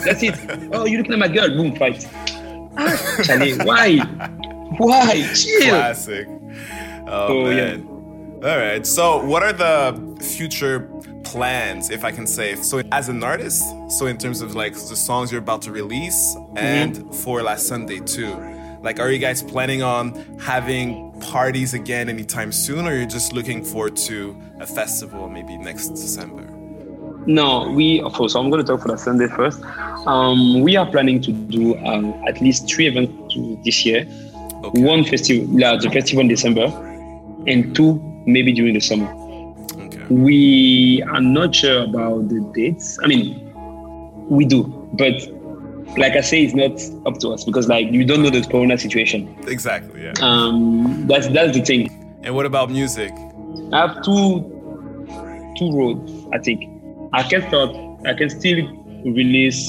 that's 0.04 0.22
it 0.22 0.38
oh 0.72 0.86
you're 0.86 0.98
looking 0.98 1.12
at 1.12 1.18
my 1.18 1.28
girl 1.28 1.48
boom 1.48 1.74
fight 1.76 2.06
Charlie, 3.24 3.56
why 3.58 3.98
why 4.78 5.32
chill 5.34 5.68
Classic. 5.68 6.26
Oh, 7.06 7.50
yeah. 7.50 7.76
man. 7.76 7.90
All 8.42 8.56
right. 8.56 8.86
So, 8.86 9.22
what 9.24 9.42
are 9.42 9.52
the 9.52 10.16
future 10.22 10.88
plans, 11.24 11.90
if 11.90 12.04
I 12.04 12.12
can 12.12 12.26
say? 12.26 12.54
So, 12.56 12.82
as 12.92 13.08
an 13.08 13.22
artist, 13.22 13.62
so 13.88 14.06
in 14.06 14.16
terms 14.16 14.40
of 14.40 14.54
like 14.54 14.74
the 14.74 14.96
songs 14.96 15.32
you're 15.32 15.40
about 15.40 15.62
to 15.62 15.72
release, 15.72 16.34
mm-hmm. 16.36 16.56
and 16.56 17.14
for 17.14 17.42
La 17.42 17.56
Sunday 17.56 17.98
too, 17.98 18.32
like, 18.82 18.98
are 18.98 19.10
you 19.10 19.18
guys 19.18 19.42
planning 19.42 19.82
on 19.82 20.14
having 20.38 21.12
parties 21.20 21.74
again 21.74 22.08
anytime 22.08 22.50
soon, 22.52 22.86
or 22.86 22.94
you're 22.96 23.06
just 23.06 23.32
looking 23.32 23.64
forward 23.64 23.96
to 23.96 24.40
a 24.60 24.66
festival 24.66 25.28
maybe 25.28 25.56
next 25.58 25.88
December? 25.90 26.46
No, 27.26 27.70
we 27.70 28.00
of 28.00 28.14
course. 28.14 28.34
I'm 28.34 28.48
going 28.50 28.64
to 28.64 28.66
talk 28.66 28.82
for 28.82 28.88
the 28.88 28.96
Sunday 28.96 29.28
first. 29.28 29.62
Um, 30.06 30.62
we 30.62 30.76
are 30.76 30.86
planning 30.86 31.20
to 31.22 31.32
do 31.32 31.76
um, 31.84 32.14
at 32.26 32.40
least 32.40 32.68
three 32.70 32.86
events 32.86 33.34
this 33.64 33.84
year. 33.84 34.04
One 34.72 35.04
festival, 35.04 35.46
yeah, 35.58 35.76
the 35.76 35.90
festival 35.90 36.22
in 36.22 36.28
December, 36.28 36.64
and 37.46 37.74
two 37.74 38.00
maybe 38.26 38.52
during 38.52 38.74
the 38.74 38.80
summer. 38.80 39.14
We 40.08 41.02
are 41.12 41.20
not 41.20 41.54
sure 41.54 41.84
about 41.84 42.28
the 42.28 42.40
dates. 42.54 42.98
I 43.02 43.06
mean, 43.06 43.52
we 44.28 44.44
do, 44.44 44.64
but 44.94 45.14
like 45.96 46.12
I 46.16 46.20
say, 46.20 46.44
it's 46.44 46.54
not 46.54 46.80
up 47.06 47.18
to 47.20 47.30
us 47.30 47.44
because 47.44 47.68
like 47.68 47.90
you 47.90 48.04
don't 48.04 48.22
know 48.22 48.30
the 48.30 48.42
Corona 48.42 48.78
situation. 48.78 49.34
Exactly. 49.46 50.04
Yeah. 50.04 50.12
Um, 50.20 51.06
that's 51.06 51.28
that's 51.28 51.56
the 51.56 51.62
thing. 51.62 51.88
And 52.22 52.34
what 52.34 52.46
about 52.46 52.70
music? 52.70 53.12
I 53.72 53.86
have 53.86 54.02
two 54.02 54.44
two 55.58 55.72
roads. 55.72 56.12
I 56.32 56.38
think 56.38 56.68
I 57.12 57.22
can 57.22 57.46
start. 57.48 57.74
I 58.06 58.14
can 58.14 58.30
still 58.30 58.66
release 59.04 59.68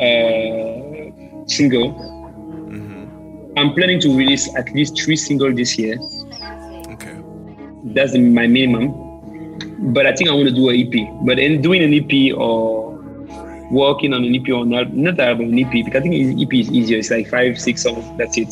a 0.00 1.12
single. 1.46 2.16
I'm 3.58 3.74
planning 3.74 3.98
to 4.00 4.16
release 4.16 4.48
at 4.54 4.72
least 4.72 5.02
three 5.02 5.16
singles 5.16 5.56
this 5.56 5.76
year. 5.76 5.98
Okay. 6.92 7.18
That's 7.86 8.16
my 8.16 8.46
minimum. 8.46 9.92
But 9.92 10.06
I 10.06 10.14
think 10.14 10.30
I 10.30 10.32
want 10.32 10.48
to 10.48 10.54
do 10.54 10.68
an 10.68 10.76
EP. 10.76 11.26
But 11.26 11.40
in 11.40 11.60
doing 11.60 11.82
an 11.82 11.92
EP 11.92 12.38
or 12.38 12.87
working 13.70 14.12
on 14.14 14.24
an 14.24 14.34
EP 14.34 14.48
or 14.52 14.64
not, 14.64 14.92
not 14.94 15.18
album, 15.20 15.52
an 15.52 15.58
EP, 15.58 15.84
because 15.84 16.00
I 16.00 16.02
think 16.02 16.14
an 16.14 16.40
EP 16.40 16.52
is 16.54 16.70
easier. 16.70 16.98
It's 16.98 17.10
like 17.10 17.28
five, 17.28 17.60
six 17.60 17.82
songs. 17.82 18.04
That's 18.18 18.36
it. 18.38 18.48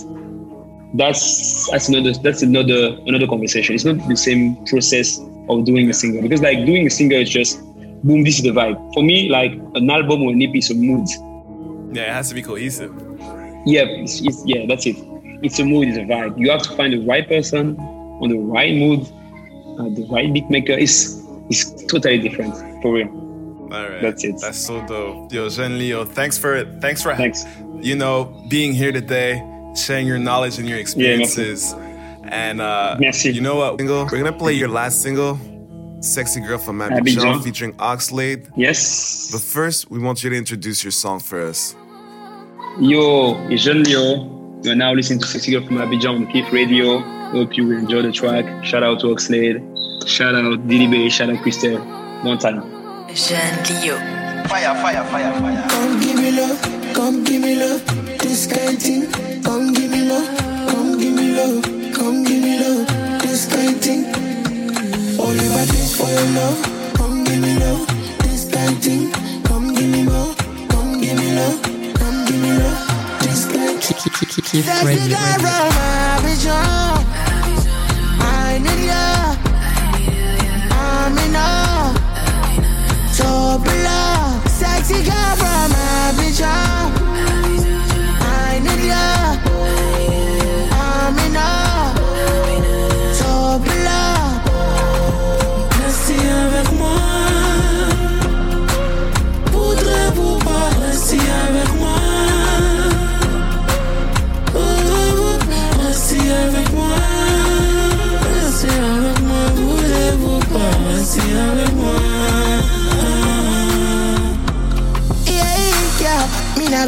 That's 0.95 1.69
that's 1.71 1.89
another 1.89 2.13
that's 2.13 2.43
another 2.43 2.97
another 3.07 3.27
conversation. 3.27 3.75
It's 3.75 3.85
not 3.85 3.97
the 4.09 4.17
same 4.17 4.65
process 4.67 5.19
of 5.49 5.65
doing 5.65 5.91
a 5.91 5.95
single 5.95 6.23
because 6.23 6.41
like 6.41 6.65
doing 6.65 6.87
a 6.87 6.91
single 6.91 7.19
is 7.21 7.29
just 7.29 7.61
boom. 8.03 8.25
This 8.25 8.39
is 8.39 8.45
the 8.45 8.51
vibe. 8.51 8.95
For 8.95 9.03
me, 9.03 9.29
like 9.29 9.53
an 9.75 9.91
album 9.91 10.23
or 10.23 10.31
an 10.33 10.41
EP 10.41 10.55
is 10.55 10.71
a 10.71 10.75
mood. 10.75 11.07
Yeah, 11.95 12.05
it 12.05 12.13
has 12.13 12.29
to 12.31 12.35
be 12.35 12.43
cohesive. 12.43 12.95
Yeah, 13.67 13.83
it's, 13.83 14.21
it's, 14.21 14.47
yeah, 14.47 14.65
that's 14.69 14.87
it. 14.87 14.97
It's 15.43 15.59
a 15.59 15.65
mood, 15.65 15.89
it's 15.89 15.99
a 15.99 16.03
vibe. 16.03 16.39
You 16.39 16.51
have 16.51 16.63
to 16.63 16.77
find 16.77 16.93
the 16.93 17.05
right 17.05 17.29
person 17.29 17.77
on 17.79 18.29
the 18.29 18.39
right 18.39 18.75
mood, 18.75 19.01
uh, 19.79 19.89
the 19.91 20.07
right 20.09 20.33
beat 20.33 20.49
maker. 20.49 20.73
It's 20.73 21.21
it's 21.51 21.85
totally 21.87 22.19
different 22.19 22.55
for 22.81 22.93
real. 22.93 23.26
All 23.73 23.89
right. 23.89 24.01
That's 24.01 24.25
it. 24.25 24.37
That's 24.41 24.59
so 24.59 24.85
dope. 24.87 25.33
Yo, 25.33 25.49
Jean 25.49 25.79
Leo, 25.79 26.05
thanks 26.05 26.39
for 26.39 26.55
it. 26.55 26.69
thanks 26.81 27.03
for 27.03 27.15
Thanks. 27.15 27.45
you 27.81 27.97
know 27.97 28.45
being 28.49 28.73
here 28.73 28.93
today, 28.93 29.43
sharing 29.75 30.07
your 30.07 30.19
knowledge 30.19 30.59
and 30.59 30.69
your 30.69 30.79
experiences. 30.79 31.75
and 32.29 32.61
uh 32.61 32.97
you 33.25 33.41
know 33.41 33.57
what? 33.57 33.79
Single, 33.79 34.05
we're 34.05 34.19
gonna 34.23 34.33
play 34.33 34.53
your 34.53 34.69
last 34.69 35.03
single, 35.03 35.39
Sexy 36.01 36.41
Girl 36.41 36.59
from 36.59 36.79
Abidjan, 36.81 37.01
Abidjan. 37.01 37.43
featuring 37.45 37.73
Oxlade. 37.75 38.49
Yes. 38.57 39.31
But 39.33 39.41
first, 39.41 39.91
we 39.91 39.99
want 39.99 40.23
you 40.23 40.31
to 40.31 40.37
introduce 40.37 40.85
your 40.85 40.93
song 40.93 41.21
for 41.21 41.41
us. 41.41 41.75
Yo, 42.79 43.35
it's 43.49 43.65
Jean 43.65 43.83
Leo. 43.83 44.35
You 44.63 44.73
are 44.73 44.75
now 44.75 44.93
listening 44.93 45.21
to 45.21 45.27
Sexy 45.27 45.53
Girl 45.53 45.65
from 45.67 45.77
Abidjan 45.79 46.17
on 46.17 46.27
Kif 46.33 46.51
Radio. 46.53 46.99
Hope 47.31 47.57
you 47.57 47.67
will 47.67 47.79
enjoy 47.79 48.03
the 48.03 48.13
track. 48.13 48.65
Shout 48.65 48.83
out 48.83 49.01
to 49.01 49.07
Oxlade. 49.07 49.59
Shout 50.07 50.35
out 50.35 50.67
Didi 50.69 50.87
B. 50.87 51.11
Shout 51.11 51.31
out 51.31 51.39
Christelle. 51.45 51.83
One 52.25 52.39
time. 52.39 52.76
Jean 53.17 53.57
Leo. 53.65 53.97
Fire, 54.47 54.75
fire, 54.83 55.03
fire, 55.07 55.33
fire. 55.41 55.65
Come 55.71 56.01
give 56.01 56.17
me 56.17 56.31
love, 56.33 56.61
come 56.95 57.25
give 57.25 57.41
me 57.41 57.57
love. 57.57 57.83
This 58.19 58.47
kind 58.47 58.77
of 58.77 58.83
thing, 58.83 59.43
come 59.43 59.73
give 59.73 59.91
me 59.91 60.03
love, 60.07 60.29
come 60.69 60.99
give 60.99 61.15
me 61.15 61.33
love, 61.35 61.63
come 61.95 62.25
give 62.25 62.43
me 62.43 62.59
love. 62.61 62.87
This 63.23 63.47
kind 63.51 63.75
of 63.75 63.81
thing. 63.81 64.05
All 65.19 65.33
if 65.33 65.57
I 65.57 65.65
this 65.65 65.97
for 65.97 66.09
your 66.09 66.29
love, 66.37 66.93
come 66.95 67.25
give 67.25 67.41
me 67.41 67.59
love. 67.59 67.87
This 68.19 68.53
kind 68.53 68.77
of 68.77 68.83
thing, 68.85 69.11
come 69.45 69.73
give 69.75 69.89
me 69.89 70.03
more, 70.05 70.35
come 70.69 71.01
give 71.01 71.17
me 71.17 71.33
love, 71.35 71.63
come 71.97 72.25
give 72.27 72.41
me 72.43 72.53
love. 72.53 73.21
This 73.23 73.47
kind 73.47 73.77
of 73.77 73.83
thing. 73.83 73.97
Keep, 73.97 74.13
keep, 74.13 74.29
keep, 74.29 74.45
keep. 74.45 74.65
That's 74.67 74.85
the 74.85 75.11
guy 75.11 75.39
from 75.41 75.73
Abidjan. 76.21 77.05
I 78.21 78.59
need 78.63 78.89
love. 78.89 79.16
Sexy 84.49 85.03
girl 85.03 85.37
from 85.37 85.73
Abidjan. 85.73 86.96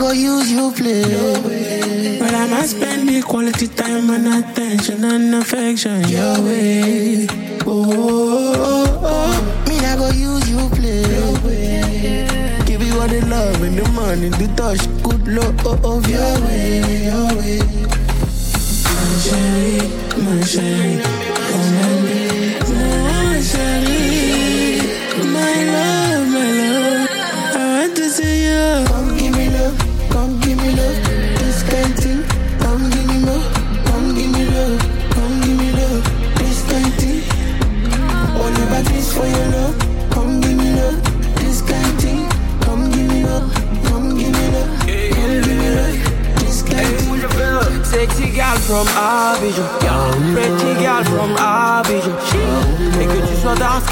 Go 0.09 0.14
use 0.14 0.50
you 0.50 0.70
play. 0.72 2.18
But 2.18 2.32
I 2.32 2.46
must 2.48 2.76
spend 2.76 3.06
me 3.06 3.20
quality 3.20 3.68
time 3.68 4.09
and 4.11 4.26
attention 4.26 5.04
and 5.04 5.34
affection 5.34 6.09
your 6.09 6.40
way. 6.42 7.26
Oh, 7.66 7.84
oh, 7.92 8.54
oh. 8.56 9.00
oh. 9.12 9.64
Me 9.68 9.76
not 9.80 9.98
go 9.98 10.09
use 10.11 10.48
you 10.48 10.68
play. 10.76 11.02
Give 12.64 12.82
you 12.82 12.94
all 13.00 13.09
the 13.09 13.20
love 13.26 13.62
and 13.62 13.76
the 13.76 13.88
money, 13.90 14.28
the 14.30 14.48
touch, 14.56 14.82
good 15.02 15.28
love 15.28 15.84
of 15.84 16.09
your 16.09 16.32
way, 16.44 17.04
your 17.04 17.28
way. 17.38 17.61
My 18.94 19.09
chérie, 19.24 19.84
my 20.24 20.40
chérie, 20.52 21.18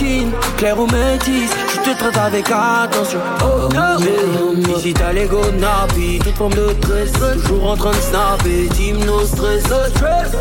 sois 0.07 0.25
dark 0.27 0.31
skin, 0.31 0.31
clair 0.57 0.79
ou 0.79 0.87
métis 0.87 1.51
Je 1.75 1.91
te 1.91 1.99
traite 1.99 2.17
avec 2.17 2.47
attention. 2.51 3.19
Oh, 3.43 3.69
oh. 3.75 4.79
Ici 4.79 4.95
t'as 4.95 5.13
l'ego 5.13 5.41
nappy 5.59 6.19
Toute 6.19 6.37
forme 6.37 6.55
de 6.55 6.75
stress. 6.79 7.13
Toujours 7.43 7.71
en 7.71 7.77
train 7.77 7.91
de 7.91 7.97
snapper 7.97 8.69
Team 8.75 8.99
no 9.05 9.25
stress. 9.25 9.65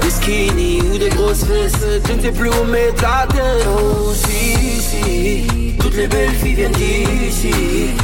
Des 0.01 0.09
skinny 0.09 0.82
ou 0.82 0.97
des 0.97 1.09
grosses 1.09 1.43
fesses. 1.45 2.01
Je 2.07 2.13
ne 2.13 2.22
sais 2.22 2.32
plus 2.32 2.49
où 2.49 2.63
mettre 2.66 3.01
la 3.01 3.28
tête. 3.28 3.68
Oh 3.68 4.11
si 4.13 4.82
si. 4.82 5.76
Toutes 5.80 5.95
les 5.95 6.07
belles 6.07 6.36
filles 6.41 6.55
viennent 6.55 6.72
d'ici 6.72 7.95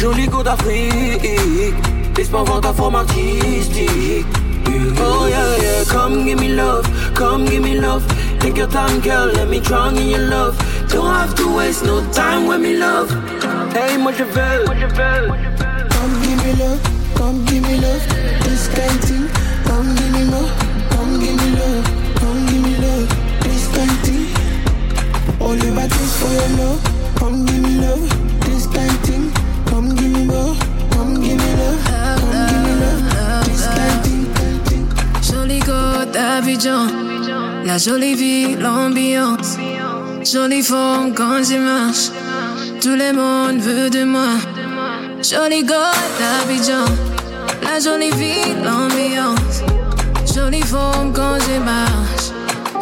Joli 0.00 0.26
go 0.26 0.42
d'Afrique. 0.42 1.28
Laisse-moi 2.16 2.42
voir 2.44 2.60
ta 2.60 2.72
forme 2.72 2.96
artistique. 2.96 4.26
Oh 5.02 5.26
yeah, 5.26 5.56
yeah, 5.56 5.84
come 5.84 6.24
give 6.24 6.38
me 6.38 6.54
love, 6.54 6.86
come 7.14 7.44
give 7.44 7.62
me 7.62 7.80
love. 7.80 8.04
Take 8.38 8.56
your 8.56 8.68
time, 8.68 9.00
girl, 9.00 9.26
let 9.26 9.48
me 9.48 9.60
drown 9.60 9.96
in 9.96 10.08
your 10.08 10.20
love. 10.20 10.56
Don't 10.90 11.06
have 11.06 11.34
to 11.36 11.56
waste 11.56 11.84
no 11.84 12.00
time 12.12 12.46
with 12.48 12.60
me, 12.60 12.76
love. 12.76 13.10
Hey, 13.72 13.96
moi 13.96 14.12
je 14.12 14.24
veux, 14.24 14.64
moi 14.66 14.74
je 14.74 14.86
veux. 14.86 15.28
Come 15.94 16.14
give 16.22 16.44
me 16.44 16.52
love, 16.58 16.80
come 17.14 17.44
give 17.44 17.62
me 17.62 17.76
love. 17.78 18.02
This 18.42 18.68
kind 18.68 19.00
thing, 19.04 19.28
come 19.64 19.94
give 19.94 20.12
me 20.12 20.24
more, 20.24 20.50
come 20.90 21.20
give 21.20 21.36
me 21.36 21.48
love, 21.60 21.84
come 22.20 22.46
give 22.46 22.62
me 22.62 22.74
love. 22.84 23.08
This 23.42 23.68
kind 23.74 23.96
thing, 24.04 24.26
only 25.40 25.68
about 25.68 25.90
this 25.90 26.12
for 26.20 26.32
your 26.32 26.50
love. 26.58 26.80
Come 27.16 27.44
give 27.46 27.62
me 27.62 27.80
love, 27.80 28.04
this 28.40 28.66
kind 28.66 28.98
thing, 29.06 29.30
come 29.66 29.94
give 29.94 30.10
me 30.10 30.24
more, 30.24 30.56
come 30.90 31.14
give 31.22 31.38
me 31.38 31.50
love, 31.60 31.80
come 31.86 32.30
give 32.50 32.62
me 32.66 32.72
love. 32.82 33.44
This 33.46 33.66
kind 33.76 33.98
thing. 34.04 34.88
Jolie 35.22 35.60
côte 35.60 36.12
d'Abidjan, 36.12 36.88
la 37.64 37.78
jolie 37.78 38.14
vie, 38.14 38.56
l'ambiance. 38.56 39.56
Jolie 40.24 40.62
forme 40.62 41.14
quand 41.14 41.42
je 41.42 41.56
marche, 41.56 42.10
tout 42.80 42.94
le 42.94 43.12
monde 43.12 43.60
veut 43.60 43.88
de 43.90 44.04
moi. 44.04 44.36
Jolie 45.22 45.64
côte 45.64 46.12
d'Abidjan, 46.18 46.84
la 47.62 47.80
jolie 47.80 48.10
vie, 48.12 48.54
l'ambiance. 48.62 49.62
Jolie 50.34 50.62
forme 50.62 51.12
quand 51.12 51.38
je 51.40 51.58
marche, 51.60 52.30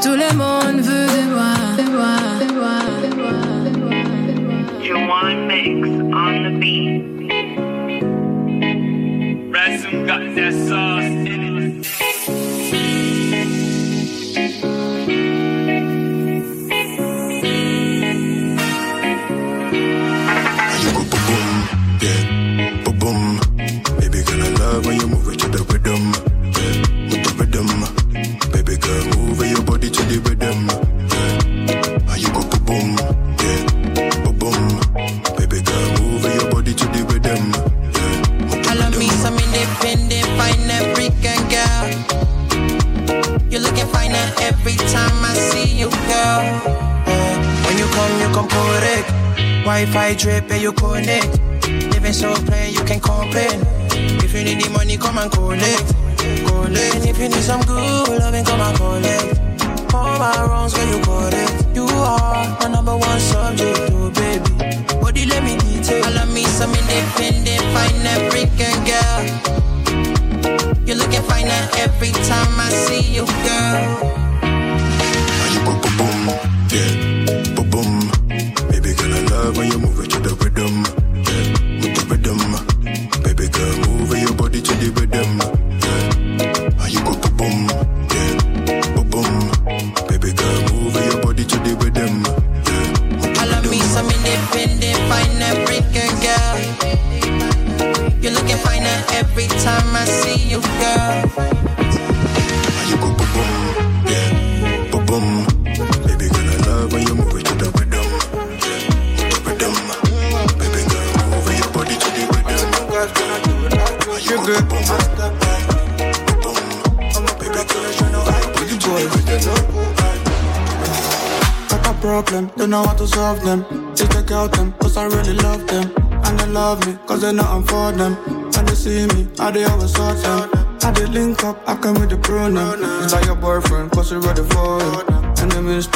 tout 0.03 0.17
le 0.17 0.37
monde 0.37 0.81
veut 0.81 1.07
de 1.07 1.23
moi. 1.33 1.55
De 1.79 1.85
moi, 1.97 2.17
de 2.41 2.49
moi, 2.55 3.39
de 3.65 4.93
moi. 4.99 5.23
Mix 5.47 5.89
on 6.13 6.43
the 6.43 6.51
beat? 6.59 7.05
Got 10.07 10.35
that 10.35 10.53
sauce 10.53 11.38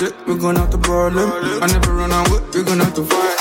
And 0.00 0.26
we 0.26 0.34
gon' 0.38 0.56
have 0.56 0.70
to 0.70 0.78
problem. 0.78 1.30
I 1.62 1.66
never 1.66 1.92
run 1.92 2.12
out 2.12 2.28
with, 2.30 2.54
we 2.54 2.62
gon' 2.62 2.80
have 2.80 2.94
to 2.94 3.04
fight. 3.04 3.36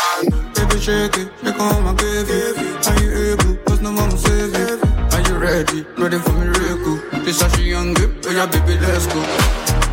Baby, 0.56 0.80
shake 0.80 1.18
it, 1.18 1.30
home 1.56 1.88
I 1.88 1.94
give 1.96 2.30
you. 2.30 2.78
Are 2.88 3.02
you 3.02 3.34
able? 3.34 3.56
Cause 3.66 3.82
no 3.82 3.92
one 3.94 4.10
will 4.10 4.18
save 4.18 4.54
you. 4.54 4.80
Are 5.12 5.22
you 5.28 5.38
ready? 5.38 5.86
Ready 5.98 6.18
for 6.20 6.32
me, 6.34 6.48
real 6.48 6.78
cool. 6.84 7.00
This 7.24 7.42
how 7.42 7.48
she 7.50 7.64
young 7.64 7.94
grip, 7.94 8.12
oh 8.26 8.32
yeah, 8.32 8.46
baby, 8.46 8.78
let's 8.80 9.08
go. 9.08 9.20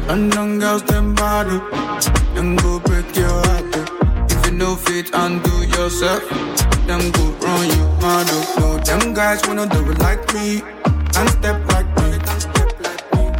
London 0.06 0.58
girls, 0.58 0.82
them 0.84 1.14
body. 1.14 1.58
Oh. 1.72 2.00
Them 2.34 2.56
go 2.56 2.78
break 2.80 3.14
your 3.16 3.28
heart. 3.28 3.64
oh. 3.76 4.26
If 4.30 4.46
you 4.46 4.52
know 4.52 4.74
fit 4.76 5.10
undo 5.14 5.64
yourself, 5.76 6.28
them 6.86 7.10
go 7.12 7.24
run 7.46 7.66
you 7.68 7.84
mad. 8.02 8.26
oh. 8.30 8.54
No, 8.58 8.78
them 8.78 9.14
guys 9.14 9.46
wanna 9.46 9.66
do 9.66 9.90
it 9.90 9.98
like 10.00 10.22
me. 10.34 10.62
And 11.16 11.28
step 11.30 11.66
like 11.72 11.86
me. 11.96 12.18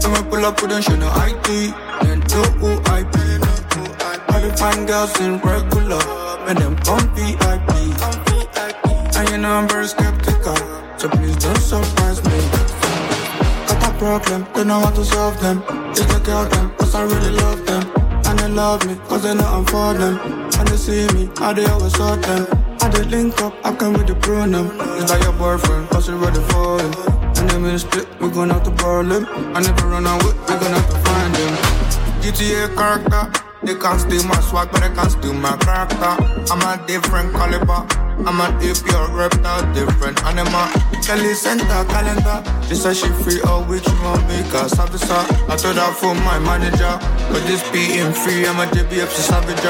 We 0.09 0.23
pull 0.31 0.45
up 0.47 0.61
with 0.62 0.71
them, 0.71 0.81
show 0.81 0.97
no 0.97 1.07
ID. 1.11 1.71
Know 2.33 2.45
who 2.61 2.70
I 2.93 3.03
be. 3.05 3.18
The 4.39 4.57
fine 4.57 4.87
girls 4.87 5.18
in 5.20 5.39
regular. 5.39 6.01
And 6.49 6.59
them 6.59 6.76
come 6.87 7.07
VIP. 7.14 7.79
You 9.39 9.43
know 9.43 9.53
I'm 9.53 9.68
very 9.68 9.87
skeptical. 9.87 10.57
So 10.99 11.09
please 11.09 11.37
don't 11.37 11.57
surprise 11.59 12.18
me. 12.24 12.39
Got 13.68 13.87
a 13.87 13.99
problem, 13.99 14.47
don't 14.53 14.66
know 14.66 14.81
how 14.81 14.91
to 14.91 15.05
solve 15.05 15.41
them. 15.41 15.62
Just 15.95 16.09
look 16.09 16.29
out 16.29 16.51
them, 16.51 16.74
cause 16.76 16.93
I 16.93 17.05
really 17.05 17.31
love 17.31 17.64
them. 17.66 17.85
And 18.26 18.37
they 18.37 18.49
love 18.49 18.85
me, 18.85 18.97
cause 19.07 19.22
they 19.22 19.35
know 19.35 19.47
I'm 19.47 19.64
for 19.66 19.95
them. 19.95 20.18
And 20.59 20.66
they 20.66 20.76
see 20.76 21.07
me, 21.14 21.31
how 21.37 21.53
they 21.53 21.66
always 21.66 21.95
sort 21.95 22.20
them. 22.22 22.47
I 22.81 22.89
did 22.89 23.12
link 23.12 23.41
up, 23.43 23.55
I 23.64 23.72
come 23.76 23.93
with 23.93 24.09
the 24.09 24.16
pronoun. 24.16 24.72
It's 25.01 25.09
like 25.09 25.22
your 25.22 25.35
boyfriend, 25.35 25.89
cause 25.91 26.09
you 26.09 26.16
ready 26.16 26.41
for 26.51 26.81
him. 26.81 26.93
And 27.39 27.51
then 27.51 27.62
we 27.62 27.79
split, 27.79 28.09
we 28.20 28.29
gon' 28.31 28.51
have 28.51 28.64
to 28.64 28.72
problem. 28.72 29.24
I 29.55 29.61
never 29.61 29.87
run 29.87 30.05
out 30.05 30.24
with, 30.24 30.35
we 30.35 30.47
gon' 30.47 30.72
have 30.72 30.87
to 30.87 30.93
find 30.93 31.07
him. 31.07 31.07
GTA 32.33 32.76
character. 32.76 33.24
They 33.64 33.74
can't 33.74 34.01
steal 34.01 34.22
my 34.24 34.39
swag, 34.41 34.70
but 34.70 34.83
they 34.83 34.95
can't 34.95 35.11
steal 35.11 35.33
my 35.33 35.57
character. 35.57 36.12
I'm 36.53 36.61
a 36.61 36.76
different 36.87 37.33
caliber. 37.33 37.89
I'm 38.26 38.39
an 38.45 38.55
AP 38.61 38.85
or 38.93 39.09
reptile, 39.16 39.64
different 39.72 40.22
animal. 40.24 40.68
Kelly 41.03 41.33
center 41.33 41.64
calendar. 41.89 42.45
She 42.68 42.74
said 42.74 42.97
she 42.97 43.09
free 43.24 43.41
all 43.43 43.64
week, 43.64 43.83
she 43.83 43.95
want 44.05 44.26
make 44.29 44.53
a 44.53 44.68
service. 44.68 45.09
I 45.09 45.57
told 45.57 45.76
her 45.76 45.93
for 45.95 46.14
my 46.14 46.39
manager. 46.39 47.01
But 47.33 47.43
this 47.49 47.64
being 47.70 48.12
free, 48.12 48.47
I'm 48.47 48.61
a 48.61 48.66
JBFC 48.66 49.24
savage. 49.24 49.64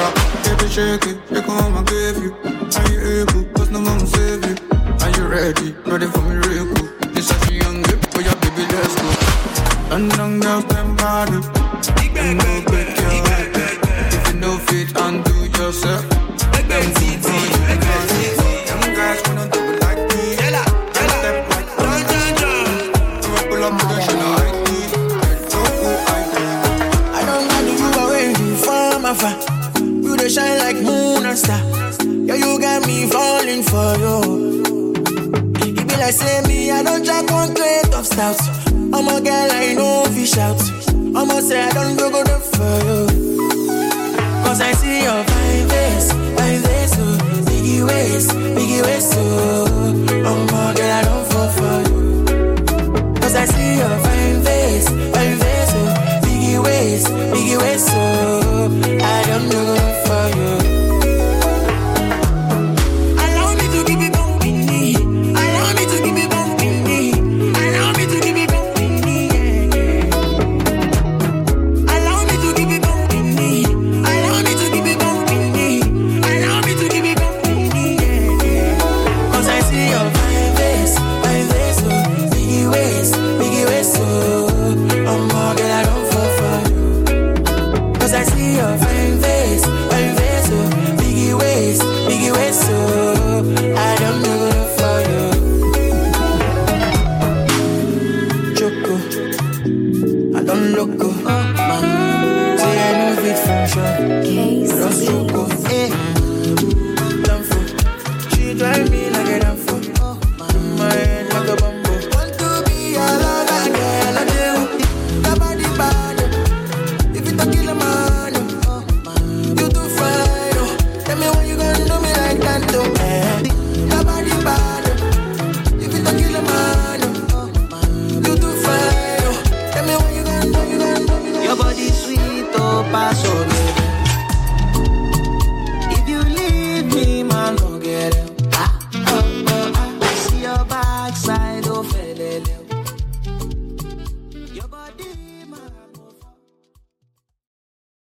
Baby, 0.44 0.68
shake 0.68 1.06
it, 1.06 1.18
take 1.28 1.44
home, 1.44 1.78
I 1.78 1.82
give 1.84 2.18
you. 2.18 2.34
Are 2.74 2.90
you 2.90 3.22
able? 3.22 3.44
Cause 3.54 3.70
no 3.70 3.80
one 3.80 3.98
will 3.98 4.06
save 4.06 4.44
you. 4.44 4.56
Are 5.00 5.10
you 5.16 5.28
ready? 5.28 5.72
Ready 5.86 6.06
for 6.06 6.22
me, 6.22 6.36
real 6.42 6.66
cool. 6.74 6.88
This 7.14 7.30
is 7.30 7.48
a 7.48 7.52
young 7.54 7.82
grip, 7.82 8.04
for 8.10 8.20
your 8.20 8.34
baby, 8.42 8.66
let's 8.74 8.94
go. 8.98 9.90
London 9.90 10.40
girls, 10.40 10.64
them 10.66 10.96
body. 10.96 11.57
If 12.20 12.34
you 14.28 14.40
know 14.40 14.58
fit 14.66 14.90
and 14.98 15.22
do 15.24 15.34
yourself, 15.58 16.02
them 16.08 16.66
go 16.68 16.74
run 16.74 16.88
you 16.90 17.78
mad. 17.78 18.08
Them 18.66 18.82
guys 18.96 19.20
wanna 19.26 19.46
do 19.54 19.62
like 19.78 20.02
me. 20.10 20.22
Step 20.34 21.36
like 21.52 21.70
me. 21.78 21.84
When 23.22 23.30
we 23.34 23.40
pull 23.48 23.62
up 23.64 23.74
shit, 24.02 24.18
I 27.14 27.22
don't 27.28 27.44
know 27.48 27.60
you 27.70 27.86
already 28.02 28.48
from 28.64 29.04
afar. 29.04 29.34
You 29.78 30.12
dey 30.16 30.28
shine 30.28 30.58
like 30.58 30.76
moon 30.82 31.24
and 31.24 31.38
star. 31.38 31.60
Yeah, 32.26 32.34
you 32.34 32.58
got 32.60 32.80
me 32.86 33.06
falling 33.06 33.62
for 33.62 33.90
you. 34.02 34.16
It 35.62 35.86
be 35.88 35.94
like 35.96 36.12
say 36.14 36.40
me, 36.48 36.70
I 36.72 36.82
don't 36.82 37.04
drink 37.04 37.30
one 37.30 37.54
crate 37.54 37.94
of 37.94 38.04
stout. 38.06 38.40
I'm 38.92 39.06
a 39.06 39.20
girl, 39.20 39.50
I 39.52 39.74
know 39.74 40.04
fish 40.14 40.36
out. 40.36 40.58
I'ma 41.14 41.40
say 41.40 41.60
I 41.60 41.70
don't 41.72 41.96
go 41.96 42.10
go 42.10 42.22
there 42.24 42.38
for 42.38 42.78
you. 42.88 43.06
Cause 44.44 44.60
I 44.60 44.72
see 44.72 45.02
your 45.02 45.24
fine 45.24 45.68
face, 45.68 46.12
fine 46.12 46.60
face, 46.62 46.94
oh. 46.98 47.18
Biggie 47.46 47.86
waist, 47.86 48.30
biggie 48.30 48.82
waist, 48.82 49.14
oh. 49.16 49.20
oh 49.20 50.28
I'm 50.28 50.48
a 50.48 50.74
girl, 50.76 50.92
I 50.98 51.02
don't 51.08 51.26
fall 51.30 51.48
for 51.58 51.76
you. 51.88 53.14
Cause 53.20 53.34
I 53.34 53.44
see 53.46 53.76
your 53.78 53.96
fine 54.04 54.42
face, 54.44 54.88
fine 54.88 55.36
face, 55.42 55.72
oh. 55.80 56.20
Biggie 56.24 56.64
waist, 56.64 57.06
biggie 57.08 57.58
waist, 57.58 57.88
oh. 57.92 58.70
I 59.02 59.24
don't 59.26 59.50
go 59.50 59.77